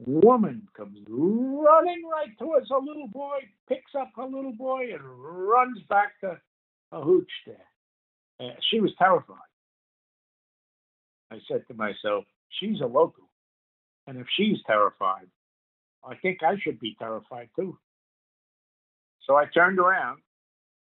Woman 0.05 0.67
comes 0.75 0.99
running 1.07 2.03
right 2.11 2.37
towards 2.37 2.69
a 2.69 2.77
little 2.77 3.07
boy, 3.07 3.39
picks 3.67 3.95
up 3.97 4.11
her 4.17 4.25
little 4.25 4.51
boy, 4.51 4.89
and 4.93 5.01
runs 5.03 5.79
back 5.89 6.19
to 6.21 6.37
a 6.95 7.01
hooch 7.01 7.31
there. 7.45 7.67
Uh, 8.39 8.53
she 8.71 8.79
was 8.79 8.91
terrified. 8.97 9.37
I 11.31 11.39
said 11.47 11.63
to 11.67 11.73
myself, 11.73 12.23
she's 12.59 12.79
a 12.81 12.85
local. 12.85 13.29
And 14.07 14.17
if 14.17 14.27
she's 14.37 14.57
terrified, 14.65 15.27
I 16.03 16.15
think 16.15 16.39
I 16.43 16.55
should 16.61 16.79
be 16.79 16.95
terrified 16.97 17.49
too. 17.55 17.77
So 19.25 19.35
I 19.35 19.45
turned 19.45 19.79
around 19.79 20.19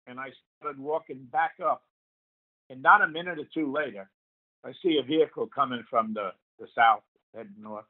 and 0.07 0.20
I 0.20 0.30
started 0.59 0.82
walking 0.82 1.28
back 1.32 1.53
up. 1.64 1.84
And 2.70 2.82
not 2.82 3.01
a 3.01 3.07
minute 3.07 3.38
or 3.38 3.45
two 3.53 3.72
later, 3.72 4.09
I 4.66 4.72
see 4.82 4.97
a 4.97 5.05
vehicle 5.05 5.47
coming 5.53 5.84
from 5.89 6.14
the, 6.14 6.30
the 6.59 6.68
south, 6.76 7.03
heading 7.36 7.53
north. 7.62 7.86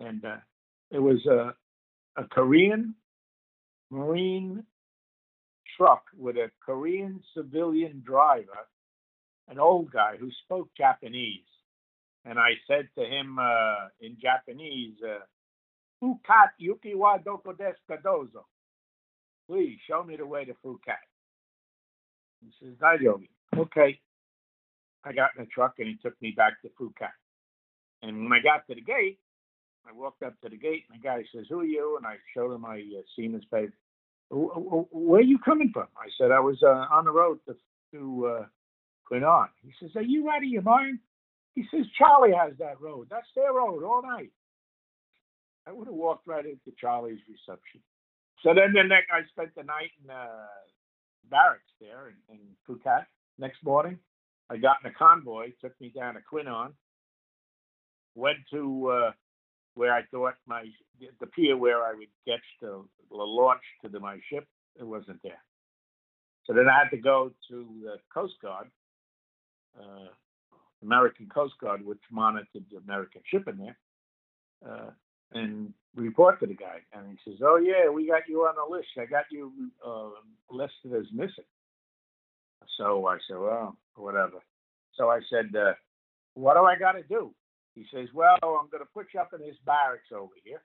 And 0.00 0.24
uh, 0.24 0.36
it 0.90 0.98
was 0.98 1.24
a, 1.26 1.54
a 2.16 2.24
Korean 2.24 2.94
Marine 3.90 4.64
truck 5.76 6.04
with 6.16 6.36
a 6.36 6.50
Korean 6.64 7.20
civilian 7.36 8.02
driver, 8.04 8.66
an 9.48 9.58
old 9.58 9.90
guy 9.90 10.16
who 10.18 10.30
spoke 10.44 10.68
Japanese. 10.76 11.40
And 12.24 12.38
I 12.38 12.52
said 12.66 12.88
to 12.96 13.04
him 13.04 13.38
uh, 13.38 13.88
in 14.00 14.16
Japanese, 14.20 14.94
uh, 15.02 15.24
Ukat 16.02 16.50
yuki 16.58 16.94
wa 16.94 17.18
doko 17.18 17.52
desu 17.54 17.76
kadozo 17.90 18.44
please 19.48 19.78
show 19.88 20.02
me 20.02 20.16
the 20.16 20.26
way 20.26 20.44
to 20.44 20.54
Phu 20.64 20.76
Cat. 20.84 20.98
He 22.42 22.50
says, 22.60 22.74
Dajogi. 22.80 23.28
Okay. 23.56 23.98
I 25.04 25.12
got 25.12 25.30
in 25.36 25.44
the 25.44 25.50
truck 25.50 25.74
and 25.78 25.88
he 25.88 25.96
took 25.96 26.20
me 26.22 26.32
back 26.36 26.60
to 26.62 26.68
Phu 26.80 26.94
Cat. 26.96 27.12
And 28.02 28.22
when 28.24 28.32
I 28.32 28.42
got 28.42 28.66
to 28.68 28.74
the 28.74 28.80
gate, 28.80 29.18
I 29.86 29.92
walked 29.92 30.22
up 30.22 30.34
to 30.42 30.48
the 30.48 30.56
gate 30.56 30.84
and 30.90 31.00
the 31.00 31.04
guy 31.06 31.24
says, 31.34 31.46
Who 31.50 31.60
are 31.60 31.64
you? 31.64 31.96
And 31.96 32.06
I 32.06 32.16
showed 32.34 32.54
him 32.54 32.62
my 32.62 32.78
uh, 32.78 33.02
Seaman's 33.14 33.44
paper. 33.44 33.72
Where 34.30 35.20
are 35.20 35.22
you 35.22 35.38
coming 35.38 35.70
from? 35.72 35.86
I 35.96 36.08
said, 36.18 36.30
I 36.30 36.40
was 36.40 36.62
uh, 36.62 36.86
on 36.90 37.04
the 37.04 37.12
road 37.12 37.38
to, 37.46 37.56
to 37.92 38.26
uh, 38.26 38.46
He 39.62 39.72
says, 39.80 39.90
Are 39.96 40.02
you 40.02 40.28
out 40.30 40.38
of 40.38 40.44
your 40.44 40.62
mind? 40.62 40.98
He 41.54 41.64
says, 41.70 41.86
Charlie 41.96 42.34
has 42.36 42.54
that 42.58 42.80
road. 42.80 43.08
That's 43.10 43.28
their 43.36 43.52
road 43.52 43.84
all 43.84 44.02
night. 44.02 44.30
I 45.66 45.72
would 45.72 45.86
have 45.86 45.94
walked 45.94 46.26
right 46.26 46.44
into 46.44 46.76
Charlie's 46.78 47.20
reception. 47.28 47.80
So 48.42 48.52
then 48.54 48.72
the 48.74 48.82
next, 48.82 49.10
I 49.10 49.20
spent 49.30 49.54
the 49.54 49.62
night 49.62 49.90
in 50.02 50.10
uh, 50.10 50.46
barracks 51.30 51.72
there 51.80 52.08
in, 52.08 52.34
in 52.34 52.40
Phu 52.68 52.82
Cat. 52.82 53.06
Next 53.38 53.64
morning, 53.64 53.98
I 54.50 54.56
got 54.58 54.76
in 54.84 54.90
a 54.90 54.94
convoy, 54.94 55.52
took 55.60 55.78
me 55.80 55.92
down 55.94 56.14
to 56.14 56.20
Qui 56.20 56.42
Nhon, 56.42 56.72
went 58.14 58.38
to 58.52 58.88
uh, 58.88 59.10
where 59.74 59.92
I 59.92 60.02
thought 60.10 60.34
my 60.46 60.64
the 61.20 61.26
pier 61.26 61.56
where 61.56 61.84
I 61.84 61.92
would 61.94 62.08
catch 62.26 62.44
the, 62.60 62.84
the 63.10 63.16
launch 63.16 63.62
to 63.82 63.88
the, 63.88 64.00
my 64.00 64.18
ship. 64.30 64.46
It 64.78 64.86
wasn't 64.86 65.20
there. 65.22 65.42
So 66.44 66.52
then 66.52 66.68
I 66.68 66.78
had 66.78 66.90
to 66.90 66.96
go 66.96 67.32
to 67.48 67.66
the 67.82 67.96
Coast 68.12 68.34
Guard, 68.42 68.68
uh, 69.78 70.08
American 70.82 71.26
Coast 71.26 71.54
Guard, 71.60 71.84
which 71.84 72.00
monitored 72.10 72.64
the 72.70 72.78
American 72.78 73.22
ship 73.30 73.48
in 73.48 73.58
there. 73.58 73.78
Uh, 74.66 74.90
and 75.32 75.72
report 75.96 76.40
to 76.40 76.46
the 76.46 76.54
guy. 76.54 76.78
And 76.92 77.06
he 77.10 77.30
says, 77.30 77.40
"Oh 77.42 77.56
yeah, 77.56 77.90
we 77.90 78.06
got 78.06 78.28
you 78.28 78.42
on 78.42 78.54
the 78.56 78.76
list. 78.76 78.88
I 78.98 79.06
got 79.06 79.24
you 79.30 79.52
uh, 79.84 80.10
listed 80.50 80.94
as 80.94 81.06
missing." 81.12 81.44
So 82.78 83.06
I 83.06 83.18
said, 83.28 83.38
"Well, 83.38 83.76
whatever." 83.96 84.42
So 84.94 85.10
I 85.10 85.20
said, 85.30 85.54
uh, 85.56 85.74
"What 86.34 86.54
do 86.54 86.64
I 86.64 86.76
got 86.76 86.92
to 86.92 87.02
do?" 87.02 87.34
He 87.74 87.86
says, 87.92 88.08
"Well, 88.14 88.38
I'm 88.42 88.70
going 88.70 88.84
to 88.84 88.94
put 88.94 89.08
you 89.14 89.20
up 89.20 89.32
in 89.34 89.40
this 89.40 89.56
barracks 89.66 90.12
over 90.12 90.34
here." 90.44 90.62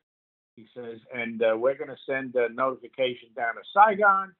He 0.55 0.67
says, 0.75 0.99
"And 1.13 1.41
uh, 1.41 1.57
we're 1.57 1.77
going 1.77 1.89
to 1.89 1.97
send 2.05 2.35
a 2.35 2.49
notification 2.49 3.29
down 3.35 3.55
to 3.55 3.61
Saigon. 3.73 4.33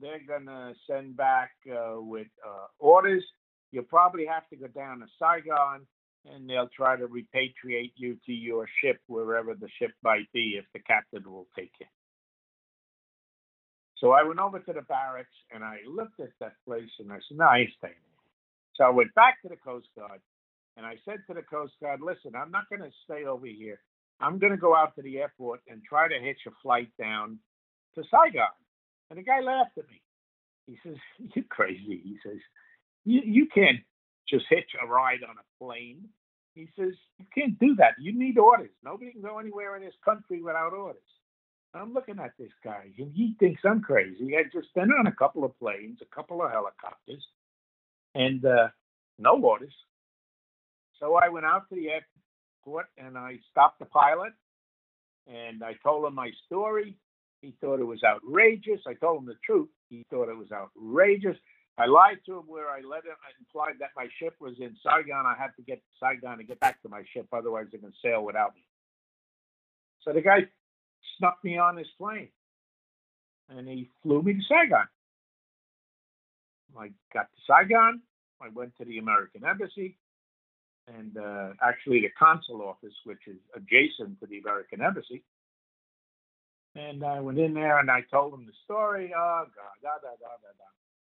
They're 0.00 0.24
going 0.26 0.46
to 0.46 0.74
send 0.88 1.16
back 1.16 1.52
uh, 1.70 2.00
with 2.00 2.28
uh, 2.46 2.66
orders. 2.78 3.24
You'll 3.70 3.84
probably 3.84 4.26
have 4.26 4.48
to 4.50 4.56
go 4.56 4.66
down 4.68 5.00
to 5.00 5.06
Saigon, 5.18 5.86
and 6.30 6.48
they'll 6.48 6.68
try 6.68 6.96
to 6.96 7.06
repatriate 7.06 7.92
you 7.96 8.18
to 8.26 8.32
your 8.32 8.66
ship 8.82 9.00
wherever 9.06 9.54
the 9.54 9.68
ship 9.78 9.92
might 10.02 10.30
be, 10.32 10.56
if 10.58 10.64
the 10.74 10.80
captain 10.80 11.22
will 11.24 11.46
take 11.56 11.72
you." 11.80 11.86
So 13.96 14.10
I 14.10 14.22
went 14.24 14.40
over 14.40 14.58
to 14.58 14.72
the 14.72 14.82
barracks 14.82 15.34
and 15.54 15.64
I 15.64 15.78
looked 15.88 16.20
at 16.20 16.28
that 16.40 16.56
place 16.66 16.90
and 16.98 17.10
I 17.10 17.16
said, 17.26 17.38
"No, 17.38 17.46
I 17.46 17.60
ain't 17.60 17.70
staying 17.78 17.94
there." 17.94 18.14
So 18.74 18.84
I 18.84 18.90
went 18.90 19.14
back 19.14 19.40
to 19.42 19.48
the 19.48 19.56
Coast 19.56 19.88
Guard 19.96 20.20
and 20.76 20.84
I 20.84 20.96
said 21.04 21.18
to 21.26 21.34
the 21.34 21.42
Coast 21.42 21.74
Guard, 21.80 22.00
listen, 22.00 22.34
I'm 22.34 22.50
not 22.50 22.68
going 22.68 22.82
to 22.82 22.90
stay 23.04 23.24
over 23.24 23.46
here. 23.46 23.80
I'm 24.20 24.38
going 24.38 24.52
to 24.52 24.58
go 24.58 24.74
out 24.74 24.94
to 24.96 25.02
the 25.02 25.18
airport 25.18 25.60
and 25.68 25.82
try 25.82 26.08
to 26.08 26.18
hitch 26.20 26.40
a 26.46 26.50
flight 26.62 26.88
down 26.98 27.38
to 27.94 28.02
Saigon. 28.10 28.48
And 29.10 29.18
the 29.18 29.22
guy 29.22 29.40
laughed 29.40 29.78
at 29.78 29.88
me. 29.88 30.00
He 30.66 30.78
says, 30.84 30.96
You're 31.34 31.44
crazy. 31.48 32.00
He 32.02 32.16
says, 32.24 32.38
You, 33.04 33.20
you 33.24 33.46
can't 33.54 33.80
just 34.28 34.46
hitch 34.48 34.70
a 34.82 34.86
ride 34.86 35.22
on 35.28 35.36
a 35.36 35.64
plane. 35.64 36.08
He 36.54 36.68
says, 36.78 36.94
You 37.18 37.26
can't 37.34 37.58
do 37.58 37.74
that. 37.76 37.94
You 38.00 38.16
need 38.16 38.38
orders. 38.38 38.70
Nobody 38.82 39.12
can 39.12 39.22
go 39.22 39.38
anywhere 39.38 39.76
in 39.76 39.82
this 39.82 39.94
country 40.04 40.42
without 40.42 40.72
orders. 40.72 41.02
I'm 41.74 41.92
looking 41.92 42.20
at 42.20 42.32
this 42.38 42.52
guy, 42.62 42.84
and 42.98 43.12
he 43.12 43.34
thinks 43.40 43.62
I'm 43.64 43.80
crazy. 43.80 44.36
I 44.36 44.44
just 44.44 44.72
been 44.74 44.90
on 44.92 45.08
a 45.08 45.12
couple 45.12 45.44
of 45.44 45.58
planes, 45.58 45.98
a 46.02 46.14
couple 46.14 46.40
of 46.40 46.52
helicopters, 46.52 47.26
and 48.14 48.44
uh, 48.44 48.68
no 49.18 49.40
orders. 49.42 49.74
So 51.04 51.16
I 51.16 51.28
went 51.28 51.44
out 51.44 51.68
to 51.68 51.74
the 51.74 51.88
airport 51.90 52.86
and 52.96 53.18
I 53.18 53.38
stopped 53.50 53.78
the 53.78 53.84
pilot 53.84 54.32
and 55.26 55.62
I 55.62 55.74
told 55.82 56.06
him 56.06 56.14
my 56.14 56.30
story. 56.46 56.96
He 57.42 57.54
thought 57.60 57.78
it 57.78 57.84
was 57.84 58.02
outrageous. 58.02 58.80
I 58.86 58.94
told 58.94 59.18
him 59.18 59.26
the 59.26 59.36
truth. 59.44 59.68
He 59.90 60.06
thought 60.08 60.30
it 60.30 60.36
was 60.36 60.50
outrageous. 60.50 61.36
I 61.76 61.84
lied 61.84 62.20
to 62.24 62.38
him 62.38 62.44
where 62.46 62.70
I 62.70 62.76
let 62.76 63.04
him 63.04 63.16
I 63.20 63.36
implied 63.38 63.80
that 63.80 63.90
my 63.94 64.06
ship 64.18 64.34
was 64.40 64.54
in 64.58 64.74
Saigon. 64.82 65.26
I 65.26 65.34
had 65.38 65.50
to 65.56 65.62
get 65.62 65.76
to 65.76 65.92
Saigon 66.00 66.38
to 66.38 66.44
get 66.44 66.58
back 66.60 66.80
to 66.82 66.88
my 66.88 67.02
ship, 67.12 67.26
otherwise 67.34 67.66
they're 67.70 67.82
gonna 67.82 67.92
sail 68.02 68.24
without 68.24 68.54
me. 68.54 68.64
So 70.04 70.14
the 70.14 70.22
guy 70.22 70.48
snuck 71.18 71.36
me 71.44 71.58
on 71.58 71.76
his 71.76 71.88
plane 71.98 72.28
and 73.50 73.68
he 73.68 73.90
flew 74.02 74.22
me 74.22 74.32
to 74.32 74.40
Saigon. 74.48 74.88
I 76.78 76.92
got 77.12 77.28
to 77.30 77.40
Saigon. 77.46 78.00
I 78.40 78.48
went 78.54 78.74
to 78.78 78.86
the 78.86 78.96
American 78.96 79.44
Embassy 79.44 79.98
and 80.88 81.16
uh, 81.16 81.50
actually 81.62 82.00
the 82.00 82.10
consul 82.18 82.62
office, 82.62 82.94
which 83.04 83.26
is 83.26 83.36
adjacent 83.56 84.20
to 84.20 84.26
the 84.26 84.38
American 84.38 84.82
Embassy. 84.82 85.22
And 86.76 87.04
I 87.04 87.20
went 87.20 87.38
in 87.38 87.54
there 87.54 87.78
and 87.78 87.90
I 87.90 88.02
told 88.10 88.32
them 88.32 88.46
the 88.46 88.52
story. 88.64 89.12
Oh, 89.16 89.44
God, 89.54 89.82
da, 89.82 89.90
da, 90.02 90.10
da, 90.20 90.28
da, 90.42 90.50
da. 90.58 90.64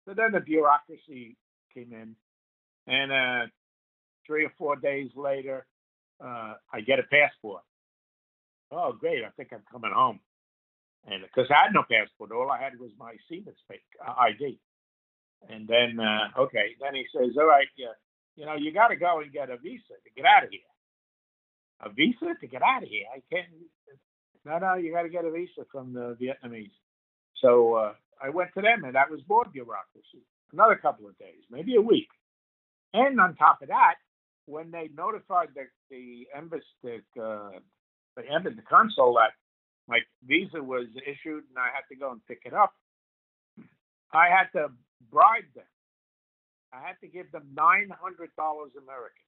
So 0.06 0.14
then 0.14 0.32
the 0.32 0.40
bureaucracy 0.40 1.36
came 1.74 1.92
in. 1.94 2.16
And 2.88 3.12
uh, 3.12 3.48
three 4.26 4.46
or 4.46 4.54
four 4.58 4.78
days 4.78 5.12
later, 5.16 5.68
uh, 6.24 6.56
I 6.74 6.82
get 6.82 7.00
a 7.00 7.04
passport. 7.04 7.64
Oh, 8.72 8.94
great. 8.94 9.24
I 9.24 9.30
think 9.36 9.50
I'm 9.52 9.64
coming 9.72 9.92
home. 9.94 10.20
And 11.06 11.24
because 11.24 11.50
I 11.52 11.64
had 11.64 11.74
no 11.74 11.84
passport, 11.90 12.32
all 12.32 12.52
I 12.52 12.62
had 12.62 12.80
was 12.80 12.92
my 12.98 13.14
uh, 13.14 14.14
ID. 14.20 14.60
And 15.50 15.68
then, 15.68 16.00
uh, 16.00 16.28
okay, 16.38 16.76
then 16.82 16.96
he 16.96 17.06
says, 17.16 17.36
all 17.38 17.48
right, 17.48 17.68
yeah, 17.78 17.96
you 18.40 18.46
know, 18.46 18.56
you 18.56 18.72
got 18.72 18.88
to 18.88 18.96
go 18.96 19.20
and 19.20 19.34
get 19.34 19.50
a 19.50 19.58
visa 19.58 20.00
to 20.02 20.10
get 20.16 20.26
out 20.26 20.46
of 20.46 20.50
here. 20.50 20.62
A 21.82 21.90
visa 21.90 22.40
to 22.40 22.48
get 22.48 22.62
out 22.62 22.84
of 22.84 22.90
here. 22.90 23.04
I 23.14 23.22
can't. 23.30 23.48
No, 24.46 24.58
no, 24.60 24.76
you 24.76 24.94
got 24.94 25.02
to 25.04 25.10
get 25.10 25.26
a 25.26 25.32
visa 25.32 25.66
from 25.70 25.94
the 25.94 26.16
Vietnamese. 26.16 26.72
So 27.42 27.74
uh, 27.74 27.94
I 28.24 28.30
went 28.30 28.52
to 28.56 28.62
them, 28.62 28.86
and 28.86 28.96
that 28.96 29.12
was 29.12 29.20
more 29.28 29.44
bureaucracy. 29.52 30.24
Another 30.54 30.78
couple 30.78 31.08
of 31.08 31.18
days, 31.18 31.44
maybe 31.52 31.76
a 31.76 31.82
week. 31.82 32.08
And 32.94 33.20
on 33.20 33.36
top 33.36 33.62
of 33.62 33.68
that, 33.68 33.96
when 34.46 34.72
they 34.72 34.90
notified 34.96 35.50
the 35.54 35.68
the 35.90 36.26
embassy, 36.34 36.64
the, 36.82 37.22
uh, 37.22 37.60
the 38.16 38.24
embassy, 38.32 38.56
the 38.56 38.62
consul 38.62 39.16
that 39.16 39.34
my 39.88 40.00
visa 40.26 40.64
was 40.64 40.88
issued 41.06 41.44
and 41.50 41.58
I 41.58 41.68
had 41.76 41.84
to 41.90 42.00
go 42.00 42.12
and 42.12 42.26
pick 42.26 42.44
it 42.46 42.54
up, 42.54 42.74
I 44.14 44.28
had 44.30 44.48
to 44.58 44.72
bribe 45.12 45.44
them 45.56 45.66
I 46.74 46.82
had 46.86 47.00
to 47.02 47.08
give 47.08 47.32
them 47.32 47.50
$900 47.56 47.90
American. 47.90 49.28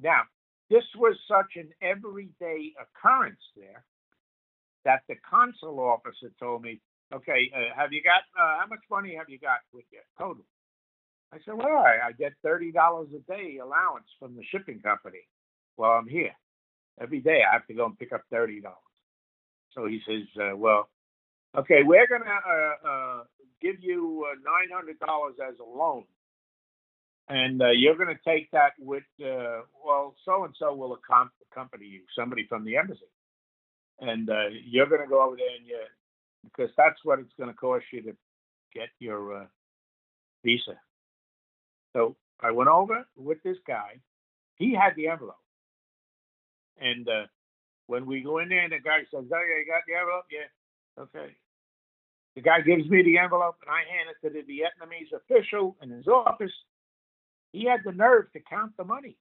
Now, 0.00 0.22
this 0.70 0.84
was 0.96 1.16
such 1.28 1.56
an 1.56 1.70
everyday 1.82 2.72
occurrence 2.80 3.40
there 3.56 3.84
that 4.84 5.02
the 5.08 5.16
consul 5.28 5.80
officer 5.80 6.30
told 6.38 6.62
me, 6.62 6.80
okay, 7.12 7.50
uh, 7.54 7.74
have 7.76 7.92
you 7.92 8.02
got, 8.02 8.22
uh, 8.38 8.60
how 8.60 8.66
much 8.68 8.80
money 8.90 9.14
have 9.16 9.28
you 9.28 9.38
got 9.38 9.60
with 9.72 9.84
you 9.92 10.00
total? 10.18 10.44
I 11.32 11.38
said, 11.44 11.54
well, 11.54 11.78
I, 11.78 12.08
I 12.08 12.12
get 12.12 12.32
$30 12.44 12.72
a 12.74 13.18
day 13.30 13.58
allowance 13.58 14.06
from 14.18 14.36
the 14.36 14.42
shipping 14.50 14.80
company 14.80 15.26
while 15.76 15.92
I'm 15.92 16.08
here. 16.08 16.34
Every 17.00 17.20
day 17.20 17.40
I 17.48 17.52
have 17.52 17.66
to 17.66 17.74
go 17.74 17.86
and 17.86 17.98
pick 17.98 18.12
up 18.12 18.22
$30. 18.32 18.62
So 19.72 19.86
he 19.86 20.00
says, 20.06 20.28
uh, 20.40 20.56
well, 20.56 20.88
okay, 21.56 21.82
we're 21.84 22.06
going 22.06 22.22
to 22.22 22.28
uh, 22.28 22.88
uh, 22.88 23.24
give 23.60 23.76
you 23.80 24.26
uh, 24.30 24.34
nine 24.44 24.74
hundred 24.74 24.98
dollars 25.00 25.34
as 25.46 25.54
a 25.60 25.64
loan, 25.64 26.04
and 27.28 27.62
uh, 27.62 27.70
you're 27.70 27.96
going 27.96 28.14
to 28.14 28.30
take 28.30 28.50
that 28.52 28.72
with 28.78 29.04
uh, 29.24 29.62
well, 29.84 30.14
so 30.24 30.44
and 30.44 30.54
so 30.58 30.74
will 30.74 30.96
accom- 30.98 31.30
accompany 31.52 31.86
you, 31.86 32.00
somebody 32.18 32.46
from 32.48 32.64
the 32.64 32.76
embassy, 32.76 33.00
and 34.00 34.30
uh, 34.30 34.48
you're 34.64 34.88
going 34.88 35.02
to 35.02 35.08
go 35.08 35.22
over 35.26 35.36
there 35.36 35.56
and 35.58 35.66
you 35.66 35.78
because 36.44 36.70
that's 36.76 37.00
what 37.04 37.18
it's 37.18 37.32
going 37.38 37.50
to 37.50 37.56
cost 37.56 37.84
you 37.92 38.02
to 38.02 38.16
get 38.74 38.88
your 38.98 39.48
visa. 40.44 40.78
So 41.94 42.16
I 42.40 42.50
went 42.50 42.68
over 42.68 43.06
with 43.16 43.42
this 43.42 43.56
guy. 43.66 44.00
He 44.56 44.74
had 44.74 44.94
the 44.96 45.08
envelope, 45.08 45.36
and 46.80 47.08
when 47.86 48.06
we 48.06 48.22
go 48.22 48.38
in 48.38 48.48
there, 48.48 48.64
and 48.64 48.72
the 48.72 48.78
guy 48.78 49.00
says, 49.10 49.24
"Oh, 49.32 49.42
yeah, 49.42 49.58
you 49.58 49.66
got 49.66 49.82
the 49.86 49.94
envelope? 49.94 50.24
Yeah, 50.30 51.02
okay." 51.02 51.34
The 52.34 52.42
guy 52.42 52.60
gives 52.60 52.88
me 52.88 53.02
the 53.02 53.18
envelope 53.18 53.56
and 53.62 53.70
I 53.70 53.82
hand 53.88 54.10
it 54.10 54.26
to 54.26 54.32
the 54.32 54.42
Vietnamese 54.42 55.12
official 55.14 55.76
in 55.82 55.90
his 55.90 56.08
office. 56.08 56.52
He 57.52 57.64
had 57.64 57.80
the 57.84 57.92
nerve 57.92 58.32
to 58.32 58.40
count 58.40 58.76
the 58.76 58.84
money 58.84 59.16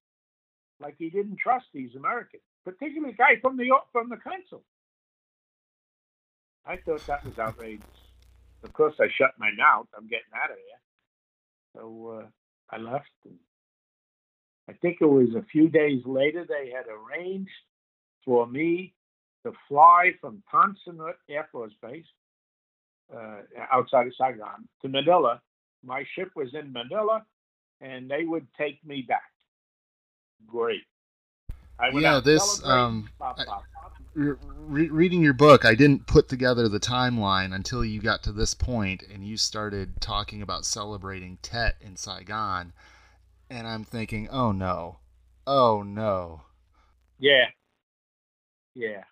like 0.79 0.95
he 0.97 1.09
didn't 1.09 1.37
trust 1.37 1.65
these 1.73 1.95
Americans, 1.95 2.41
particularly 2.65 3.13
the 3.13 3.17
guy 3.17 3.39
from 3.41 3.57
the 3.57 3.69
from 3.91 4.09
the 4.09 4.17
consul. 4.17 4.63
I 6.65 6.77
thought 6.77 7.05
that 7.07 7.25
was 7.25 7.37
outrageous. 7.37 7.85
Of 8.63 8.73
course, 8.73 8.95
I 8.99 9.07
shut 9.17 9.31
my 9.37 9.51
mouth. 9.57 9.87
I'm 9.95 10.07
getting 10.07 10.33
out 10.33 10.49
of 10.49 10.55
there. 10.55 11.81
So 11.81 12.21
uh, 12.21 12.75
I 12.75 12.79
left. 12.79 13.09
I 14.69 14.73
think 14.73 14.97
it 15.01 15.05
was 15.05 15.35
a 15.35 15.45
few 15.51 15.67
days 15.67 16.01
later 16.05 16.45
they 16.47 16.71
had 16.71 16.85
arranged 16.87 17.51
for 18.23 18.47
me 18.47 18.93
to 19.45 19.51
fly 19.67 20.11
from 20.21 20.41
Tan 20.49 20.75
Son 20.85 20.97
Nhut 20.97 21.15
Air 21.29 21.49
Force 21.51 21.73
Base 21.81 22.05
uh, 23.15 23.41
outside 23.71 24.07
of 24.07 24.13
Saigon 24.17 24.67
to 24.81 24.89
Manila. 24.89 25.41
My 25.83 26.03
ship 26.15 26.29
was 26.35 26.53
in 26.53 26.71
Manila, 26.71 27.23
and 27.81 28.09
they 28.09 28.23
would 28.23 28.47
take 28.57 28.83
me 28.85 29.05
back. 29.07 29.23
Great. 30.47 30.81
I 31.79 31.89
yeah, 31.93 32.19
this 32.19 32.63
um, 32.63 33.09
pop, 33.19 33.37
pop, 33.37 33.47
pop. 33.47 33.63
Re- 34.15 34.89
reading 34.89 35.21
your 35.21 35.33
book, 35.33 35.65
I 35.65 35.73
didn't 35.73 36.05
put 36.05 36.29
together 36.29 36.69
the 36.69 36.79
timeline 36.79 37.53
until 37.53 37.83
you 37.83 37.99
got 37.99 38.23
to 38.23 38.31
this 38.31 38.53
point, 38.53 39.03
and 39.11 39.25
you 39.25 39.37
started 39.37 39.99
talking 39.99 40.41
about 40.41 40.65
celebrating 40.65 41.39
Tet 41.41 41.75
in 41.81 41.95
Saigon, 41.95 42.73
and 43.49 43.67
I'm 43.67 43.83
thinking, 43.83 44.29
oh 44.31 44.51
no, 44.51 44.97
oh 45.47 45.81
no. 45.81 46.41
Yeah, 47.19 47.45
yeah. 48.75 49.03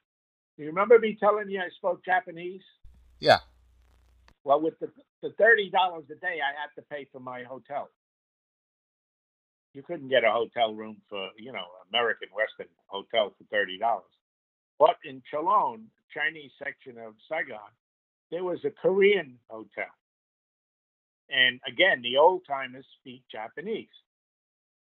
You 0.57 0.67
remember 0.67 0.99
me 0.99 1.17
telling 1.19 1.49
you 1.49 1.59
I 1.59 1.69
spoke 1.75 2.05
Japanese? 2.05 2.61
Yeah. 3.19 3.39
Well, 4.43 4.61
with 4.61 4.79
the, 4.79 4.89
the 5.21 5.31
thirty 5.37 5.69
dollars 5.69 6.05
a 6.11 6.15
day, 6.15 6.39
I 6.41 6.53
had 6.59 6.73
to 6.75 6.81
pay 6.89 7.07
for 7.11 7.19
my 7.19 7.43
hotel. 7.43 7.89
You 9.73 9.83
couldn't 9.83 10.09
get 10.09 10.23
a 10.23 10.31
hotel 10.31 10.73
room 10.73 10.97
for 11.09 11.29
you 11.37 11.51
know 11.51 11.65
American 11.91 12.29
Western 12.35 12.71
hotel 12.87 13.33
for 13.37 13.43
thirty 13.51 13.77
dollars. 13.77 14.11
But 14.79 14.95
in 15.05 15.21
Cholon, 15.31 15.85
Chinese 16.13 16.51
section 16.57 16.97
of 16.97 17.13
Saigon, 17.29 17.71
there 18.31 18.43
was 18.43 18.59
a 18.65 18.71
Korean 18.71 19.37
hotel. 19.49 19.91
And 21.29 21.59
again, 21.67 22.01
the 22.01 22.17
old 22.17 22.41
timers 22.47 22.85
speak 22.99 23.23
Japanese. 23.31 23.87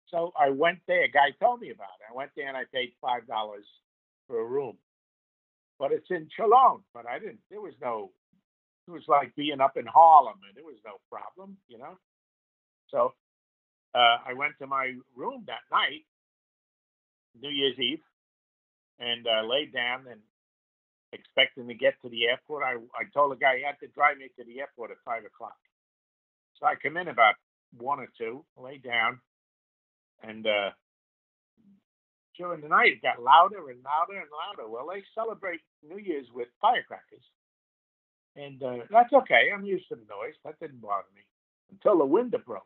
So 0.10 0.34
I 0.40 0.50
went 0.50 0.80
there. 0.88 1.04
A 1.06 1.10
guy 1.10 1.32
told 1.40 1.62
me 1.62 1.70
about 1.70 2.00
it. 2.02 2.12
I 2.12 2.16
went 2.16 2.32
there 2.36 2.48
and 2.48 2.58
I 2.58 2.64
paid 2.74 2.94
five 3.02 3.28
dollars 3.28 3.66
for 4.28 4.40
a 4.40 4.46
room. 4.46 4.78
But 5.80 5.92
it's 5.92 6.10
in 6.10 6.28
Cholon. 6.38 6.82
But 6.94 7.06
I 7.08 7.20
didn't. 7.20 7.40
There 7.52 7.62
was 7.62 7.74
no 7.82 8.12
it 8.88 8.92
was 8.92 9.04
like 9.08 9.36
being 9.36 9.62
up 9.62 9.78
in 9.78 9.86
Harlem, 9.86 10.40
and 10.48 10.58
it 10.58 10.66
was 10.66 10.78
no 10.86 10.94
problem, 11.12 11.58
you 11.68 11.78
know. 11.78 11.98
So 12.90 13.14
uh, 13.96 14.18
I 14.28 14.34
went 14.34 14.54
to 14.60 14.68
my 14.68 14.94
room 15.16 15.44
that 15.48 15.66
night, 15.72 16.06
New 17.42 17.50
Year's 17.50 17.80
Eve, 17.80 18.04
and 19.00 19.26
uh, 19.28 19.48
laid 19.48 19.74
down 19.74 20.06
and 20.10 20.22
expecting 21.14 21.68
to 21.68 21.74
get 21.74 21.96
to 22.02 22.10
the 22.10 22.28
airport. 22.28 22.64
I, 22.64 22.76
I 22.96 23.06
told 23.14 23.32
the 23.32 23.38
guy 23.38 23.58
he 23.58 23.64
had 23.64 23.80
to 23.82 23.92
drive 23.94 24.18
me 24.18 24.30
to 24.38 24.44
the 24.46 24.60
airport 24.60 24.92
at 24.92 24.98
five 25.06 25.24
o'clock. 25.26 25.58
So 26.60 26.66
I 26.66 26.76
come 26.76 26.98
in 26.98 27.08
about 27.08 27.36
one 27.78 28.00
or 28.00 28.10
two, 28.18 28.46
lay 28.58 28.78
down, 28.78 29.20
and 30.24 30.46
uh, 30.46 30.72
during 32.38 32.62
the 32.62 32.70
night 32.70 32.94
it 32.94 33.02
got 33.02 33.22
louder 33.22 33.70
and 33.70 33.84
louder 33.84 34.20
and 34.20 34.30
louder. 34.32 34.70
Well, 34.70 34.88
they 34.92 35.04
celebrate 35.16 35.62
New 35.88 35.98
Year's 35.98 36.28
with 36.34 36.48
firecrackers, 36.62 37.24
and 38.36 38.62
uh, 38.62 38.78
that's 38.90 39.14
okay. 39.14 39.50
I'm 39.54 39.66
used 39.66 39.88
to 39.90 39.96
the 39.96 40.02
noise. 40.02 40.36
That 40.44 40.60
didn't 40.60 40.82
bother 40.82 41.08
me 41.16 41.22
until 41.72 41.98
the 41.98 42.06
window 42.06 42.40
broke, 42.46 42.64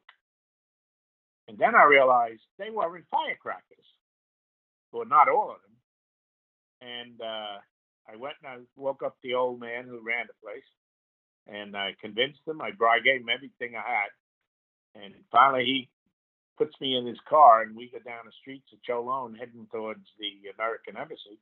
and 1.47 1.57
then 1.57 1.76
I 1.76 1.84
realized 1.84 2.41
they 2.57 2.70
weren't 2.70 3.05
firecrackers, 3.11 3.86
well, 4.91 5.05
not 5.05 5.30
all 5.30 5.51
of 5.51 5.61
them. 5.61 5.76
And 6.82 7.22
uh, 7.22 7.57
I 8.11 8.15
went 8.17 8.36
and 8.43 8.51
I 8.51 8.57
woke 8.76 9.03
up 9.03 9.17
the 9.22 9.34
old 9.34 9.59
man 9.59 9.86
who 9.86 9.99
ran 10.05 10.28
the 10.28 10.34
place, 10.41 10.63
and 11.47 11.76
I 11.76 11.95
convinced 12.01 12.39
him. 12.47 12.61
I, 12.61 12.67
I 12.67 12.99
gave 13.03 13.22
him 13.22 13.30
everything 13.30 13.76
I 13.76 13.84
had, 13.88 15.03
and 15.03 15.13
finally 15.32 15.65
he 15.65 15.89
puts 16.57 16.80
me 16.82 16.97
in 16.97 17.05
his 17.05 17.20
car, 17.28 17.61
and 17.61 17.76
we 17.76 17.89
go 17.89 17.99
down 17.99 18.26
the 18.26 18.32
streets 18.41 18.67
of 18.74 18.80
Cholon, 18.88 19.38
heading 19.38 19.65
towards 19.72 20.05
the 20.20 20.49
American 20.53 20.97
embassy. 20.97 21.39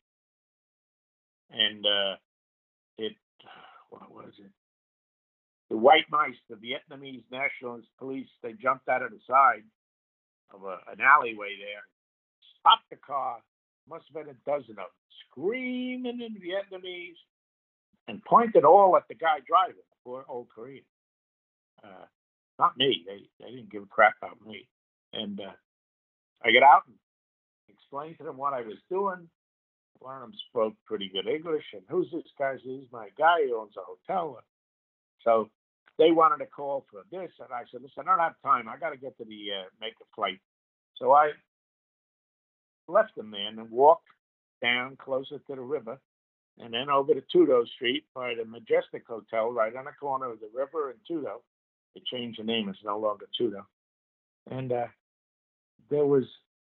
And 1.50 1.86
uh, 1.86 2.16
it, 2.98 3.14
what 3.90 4.12
was 4.12 4.34
it? 4.40 4.52
The 5.70 5.78
white 5.78 6.06
mice, 6.10 6.36
the 6.50 6.56
Vietnamese 6.56 7.24
nationalist 7.32 7.90
police, 8.00 8.30
they 8.42 8.54
jumped 8.54 8.88
out 8.88 9.04
of 9.04 9.12
the 9.12 9.20
side 9.28 9.64
of 10.54 10.64
a, 10.64 10.80
an 10.92 11.02
alleyway 11.02 11.58
there, 11.60 11.84
stopped 12.60 12.90
the 12.90 12.96
car. 12.96 13.40
Must 13.90 14.06
have 14.08 14.26
been 14.26 14.36
a 14.36 14.50
dozen 14.50 14.72
of 14.72 14.76
them 14.76 15.08
screaming 15.32 16.22
in 16.22 16.36
Vietnamese 16.36 17.20
and 18.08 18.24
pointed 18.24 18.64
all 18.64 18.96
at 18.98 19.08
the 19.08 19.16
guy 19.16 19.40
driving, 19.48 19.82
poor 20.04 20.26
old 20.28 20.48
Korean. 20.54 20.84
Uh, 21.84 22.06
not 22.60 22.78
me. 22.78 23.04
They 23.06 23.30
they 23.40 23.52
didn't 23.52 23.72
give 23.72 23.84
a 23.84 23.88
crap 23.88 24.16
about 24.22 24.46
me. 24.46 24.68
And 25.14 25.40
uh, 25.40 25.52
I 26.44 26.52
get 26.52 26.64
out 26.64 26.84
and 26.88 26.96
explained 27.70 28.18
to 28.18 28.24
them 28.24 28.38
what 28.38 28.54
I 28.54 28.62
was 28.62 28.78
doing. 28.90 29.30
Them 30.02 30.32
spoke 30.50 30.74
pretty 30.86 31.10
good 31.10 31.28
English. 31.28 31.66
And 31.74 31.84
who's 31.90 32.10
this 32.12 32.24
guy? 32.38 32.56
He's 32.62 32.92
my 32.92 33.10
guy. 33.18 33.46
He 33.46 33.54
owns 33.54 33.74
a 33.78 33.82
hotel. 33.82 34.40
So 35.24 35.50
they 35.98 36.12
wanted 36.12 36.44
to 36.44 36.50
call 36.50 36.86
for 36.92 37.02
this, 37.12 37.32
and 37.40 37.52
I 37.52 37.64
said, 37.72 37.82
"Listen, 37.82 38.04
I 38.08 38.12
don't 38.12 38.20
have 38.20 38.42
time. 38.44 38.70
I 38.70 38.78
got 38.78 38.92
to 38.92 38.98
get 38.98 39.18
to 39.18 39.26
the 39.26 39.52
uh, 39.62 39.66
make 39.82 39.94
a 40.02 40.06
flight." 40.16 40.40
So 40.96 41.12
I 41.12 41.32
left 42.88 43.16
them 43.16 43.32
there 43.32 43.48
and 43.48 43.72
walked 43.72 44.08
down 44.62 44.96
closer 44.98 45.40
to 45.40 45.56
the 45.56 45.62
river, 45.62 46.00
and 46.60 46.74
then 46.74 46.90
over 46.90 47.14
to 47.14 47.24
Tudo 47.34 47.68
Street 47.68 48.06
by 48.14 48.36
the 48.36 48.46
Majestic 48.46 49.04
Hotel, 49.08 49.52
right 49.52 49.76
on 49.76 49.86
the 49.86 49.92
corner 50.00 50.32
of 50.32 50.40
the 50.40 50.50
river 50.54 50.92
and 50.92 51.00
Tudo. 51.10 51.42
They 51.96 52.02
changed 52.06 52.40
the 52.40 52.44
name; 52.44 52.70
it's 52.70 52.80
no 52.84 53.00
longer 53.00 53.28
Tudo. 53.40 53.66
And 54.50 54.72
uh, 54.72 54.88
there 55.90 56.06
was 56.06 56.26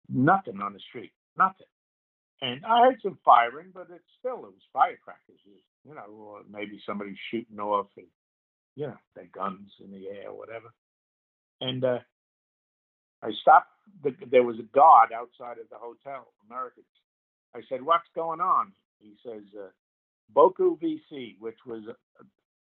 nothing 0.08 0.62
on 0.62 0.74
the 0.74 0.80
street, 0.80 1.12
nothing. 1.38 1.68
And 2.42 2.66
I 2.66 2.86
heard 2.86 3.00
some 3.02 3.18
firing, 3.24 3.72
but 3.74 3.88
it 3.90 4.02
still 4.20 4.46
it 4.46 4.54
was 4.54 4.72
firecrackers, 4.74 5.40
you 5.86 5.96
know, 5.96 6.06
or 6.12 6.42
maybe 6.50 6.82
somebody 6.86 7.18
shooting 7.32 7.60
off, 7.60 7.88
and 7.98 8.08
you 8.76 8.88
know, 8.88 8.98
their 9.16 9.30
guns 9.34 9.72
in 9.84 9.92
the 9.92 10.08
air, 10.10 10.30
or 10.30 10.38
whatever. 10.38 10.74
And 11.62 11.84
uh, 11.84 12.00
I 13.24 13.32
stopped. 13.42 13.72
The, 14.04 14.16
there 14.30 14.44
was 14.44 14.60
a 14.60 14.68
guard 14.76 15.12
outside 15.14 15.60
of 15.60 15.70
the 15.70 15.78
hotel, 15.78 16.34
Americans, 16.50 16.86
I 17.56 17.62
said, 17.70 17.82
"What's 17.82 18.10
going 18.14 18.42
on?" 18.42 18.74
He 19.00 19.16
says, 19.26 19.44
uh, 19.58 19.70
"Boku 20.36 20.78
VC," 20.80 21.40
which 21.40 21.58
was 21.66 21.84
uh, 21.88 22.24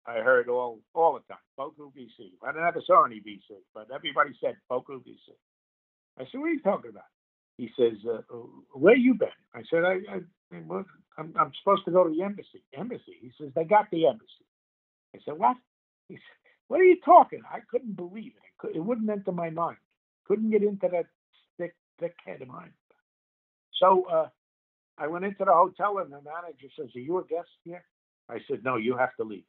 I 0.05 0.15
heard 0.19 0.49
all 0.49 0.79
all 0.93 1.13
the 1.13 1.21
time. 1.33 1.43
Boku 1.57 1.91
VC. 1.95 2.33
I 2.43 2.51
never 2.51 2.81
saw 2.85 3.05
any 3.05 3.21
VC, 3.21 3.55
but 3.73 3.87
everybody 3.95 4.31
said 4.41 4.57
Boku 4.69 4.99
VC. 4.99 5.31
I 6.19 6.25
said, 6.25 6.39
"What 6.39 6.47
are 6.47 6.53
you 6.53 6.61
talking 6.61 6.91
about?" 6.91 7.12
He 7.57 7.69
says, 7.77 7.97
uh, 8.09 8.21
"Where 8.73 8.95
you 8.95 9.15
been?" 9.15 9.29
I 9.53 9.61
said, 9.69 9.83
"I, 9.85 9.99
I 10.13 10.21
I'm, 11.17 11.33
I'm 11.39 11.51
supposed 11.61 11.85
to 11.85 11.91
go 11.91 12.03
to 12.03 12.09
the 12.13 12.23
embassy." 12.23 12.63
Embassy. 12.77 13.17
He 13.21 13.31
says, 13.39 13.51
"They 13.55 13.63
got 13.65 13.89
the 13.91 14.07
embassy." 14.07 14.45
I 15.15 15.19
said, 15.25 15.37
"What?" 15.37 15.57
He 16.09 16.15
said, 16.15 16.21
"What 16.67 16.81
are 16.81 16.85
you 16.85 16.97
talking?" 17.05 17.41
I 17.51 17.59
couldn't 17.69 17.95
believe 17.95 18.33
it. 18.37 18.77
It, 18.77 18.79
wouldn't 18.79 19.09
enter 19.09 19.31
my 19.31 19.49
mind. 19.49 19.77
Couldn't 20.27 20.51
get 20.51 20.63
into 20.63 20.87
that 20.89 21.05
thick 21.57 21.75
thick 21.99 22.15
head 22.25 22.41
of 22.41 22.47
mine. 22.47 22.73
So 23.79 24.05
uh, 24.05 24.29
I 24.97 25.07
went 25.07 25.25
into 25.25 25.45
the 25.45 25.53
hotel 25.53 25.99
and 25.99 26.11
the 26.11 26.21
manager 26.21 26.67
says, 26.77 26.89
Are 26.95 26.99
you 26.99 27.19
a 27.19 27.23
guest 27.25 27.49
here? 27.63 27.83
I 28.29 28.37
said, 28.49 28.63
No, 28.63 28.77
you 28.77 28.97
have 28.97 29.15
to 29.17 29.23
leave. 29.23 29.45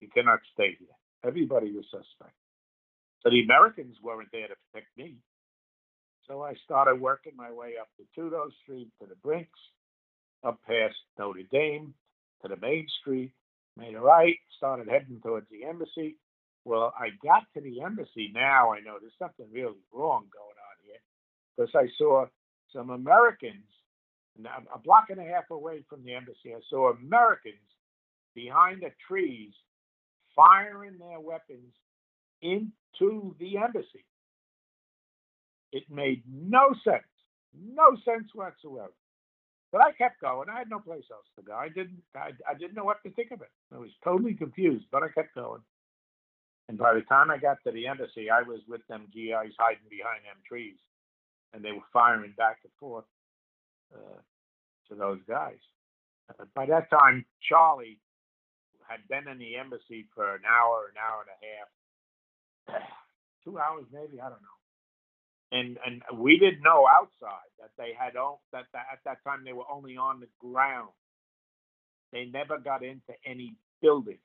You 0.00 0.08
cannot 0.14 0.40
stay 0.54 0.76
here. 0.78 0.88
Everybody 1.24 1.72
was 1.72 1.86
suspect. 1.90 2.34
So 3.22 3.30
the 3.30 3.42
Americans 3.42 3.96
weren't 4.02 4.28
there 4.32 4.48
to 4.48 4.54
protect 4.72 4.88
me. 4.96 5.16
So 6.28 6.42
I 6.42 6.54
started 6.64 7.00
working 7.00 7.32
my 7.36 7.50
way 7.50 7.74
up 7.80 7.88
to 7.96 8.20
Tudo 8.20 8.50
Street 8.62 8.90
to 9.00 9.06
the 9.06 9.16
Brinks, 9.16 9.58
up 10.44 10.60
past 10.66 10.96
Notre 11.18 11.42
Dame 11.50 11.94
to 12.42 12.48
the 12.48 12.56
main 12.56 12.86
street, 13.00 13.32
made 13.76 13.94
a 13.94 14.00
right, 14.00 14.36
started 14.56 14.88
heading 14.88 15.20
towards 15.22 15.46
the 15.50 15.64
embassy. 15.64 16.16
Well, 16.64 16.92
I 16.98 17.08
got 17.22 17.44
to 17.54 17.60
the 17.60 17.80
embassy. 17.80 18.30
Now 18.34 18.72
I 18.72 18.80
know 18.80 18.98
there's 19.00 19.12
something 19.18 19.46
really 19.50 19.80
wrong 19.92 20.26
going 20.32 20.58
on 20.68 20.76
here 20.84 21.00
because 21.56 21.74
I 21.74 21.88
saw 21.96 22.26
some 22.72 22.90
Americans 22.90 23.64
a 24.74 24.78
block 24.78 25.06
and 25.10 25.20
a 25.20 25.24
half 25.24 25.50
away 25.50 25.84
from 25.88 26.04
the 26.04 26.14
embassy, 26.14 26.54
I 26.54 26.60
saw 26.70 26.92
Americans 26.92 27.56
behind 28.34 28.82
the 28.82 28.92
trees 29.06 29.52
firing 30.36 30.98
their 30.98 31.20
weapons 31.20 31.74
into 32.40 33.34
the 33.40 33.58
embassy. 33.58 34.04
It 35.72 35.84
made 35.90 36.22
no 36.26 36.74
sense, 36.84 37.04
no 37.54 37.96
sense 38.04 38.28
whatsoever. 38.34 38.92
But 39.70 39.82
I 39.82 39.92
kept 39.92 40.20
going. 40.22 40.48
I 40.48 40.58
had 40.58 40.70
no 40.70 40.78
place 40.78 41.04
else 41.12 41.26
to 41.36 41.42
go. 41.42 41.54
I 41.54 41.68
didn't. 41.68 42.00
I, 42.16 42.30
I 42.48 42.54
didn't 42.58 42.74
know 42.74 42.84
what 42.84 43.02
to 43.02 43.10
think 43.10 43.32
of 43.32 43.42
it. 43.42 43.50
I 43.74 43.78
was 43.78 43.90
totally 44.02 44.32
confused, 44.32 44.86
but 44.90 45.02
I 45.02 45.08
kept 45.08 45.34
going. 45.34 45.60
And 46.68 46.78
by 46.78 46.94
the 46.94 47.02
time 47.02 47.30
I 47.30 47.38
got 47.38 47.58
to 47.64 47.72
the 47.72 47.86
embassy, 47.86 48.30
I 48.30 48.42
was 48.42 48.60
with 48.68 48.86
them 48.88 49.08
GIs 49.12 49.56
hiding 49.58 49.88
behind 49.88 50.24
them 50.24 50.40
trees, 50.46 50.76
and 51.52 51.62
they 51.62 51.72
were 51.72 51.88
firing 51.92 52.32
back 52.36 52.58
and 52.62 52.72
forth 52.78 53.04
uh, 53.94 54.20
to 54.88 54.94
those 54.94 55.20
guys. 55.28 55.60
Uh, 56.28 56.44
by 56.54 56.66
that 56.66 56.90
time, 56.90 57.24
Charlie 57.48 57.98
had 58.86 59.00
been 59.08 59.30
in 59.30 59.38
the 59.38 59.56
embassy 59.56 60.06
for 60.14 60.34
an 60.34 60.42
hour, 60.48 60.92
an 60.92 60.96
hour 61.00 61.24
and 61.24 61.32
a 61.32 62.76
half, 62.76 62.82
two 63.44 63.58
hours 63.58 63.84
maybe, 63.92 64.20
I 64.20 64.28
don't 64.28 64.42
know. 64.42 64.57
And 65.50 65.78
and 65.84 66.02
we 66.18 66.38
didn't 66.38 66.62
know 66.62 66.86
outside 66.86 67.48
that 67.58 67.70
they 67.78 67.92
had 67.98 68.16
all, 68.16 68.42
that, 68.52 68.64
that 68.72 68.86
at 68.92 69.00
that 69.04 69.24
time 69.24 69.44
they 69.44 69.54
were 69.54 69.68
only 69.70 69.96
on 69.96 70.20
the 70.20 70.28
ground. 70.38 70.90
They 72.12 72.26
never 72.26 72.58
got 72.58 72.82
into 72.82 73.12
any 73.24 73.54
buildings 73.80 74.20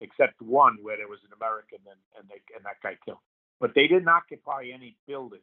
except 0.00 0.42
one 0.42 0.76
where 0.82 0.96
there 0.96 1.08
was 1.08 1.20
an 1.24 1.32
American 1.34 1.78
and 1.88 2.00
and, 2.18 2.28
they, 2.28 2.40
and 2.54 2.64
that 2.64 2.82
guy 2.82 2.98
killed. 3.04 3.24
But 3.60 3.72
they 3.74 3.86
didn't 3.86 4.08
occupy 4.08 4.68
any 4.74 4.96
buildings. 5.06 5.42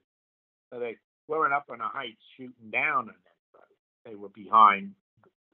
So 0.71 0.79
they 0.79 0.97
weren't 1.27 1.53
up 1.53 1.65
on 1.69 1.81
a 1.81 1.87
height 1.87 2.17
shooting 2.37 2.69
down 2.71 3.09
on 3.09 3.17
anybody. 3.25 3.75
They 4.05 4.15
were 4.15 4.29
behind 4.29 4.93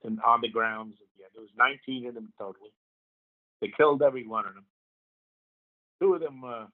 and 0.04 0.20
on 0.22 0.42
the 0.42 0.50
grounds. 0.50 0.96
Yeah, 1.18 1.28
there 1.34 1.42
was 1.42 1.52
19 1.58 2.08
of 2.08 2.16
them 2.16 2.32
totally. 2.38 2.72
They 3.62 3.72
killed 3.76 4.02
every 4.02 4.26
one 4.26 4.46
of 4.46 4.54
them. 4.54 4.66
Two 6.02 6.14
of 6.14 6.22
them 6.22 6.44
uh, 6.46 6.66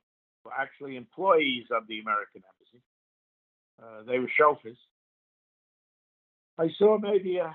were 0.45 0.53
actually 0.57 0.95
employees 0.95 1.65
of 1.71 1.87
the 1.87 1.99
American 1.99 2.43
embassy. 2.53 2.83
Uh, 3.81 4.03
they 4.07 4.19
were 4.19 4.31
chauffeurs. 4.37 4.77
I 6.57 6.69
saw 6.77 6.97
maybe 6.97 7.39
uh, 7.39 7.49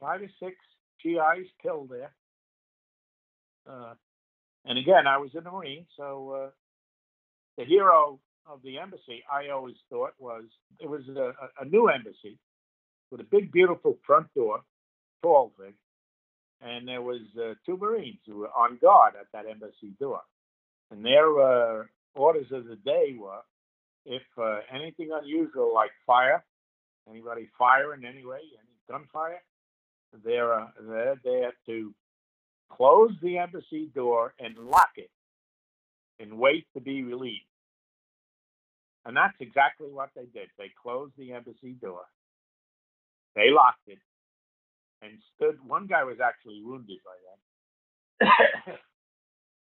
five 0.00 0.22
or 0.22 0.30
six 0.40 0.56
GIs 1.02 1.48
killed 1.60 1.90
there. 1.90 2.12
Uh, 3.68 3.94
and 4.64 4.78
again, 4.78 5.06
I 5.06 5.18
was 5.18 5.30
in 5.34 5.44
the 5.44 5.50
Marine, 5.50 5.86
so 5.96 6.46
uh, 6.46 6.50
the 7.58 7.64
hero 7.64 8.20
of 8.46 8.60
the 8.62 8.78
embassy, 8.78 9.22
I 9.30 9.50
always 9.50 9.76
thought 9.90 10.12
was 10.18 10.44
it 10.80 10.88
was 10.88 11.02
a, 11.08 11.32
a 11.60 11.64
new 11.64 11.88
embassy 11.88 12.38
with 13.10 13.20
a 13.20 13.24
big, 13.24 13.52
beautiful 13.52 13.98
front 14.06 14.32
door, 14.34 14.60
tall 15.22 15.52
thing, 15.58 15.74
and 16.60 16.88
there 16.88 17.02
was 17.02 17.20
uh, 17.38 17.54
two 17.66 17.76
Marines 17.76 18.18
who 18.26 18.38
were 18.38 18.50
on 18.50 18.78
guard 18.80 19.14
at 19.20 19.26
that 19.32 19.50
embassy 19.50 19.94
door, 20.00 20.22
and 20.90 21.04
their 21.04 21.40
uh, 21.40 21.84
orders 22.14 22.46
of 22.52 22.66
the 22.66 22.76
day 22.76 23.16
were, 23.18 23.40
if 24.06 24.22
uh, 24.38 24.60
anything 24.74 25.10
unusual 25.12 25.72
like 25.74 25.92
fire, 26.06 26.44
anybody 27.10 27.48
firing 27.58 28.04
anyway, 28.04 28.40
any 28.42 28.76
gunfire, 28.90 29.42
they're 30.24 30.54
uh, 30.54 30.68
they're 30.88 31.16
there 31.24 31.52
to 31.66 31.94
close 32.70 33.12
the 33.22 33.38
embassy 33.38 33.90
door 33.94 34.34
and 34.40 34.56
lock 34.58 34.90
it 34.96 35.10
and 36.20 36.38
wait 36.38 36.66
to 36.74 36.80
be 36.80 37.04
relieved. 37.04 37.44
And 39.06 39.16
that's 39.16 39.36
exactly 39.40 39.88
what 39.92 40.10
they 40.16 40.26
did. 40.34 40.48
They 40.58 40.70
closed 40.82 41.14
the 41.18 41.32
embassy 41.32 41.74
door 41.80 42.02
They 43.36 43.50
locked 43.50 43.86
it 43.86 43.98
and 45.02 45.12
stood. 45.36 45.58
One 45.66 45.86
guy 45.86 46.04
was 46.04 46.18
actually 46.24 46.62
wounded 46.64 46.98
by 47.04 48.26
that, 48.68 48.78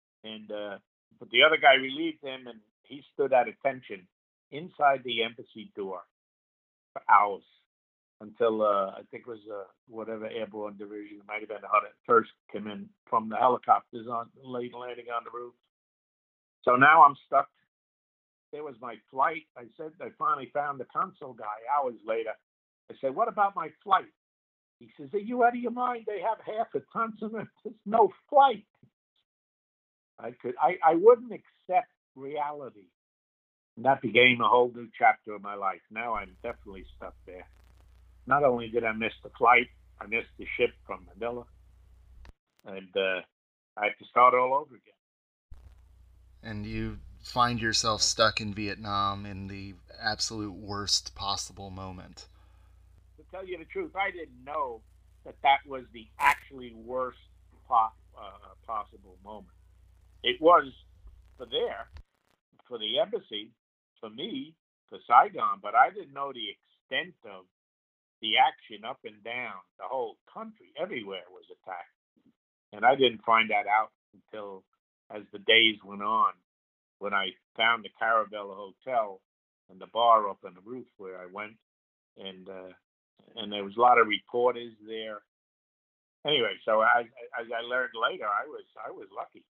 and 0.25 0.51
uh, 0.53 0.79
but 1.19 1.31
the 1.31 1.43
other 1.43 1.57
guy 1.57 1.75
relieved 1.75 2.23
him, 2.23 2.47
and 2.47 2.61
he 2.83 3.03
stood 3.14 3.33
at 3.33 3.49
attention 3.49 4.07
inside 4.51 5.03
the 5.05 5.23
embassy 5.23 5.71
door 5.77 6.01
for 6.93 7.03
hours 7.11 7.45
until 8.21 8.62
uh, 8.62 8.91
I 8.99 9.03
think 9.11 9.25
it 9.27 9.29
was 9.29 9.41
uh, 9.51 9.64
whatever 9.89 10.27
airborne 10.27 10.77
division, 10.77 11.19
it 11.19 11.27
might 11.27 11.41
have 11.41 11.49
been 11.49 11.62
the 11.62 11.69
first 12.07 12.31
came 12.53 12.66
in 12.66 12.89
from 13.09 13.29
the 13.29 13.37
helicopters 13.37 14.07
on 14.09 14.29
late 14.43 14.75
landing 14.75 15.07
on 15.14 15.23
the 15.25 15.31
roof. 15.31 15.55
So 16.64 16.75
now 16.75 17.05
I'm 17.05 17.14
stuck. 17.27 17.49
There 18.53 18.64
was 18.64 18.75
my 18.81 18.97
flight. 19.11 19.47
I 19.57 19.64
said 19.77 19.93
I 20.01 20.09
finally 20.19 20.51
found 20.53 20.81
the 20.81 20.87
consul 20.87 21.35
guy 21.35 21.45
hours 21.71 21.95
later. 22.07 22.33
I 22.91 22.95
said, 23.01 23.14
"What 23.14 23.29
about 23.29 23.55
my 23.55 23.69
flight?" 23.85 24.12
He 24.81 24.91
says, 24.99 25.12
"Are 25.12 25.19
you 25.19 25.45
out 25.45 25.55
of 25.55 25.61
your 25.61 25.71
mind? 25.71 26.05
They 26.07 26.21
have 26.21 26.39
half 26.41 26.75
a 26.75 26.81
ton, 26.93 27.14
so 27.21 27.29
there's 27.29 27.47
no 27.87 28.11
flight." 28.29 28.64
I 30.19 30.33
could, 30.33 30.55
I, 30.61 30.79
I 30.85 30.95
wouldn't 30.95 31.33
accept 31.33 31.89
reality. 32.14 32.89
And 33.77 33.85
that 33.85 34.03
became 34.03 34.41
a 34.41 34.49
whole 34.49 34.73
new 34.75 34.89
chapter 34.99 35.35
of 35.35 35.43
my 35.43 35.55
life. 35.55 35.81
Now 35.91 36.14
I'm 36.14 36.37
definitely 36.43 36.85
stuck 36.97 37.14
there. 37.27 37.47
Not 38.27 38.45
only 38.45 38.69
did 38.69 38.85
I 38.85 38.93
miss 38.93 39.12
the 39.23 39.31
flight, 39.39 39.69
I 40.01 40.07
missed 40.07 40.29
the 40.39 40.47
ship 40.57 40.71
from 40.87 41.07
Manila, 41.14 41.45
and 42.66 42.89
uh, 42.97 43.21
I 43.77 43.85
had 43.85 43.99
to 43.99 44.05
start 44.11 44.35
all 44.35 44.55
over 44.55 44.75
again. 44.75 44.95
And 46.43 46.66
you 46.66 46.99
find 47.23 47.61
yourself 47.61 48.03
stuck 48.03 48.41
in 48.41 48.55
Vietnam 48.55 49.27
in 49.27 49.49
the 49.49 49.75
absolute 50.01 50.53
worst 50.53 51.14
possible 51.14 51.71
moment. 51.71 52.27
To 53.16 53.25
tell 53.31 53.47
you 53.47 53.59
the 53.59 53.64
truth, 53.64 53.93
I 53.97 54.11
didn't 54.11 54.45
know 54.45 54.83
that 55.25 55.35
that 55.43 55.59
was 55.66 55.85
the 55.93 56.07
actually 56.19 56.73
worst 56.75 57.19
po- 57.66 57.93
uh, 58.16 58.55
possible 58.66 59.16
moment. 59.25 59.49
It 60.23 60.41
was 60.41 60.66
for 61.37 61.47
there, 61.47 61.89
for 62.66 62.79
the 62.79 62.99
embassy, 62.99 63.51
for 64.01 64.11
me, 64.11 64.55
for 64.89 64.99
Saigon, 65.07 65.61
but 65.62 65.75
I 65.75 65.91
didn't 65.91 66.12
know 66.12 66.33
the 66.33 66.51
extent 66.51 67.14
of 67.25 67.45
the 68.21 68.39
action 68.39 68.85
up 68.85 68.99
and 69.05 69.23
down 69.23 69.55
the 69.79 69.87
whole 69.87 70.16
country. 70.33 70.73
Everywhere 70.81 71.23
was 71.31 71.45
attacked. 71.51 71.95
And 72.73 72.85
I 72.85 72.97
didn't 72.97 73.25
find 73.25 73.51
that 73.51 73.66
out 73.66 73.91
until 74.12 74.64
as 75.11 75.23
the 75.33 75.39
days 75.39 75.77
went 75.85 76.03
on, 76.03 76.33
when 76.99 77.14
I 77.14 77.31
found 77.57 77.85
the 77.85 77.91
Caravelle 78.01 78.55
Hotel 78.55 79.21
and 79.71 79.81
the 79.81 79.87
bar 79.87 80.29
up 80.29 80.39
on 80.45 80.55
the 80.55 80.61
roof 80.69 80.87
where 80.97 81.19
I 81.19 81.27
went, 81.33 81.57
and 82.19 82.49
uh, 82.49 82.73
and 83.37 83.53
there 83.53 83.64
was 83.64 83.77
a 83.77 83.81
lot 83.81 83.99
of 83.99 84.07
reporters 84.09 84.73
there. 84.87 85.23
Anyway, 86.27 86.53
so 86.64 86.83
as, 86.83 87.07
as 87.39 87.47
I 87.53 87.62
learned 87.62 87.95
later, 87.95 88.27
I 88.27 88.47
was 88.47 88.64
I 88.85 88.91
was 88.91 89.07
lucky. 89.14 89.45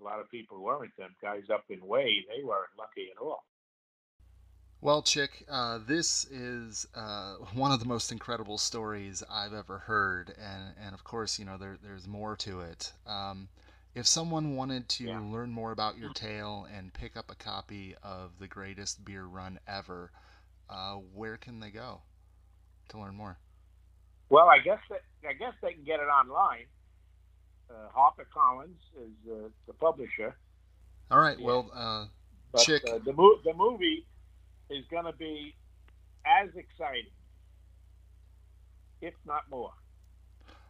A 0.00 0.04
lot 0.04 0.20
of 0.20 0.30
people 0.30 0.62
weren't. 0.62 0.96
Them 0.96 1.14
guys 1.22 1.44
up 1.52 1.64
in 1.68 1.80
Hue, 1.80 2.22
they 2.28 2.44
weren't 2.44 2.70
lucky 2.78 3.08
at 3.10 3.22
all. 3.22 3.44
Well, 4.82 5.02
Chick, 5.02 5.44
uh, 5.50 5.78
this 5.86 6.26
is 6.26 6.86
uh, 6.94 7.36
one 7.54 7.72
of 7.72 7.80
the 7.80 7.86
most 7.86 8.12
incredible 8.12 8.58
stories 8.58 9.22
I've 9.30 9.54
ever 9.54 9.78
heard, 9.78 10.34
and, 10.38 10.74
and 10.80 10.94
of 10.94 11.02
course, 11.02 11.38
you 11.38 11.46
know, 11.46 11.56
there, 11.56 11.78
there's 11.82 12.06
more 12.06 12.36
to 12.36 12.60
it. 12.60 12.92
Um, 13.06 13.48
if 13.94 14.06
someone 14.06 14.54
wanted 14.54 14.88
to 14.90 15.04
yeah. 15.04 15.18
learn 15.18 15.50
more 15.50 15.72
about 15.72 15.96
your 15.96 16.12
tale 16.12 16.68
and 16.76 16.92
pick 16.92 17.16
up 17.16 17.30
a 17.30 17.34
copy 17.34 17.94
of 18.02 18.38
the 18.38 18.46
greatest 18.46 19.02
beer 19.04 19.24
run 19.24 19.58
ever, 19.66 20.12
uh, 20.68 20.96
where 21.14 21.38
can 21.38 21.60
they 21.60 21.70
go 21.70 22.02
to 22.90 22.98
learn 22.98 23.16
more? 23.16 23.38
Well, 24.28 24.48
I 24.48 24.58
guess 24.58 24.80
that, 24.90 25.00
I 25.26 25.32
guess 25.32 25.54
they 25.62 25.72
can 25.72 25.84
get 25.84 26.00
it 26.00 26.08
online. 26.08 26.66
Uh, 27.68 27.88
Harper 27.92 28.26
Collins 28.32 28.80
is 28.96 29.30
uh, 29.30 29.48
the 29.66 29.72
publisher. 29.74 30.36
All 31.10 31.18
right. 31.18 31.40
Well, 31.40 31.70
uh, 31.74 32.06
but, 32.52 32.62
Chick, 32.62 32.82
uh, 32.88 32.98
the, 33.04 33.12
mo- 33.12 33.38
the 33.44 33.54
movie 33.54 34.06
is 34.70 34.84
going 34.90 35.04
to 35.04 35.12
be 35.12 35.54
as 36.26 36.48
exciting, 36.56 37.10
if 39.00 39.14
not 39.24 39.42
more. 39.50 39.70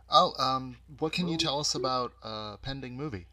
Oh, 0.08 0.32
um, 0.38 0.76
what 0.98 1.12
can 1.12 1.28
you 1.28 1.36
tell 1.36 1.58
us 1.58 1.74
about 1.74 2.12
a 2.22 2.58
pending 2.62 2.96
movie? 2.96 3.26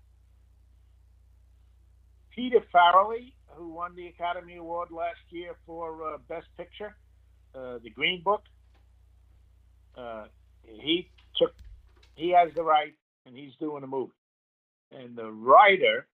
Peter 2.35 2.61
Farrelly, 2.73 3.33
who 3.55 3.69
won 3.69 3.95
the 3.95 4.07
Academy 4.07 4.57
Award 4.57 4.89
last 4.91 5.19
year 5.29 5.55
for 5.65 6.13
uh, 6.13 6.17
Best 6.27 6.47
Picture, 6.57 6.95
uh, 7.55 7.77
The 7.83 7.91
Green 7.91 8.23
Book. 8.23 8.41
Uh, 9.95 10.25
he 10.63 11.11
took, 11.37 11.53
he 12.15 12.31
has 12.31 12.49
the 12.55 12.63
right, 12.63 12.93
and 13.25 13.35
he's 13.35 13.53
doing 13.59 13.83
a 13.83 13.87
movie. 13.87 14.11
And 14.91 15.15
the 15.15 15.31
writer 15.31 16.07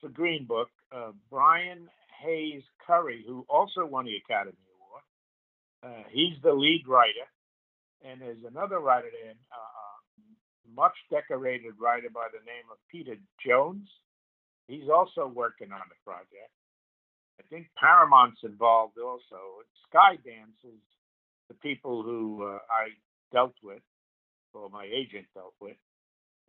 for 0.00 0.08
Green 0.08 0.46
Book, 0.46 0.68
uh, 0.92 1.12
Brian 1.30 1.88
Hayes 2.22 2.62
Currie, 2.86 3.24
who 3.26 3.44
also 3.48 3.86
won 3.86 4.06
the 4.06 4.16
Academy 4.16 4.56
Award. 4.80 5.04
Uh, 5.82 6.08
he's 6.10 6.36
the 6.42 6.52
lead 6.52 6.84
writer, 6.86 7.28
and 8.04 8.20
there's 8.20 8.44
another 8.48 8.80
writer 8.80 9.08
there, 9.22 9.34
uh, 9.52 9.56
uh, 9.56 10.74
much 10.74 10.94
decorated 11.10 11.74
writer 11.80 12.08
by 12.12 12.26
the 12.32 12.44
name 12.44 12.64
of 12.70 12.78
Peter 12.90 13.16
Jones. 13.44 13.88
He's 14.66 14.88
also 14.92 15.28
working 15.28 15.70
on 15.72 15.80
the 15.88 15.94
project. 16.04 16.50
I 17.38 17.42
think 17.48 17.68
Paramount's 17.78 18.40
involved 18.42 18.98
also. 18.98 19.62
Skydance 19.86 20.58
is 20.64 20.80
the 21.48 21.54
people 21.54 22.02
who 22.02 22.42
uh, 22.42 22.58
I 22.70 22.88
dealt 23.32 23.54
with, 23.62 23.82
or 24.52 24.68
my 24.70 24.84
agent 24.84 25.26
dealt 25.34 25.54
with, 25.60 25.76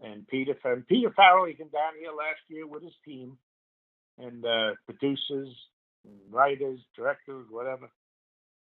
and 0.01 0.27
Peter 0.27 0.55
and 0.63 0.87
Peter 0.87 1.09
Farrelly. 1.09 1.49
He 1.49 1.53
came 1.55 1.69
down 1.69 1.93
here 1.99 2.11
last 2.11 2.41
year 2.47 2.67
with 2.67 2.83
his 2.83 2.93
team, 3.05 3.37
and 4.17 4.45
uh, 4.45 4.71
producers, 4.85 5.49
writers, 6.29 6.79
directors, 6.95 7.45
whatever. 7.49 7.89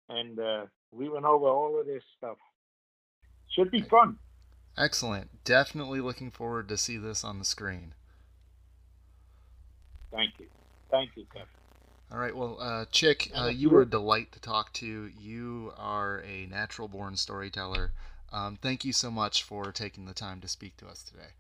And 0.09 0.39
uh, 0.39 0.67
we 0.91 1.09
went 1.09 1.25
over 1.25 1.47
all 1.47 1.79
of 1.81 1.87
this 1.87 2.03
stuff. 2.19 2.37
Should 3.49 3.71
be 3.71 3.83
fun. 3.83 4.19
Excellent. 4.77 5.45
Definitely 5.45 6.01
looking 6.01 6.31
forward 6.31 6.69
to 6.69 6.77
see 6.77 6.97
this 6.97 7.25
on 7.25 7.39
the 7.39 7.45
screen. 7.45 7.95
Thank 10.11 10.35
you. 10.39 10.47
Thank 10.91 11.11
you, 11.17 11.25
Kevin. 11.33 11.49
All 12.11 12.19
right. 12.19 12.37
Well, 12.37 12.59
uh, 12.61 12.85
Chick, 12.91 13.31
uh, 13.35 13.47
you 13.47 13.71
were 13.71 13.83
a 13.83 13.87
delight 13.87 14.33
to 14.33 14.41
talk 14.41 14.73
to. 14.75 15.11
You 15.19 15.73
are 15.79 16.23
a 16.27 16.47
natural 16.47 16.89
born 16.89 17.17
storyteller. 17.17 17.93
Um, 18.33 18.57
thank 18.61 18.85
you 18.85 18.93
so 18.93 19.11
much 19.11 19.43
for 19.43 19.73
taking 19.73 20.07
the 20.07 20.15
time 20.15 20.41
to 20.41 20.49
speak 20.49 20.77
to 20.79 20.87
us 20.87 21.03
today. 21.03 21.35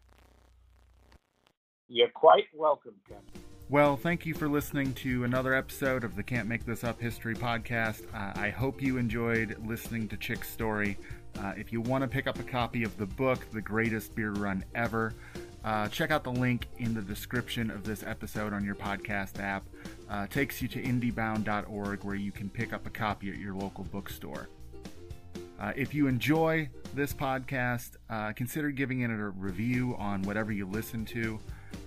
You're 1.88 2.08
quite 2.08 2.44
welcome, 2.54 2.94
Kevin. 3.08 3.24
Well, 3.68 3.96
thank 3.96 4.26
you 4.26 4.34
for 4.34 4.48
listening 4.48 4.92
to 4.94 5.24
another 5.24 5.54
episode 5.54 6.04
of 6.04 6.14
the 6.14 6.22
Can't 6.22 6.46
Make 6.46 6.66
This 6.66 6.84
Up 6.84 7.00
History 7.00 7.34
Podcast. 7.34 8.02
Uh, 8.14 8.38
I 8.38 8.50
hope 8.50 8.82
you 8.82 8.98
enjoyed 8.98 9.56
listening 9.64 10.08
to 10.08 10.16
Chick's 10.18 10.50
story. 10.50 10.98
Uh, 11.38 11.54
if 11.56 11.72
you 11.72 11.80
want 11.80 12.02
to 12.02 12.08
pick 12.08 12.26
up 12.26 12.38
a 12.38 12.42
copy 12.42 12.82
of 12.84 12.94
the 12.98 13.06
book, 13.06 13.50
The 13.50 13.62
Greatest 13.62 14.14
Beer 14.14 14.32
Run 14.32 14.62
Ever, 14.74 15.14
uh, 15.64 15.88
check 15.88 16.10
out 16.10 16.24
the 16.24 16.32
link 16.32 16.66
in 16.78 16.92
the 16.92 17.00
description 17.00 17.70
of 17.70 17.84
this 17.84 18.02
episode 18.02 18.52
on 18.52 18.64
your 18.64 18.74
podcast 18.74 19.40
app. 19.40 19.64
Uh, 20.10 20.26
takes 20.26 20.60
you 20.60 20.68
to 20.68 20.82
indiebound.org 20.82 22.04
where 22.04 22.14
you 22.14 22.32
can 22.32 22.50
pick 22.50 22.74
up 22.74 22.86
a 22.86 22.90
copy 22.90 23.30
at 23.30 23.38
your 23.38 23.54
local 23.54 23.84
bookstore. 23.84 24.48
Uh, 25.62 25.72
if 25.76 25.94
you 25.94 26.08
enjoy 26.08 26.68
this 26.92 27.14
podcast, 27.14 27.92
uh, 28.10 28.32
consider 28.32 28.72
giving 28.72 29.02
it 29.02 29.10
a 29.10 29.28
review 29.28 29.94
on 29.96 30.20
whatever 30.22 30.50
you 30.50 30.66
listen 30.66 31.04
to. 31.04 31.38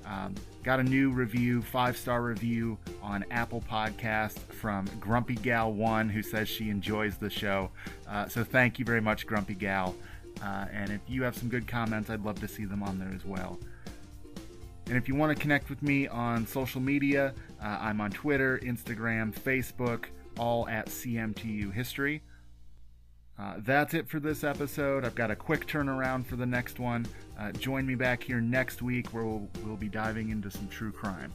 Um, 0.06 0.34
got 0.64 0.80
a 0.80 0.84
new 0.84 1.12
review, 1.12 1.62
five 1.62 1.98
star 1.98 2.22
review 2.22 2.78
on 3.04 3.26
Apple 3.32 3.62
Podcast 3.70 4.38
from 4.54 4.86
Grumpy 5.02 5.36
Gal 5.36 5.74
One, 5.74 6.08
who 6.08 6.22
says 6.24 6.48
she 6.48 6.70
enjoys 6.70 7.18
the 7.18 7.30
show. 7.30 7.70
Uh, 8.08 8.30
so 8.30 8.46
thank 8.46 8.80
you 8.80 8.86
very 8.86 9.02
much, 9.02 9.28
Grumpy 9.28 9.56
Gal. 9.56 9.94
Uh, 10.42 10.68
and 10.72 10.90
if 10.90 11.02
you 11.10 11.24
have 11.24 11.36
some 11.36 11.50
good 11.50 11.68
comments, 11.68 12.10
I'd 12.10 12.24
love 12.24 12.40
to 12.40 12.48
see 12.48 12.64
them 12.64 12.82
on 12.82 12.98
there 12.98 13.12
as 13.14 13.26
well. 13.26 13.60
And 14.88 14.96
if 14.96 15.10
you 15.10 15.16
want 15.16 15.36
to 15.36 15.42
connect 15.42 15.70
with 15.70 15.82
me 15.82 16.08
on 16.08 16.48
social 16.48 16.80
media, 16.80 17.34
uh, 17.62 17.78
I'm 17.82 18.00
on 18.00 18.12
Twitter, 18.12 18.58
Instagram, 18.64 19.34
Facebook, 19.34 20.06
all 20.38 20.66
at 20.70 20.86
CMTU 20.86 21.74
History. 21.74 22.22
Uh, 23.38 23.56
that's 23.60 23.94
it 23.94 24.08
for 24.08 24.20
this 24.20 24.44
episode. 24.44 25.04
I've 25.04 25.16
got 25.16 25.30
a 25.30 25.36
quick 25.36 25.68
turnaround 25.68 26.26
for 26.26 26.38
the 26.38 26.46
next 26.46 26.80
one. 26.80 27.06
Uh, 27.38 27.52
join 27.52 27.86
me 27.86 27.96
back 27.96 28.24
here 28.24 28.40
next 28.40 28.82
week 28.82 29.08
where 29.08 29.26
we'll, 29.26 29.50
we'll 29.64 29.76
be 29.76 29.90
diving 29.90 30.30
into 30.30 30.50
some 30.50 30.68
true 30.70 30.92
crime. 30.92 31.34